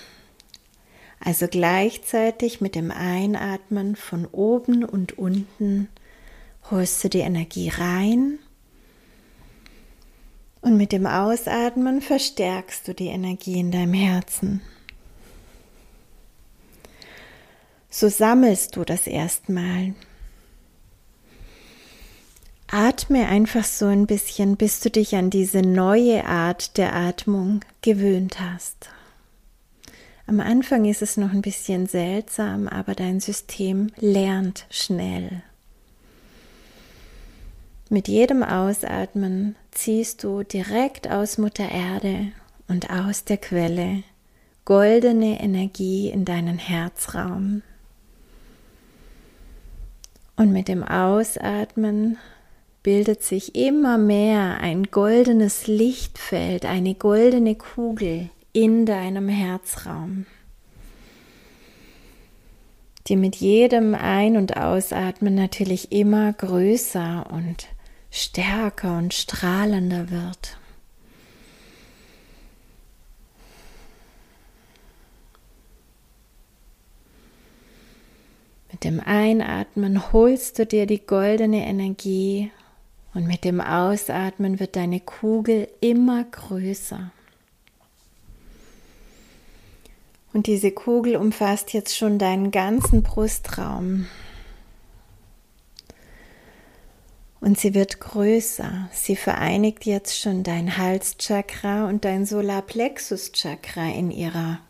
Also 1.20 1.46
gleichzeitig 1.46 2.60
mit 2.60 2.74
dem 2.74 2.90
Einatmen 2.90 3.96
von 3.96 4.26
oben 4.26 4.84
und 4.84 5.18
unten 5.18 5.88
holst 6.70 7.04
du 7.04 7.08
die 7.08 7.20
Energie 7.20 7.68
rein 7.68 8.38
und 10.60 10.76
mit 10.76 10.92
dem 10.92 11.06
Ausatmen 11.06 12.00
verstärkst 12.00 12.88
du 12.88 12.94
die 12.94 13.08
Energie 13.08 13.60
in 13.60 13.70
deinem 13.70 13.92
Herzen. 13.92 14.62
So 17.90 18.08
sammelst 18.08 18.74
du 18.74 18.84
das 18.84 19.06
erstmal. 19.06 19.94
Atme 22.66 23.28
einfach 23.28 23.64
so 23.64 23.86
ein 23.86 24.06
bisschen, 24.06 24.56
bis 24.56 24.80
du 24.80 24.90
dich 24.90 25.14
an 25.14 25.30
diese 25.30 25.62
neue 25.62 26.24
Art 26.24 26.76
der 26.76 26.96
Atmung 26.96 27.60
gewöhnt 27.82 28.40
hast. 28.40 28.88
Am 30.26 30.40
Anfang 30.40 30.86
ist 30.86 31.02
es 31.02 31.16
noch 31.18 31.32
ein 31.32 31.42
bisschen 31.42 31.86
seltsam, 31.86 32.66
aber 32.66 32.94
dein 32.94 33.20
System 33.20 33.92
lernt 33.98 34.66
schnell. 34.70 35.42
Mit 37.95 38.09
jedem 38.09 38.42
Ausatmen 38.42 39.55
ziehst 39.70 40.24
du 40.24 40.42
direkt 40.42 41.09
aus 41.09 41.38
Mutter 41.38 41.70
Erde 41.70 42.32
und 42.66 42.90
aus 42.90 43.22
der 43.22 43.36
Quelle 43.36 44.03
goldene 44.64 45.40
Energie 45.40 46.09
in 46.09 46.24
deinen 46.24 46.59
Herzraum. 46.59 47.62
Und 50.34 50.53
mit 50.53 50.66
dem 50.66 50.82
Ausatmen 50.82 52.18
bildet 52.82 53.22
sich 53.22 53.55
immer 53.55 53.97
mehr 53.97 54.59
ein 54.61 54.90
goldenes 54.90 55.68
Lichtfeld, 55.68 56.64
eine 56.64 56.97
goldene 56.97 57.55
Kugel 57.55 58.28
in 58.53 58.86
deinem 58.86 59.28
Herzraum, 59.28 60.26
die 63.07 63.14
mit 63.14 63.36
jedem 63.36 63.95
Ein- 63.95 64.36
und 64.36 64.57
Ausatmen 64.57 65.36
natürlich 65.36 65.92
immer 65.92 66.32
größer 66.32 67.26
und 67.30 67.68
stärker 68.14 68.96
und 68.96 69.12
strahlender 69.12 70.08
wird. 70.08 70.56
Mit 78.70 78.84
dem 78.84 79.00
Einatmen 79.00 80.12
holst 80.12 80.60
du 80.60 80.66
dir 80.66 80.86
die 80.86 81.04
goldene 81.04 81.66
Energie 81.66 82.52
und 83.14 83.26
mit 83.26 83.44
dem 83.44 83.60
Ausatmen 83.60 84.60
wird 84.60 84.76
deine 84.76 85.00
Kugel 85.00 85.68
immer 85.80 86.22
größer. 86.22 87.10
Und 90.32 90.46
diese 90.46 90.70
Kugel 90.70 91.16
umfasst 91.16 91.72
jetzt 91.72 91.96
schon 91.96 92.18
deinen 92.20 92.52
ganzen 92.52 93.02
Brustraum. 93.02 94.06
Und 97.45 97.61
sie 97.61 97.74
wird 97.74 98.01
größer. 98.01 98.88
Sie 98.90 99.16
vereinigt 99.16 99.84
jetzt 99.84 100.18
schon 100.18 100.45
dein 100.45 100.78
Halschakra 100.78 101.86
und 101.88 102.07
dein 102.07 102.24
Solarplexus-Chakra 102.24 103.90
in 103.90 104.11
ihrer 104.11 104.61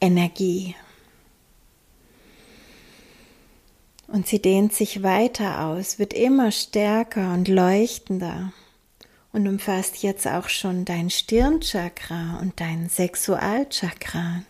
Energie. 0.00 0.74
Und 4.08 4.26
sie 4.26 4.42
dehnt 4.42 4.72
sich 4.72 5.04
weiter 5.04 5.66
aus, 5.66 6.00
wird 6.00 6.14
immer 6.14 6.50
stärker 6.50 7.32
und 7.32 7.46
leuchtender 7.46 8.52
und 9.32 9.46
umfasst 9.46 10.02
jetzt 10.02 10.26
auch 10.26 10.48
schon 10.48 10.84
dein 10.84 11.10
Stirnchakra 11.10 12.40
und 12.42 12.60
dein 12.60 12.88
Sexualchakra. 12.88 14.42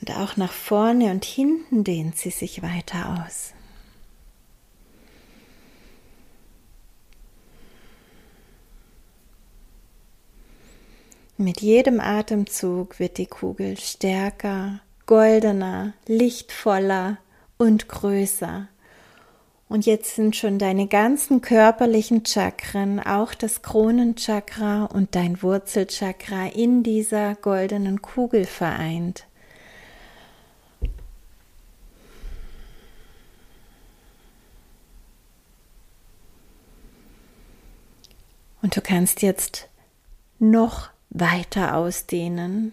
Und 0.00 0.10
auch 0.16 0.36
nach 0.36 0.52
vorne 0.52 1.12
und 1.12 1.24
hinten 1.24 1.84
dehnt 1.84 2.18
sie 2.18 2.30
sich 2.30 2.60
weiter 2.60 3.24
aus. 3.24 3.53
Mit 11.36 11.62
jedem 11.62 11.98
Atemzug 11.98 13.00
wird 13.00 13.18
die 13.18 13.26
Kugel 13.26 13.76
stärker, 13.76 14.78
goldener, 15.04 15.92
lichtvoller 16.06 17.18
und 17.58 17.88
größer. 17.88 18.68
Und 19.68 19.84
jetzt 19.84 20.14
sind 20.14 20.36
schon 20.36 20.60
deine 20.60 20.86
ganzen 20.86 21.40
körperlichen 21.40 22.24
Chakren, 22.24 23.00
auch 23.00 23.34
das 23.34 23.62
Kronenchakra 23.62 24.84
und 24.84 25.16
dein 25.16 25.42
Wurzelchakra 25.42 26.46
in 26.54 26.84
dieser 26.84 27.34
goldenen 27.34 28.00
Kugel 28.00 28.44
vereint. 28.44 29.26
Und 38.62 38.76
du 38.76 38.80
kannst 38.80 39.20
jetzt 39.20 39.68
noch 40.38 40.93
weiter 41.14 41.76
ausdehnen. 41.76 42.72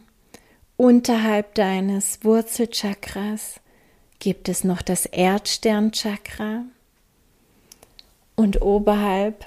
Unterhalb 0.75 1.55
deines 1.55 2.23
Wurzelchakras 2.23 3.61
gibt 4.19 4.49
es 4.49 4.63
noch 4.63 4.81
das 4.81 5.05
Erdsternchakra 5.05 6.63
und 8.35 8.61
oberhalb 8.61 9.45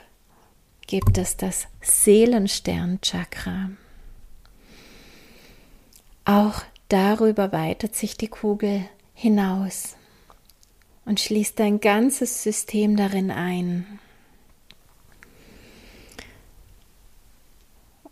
gibt 0.86 1.18
es 1.18 1.36
das 1.36 1.66
Seelensternchakra. 1.82 3.70
Auch 6.24 6.62
darüber 6.88 7.53
weitet 7.53 7.97
sich 7.97 8.16
die 8.16 8.28
Kugel 8.28 8.84
hinaus 9.12 9.97
und 11.05 11.20
schließt 11.20 11.59
dein 11.59 11.80
ganzes 11.80 12.42
System 12.42 12.97
darin 12.97 13.30
ein. 13.30 13.99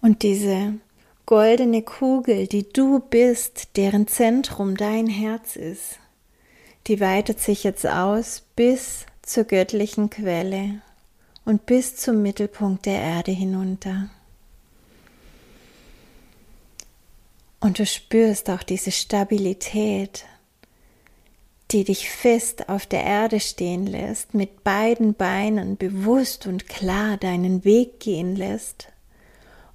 Und 0.03 0.25
diese 0.25 0.75
goldene 1.27 1.83
Kugel, 1.83 2.49
die 2.49 2.69
du 2.69 2.99
bist, 2.99 3.77
deren 3.77 4.09
Zentrum 4.09 4.77
dein 4.77 5.07
Herz 5.07 5.55
ist, 5.55 6.01
die 6.89 6.99
weitet 6.99 7.39
sich 7.39 7.63
jetzt 7.63 7.87
aus 7.87 8.43
bis 8.57 9.07
zur 9.23 9.45
göttlichen 9.45 10.11
Quelle 10.11 10.83
und 11.45 11.67
bis 11.67 11.95
zum 11.95 12.21
Mittelpunkt 12.21 12.85
der 12.85 13.01
Erde 13.01 13.31
hinunter. 13.31 14.11
Und 17.61 17.79
du 17.79 17.87
spürst 17.87 18.51
auch 18.51 18.65
diese 18.65 18.91
Stabilität, 18.91 20.25
die 21.71 21.85
dich 21.85 22.11
fest 22.11 22.69
auf 22.69 22.87
der 22.87 23.05
Erde 23.05 23.39
stehen 23.39 23.87
lässt, 23.87 24.35
mit 24.35 24.65
beiden 24.65 25.15
Beinen 25.15 25.77
bewusst 25.77 26.49
und 26.49 26.69
klar 26.69 27.19
deinen 27.19 27.65
Weg 27.65 28.01
gehen 28.01 28.35
lässt 28.35 28.92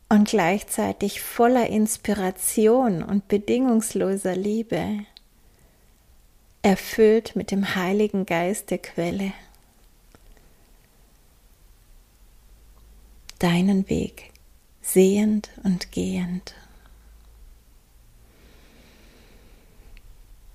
und 0.09 0.29
gleichzeitig 0.29 1.21
voller 1.21 1.67
Inspiration 1.67 3.03
und 3.03 3.27
bedingungsloser 3.27 4.35
Liebe, 4.35 5.05
erfüllt 6.61 7.35
mit 7.35 7.51
dem 7.51 7.75
Heiligen 7.75 8.25
Geist 8.25 8.71
der 8.71 8.77
Quelle. 8.77 9.33
Deinen 13.39 13.89
Weg 13.89 14.31
sehend 14.81 15.49
und 15.63 15.91
gehend. 15.91 16.55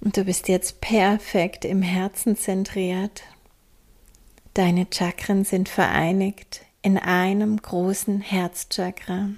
Und 0.00 0.16
du 0.16 0.24
bist 0.24 0.48
jetzt 0.48 0.80
perfekt 0.80 1.64
im 1.64 1.80
Herzen 1.80 2.36
zentriert. 2.36 3.22
Deine 4.54 4.86
Chakren 4.90 5.44
sind 5.44 5.68
vereinigt 5.68 6.62
in 6.82 6.98
einem 6.98 7.56
großen 7.56 8.20
Herzchakra. 8.20 9.30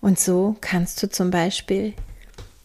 Und 0.00 0.18
so 0.18 0.56
kannst 0.60 1.02
du 1.02 1.10
zum 1.10 1.30
Beispiel 1.30 1.94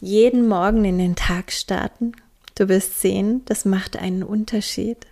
jeden 0.00 0.46
Morgen 0.46 0.84
in 0.84 0.98
den 0.98 1.16
Tag 1.16 1.50
starten. 1.50 2.12
Du 2.54 2.68
wirst 2.68 3.00
sehen, 3.00 3.42
das 3.46 3.64
macht 3.64 3.96
einen 3.96 4.22
Unterschied. 4.22 5.06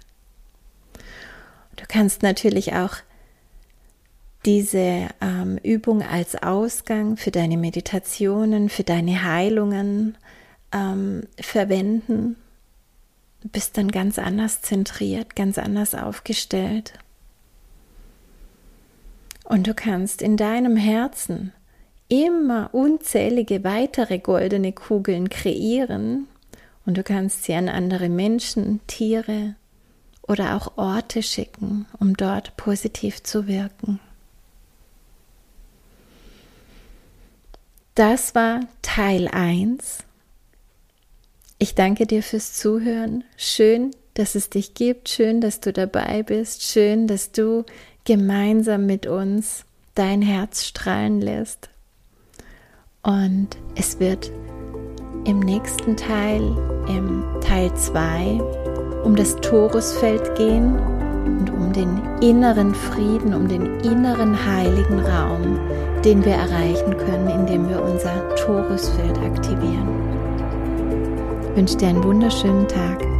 Du 1.77 1.85
kannst 1.89 2.23
natürlich 2.23 2.75
auch 2.75 2.97
diese 4.45 5.09
ähm, 5.21 5.59
Übung 5.63 6.03
als 6.03 6.41
Ausgang 6.41 7.17
für 7.17 7.31
deine 7.31 7.57
Meditationen, 7.57 8.69
für 8.69 8.85
deine 8.85 9.25
Heilungen 9.25 10.17
ähm, 10.73 11.27
verwenden. 11.41 12.37
Du 13.41 13.49
bist 13.49 13.77
dann 13.77 13.91
ganz 13.91 14.19
anders 14.19 14.63
zentriert, 14.63 15.35
ganz 15.35 15.59
anders 15.59 15.95
aufgestellt. 15.95 16.93
Und 19.45 19.67
du 19.67 19.75
kannst 19.75 20.23
in 20.23 20.37
deinem 20.37 20.77
Herzen 20.77 21.53
immer 22.09 22.71
unzählige 22.73 23.65
weitere 23.65 24.19
goldene 24.19 24.73
Kugeln 24.73 25.31
kreieren 25.31 26.29
und 26.85 26.99
du 26.99 27.03
kannst 27.03 27.45
sie 27.45 27.55
an 27.55 27.69
andere 27.69 28.09
Menschen, 28.09 28.81
Tiere 28.87 29.55
oder 30.23 30.57
auch 30.57 30.77
Orte 30.77 31.23
schicken, 31.23 31.87
um 31.99 32.17
dort 32.17 32.57
positiv 32.57 33.23
zu 33.23 33.47
wirken. 33.47 34.01
Das 37.95 38.35
war 38.35 38.61
Teil 38.81 39.29
1. 39.29 39.99
Ich 41.59 41.75
danke 41.75 42.07
dir 42.07 42.23
fürs 42.23 42.55
Zuhören. 42.55 43.23
Schön, 43.37 43.91
dass 44.15 44.35
es 44.35 44.51
dich 44.51 44.75
gibt. 44.75 45.09
Schön, 45.11 45.41
dass 45.41 45.61
du 45.61 45.73
dabei 45.73 46.23
bist. 46.23 46.63
Schön, 46.63 47.07
dass 47.07 47.33
du 47.33 47.65
gemeinsam 48.05 48.87
mit 48.87 49.07
uns 49.07 49.65
dein 49.95 50.23
Herz 50.23 50.65
strahlen 50.65 51.21
lässt. 51.21 51.71
Und 53.03 53.49
es 53.75 54.01
wird 54.01 54.31
im 55.25 55.41
nächsten 55.41 55.97
Teil, 55.97 56.43
im 56.89 57.25
Teil 57.41 57.73
2, 57.75 58.41
um 59.05 59.17
das 59.17 59.37
Torusfeld 59.37 60.35
gehen 60.37 60.77
und 61.25 61.51
um 61.51 61.73
den 61.73 62.01
inneren 62.21 62.75
Frieden, 62.75 63.35
um 63.35 63.49
den 63.49 63.81
inneren 63.81 64.37
heiligen 64.47 65.01
Raum, 65.01 65.59
den 66.05 66.25
wir 66.25 66.35
erreichen 66.35 66.97
können, 66.97 67.29
indem 67.29 67.69
wir 67.69 67.83
unser 67.83 68.35
Torusfeld 68.37 69.19
aktivieren. 69.19 69.89
Ich 71.51 71.57
wünsche 71.57 71.77
dir 71.77 71.89
einen 71.89 72.05
wunderschönen 72.05 72.67
Tag. 72.67 73.12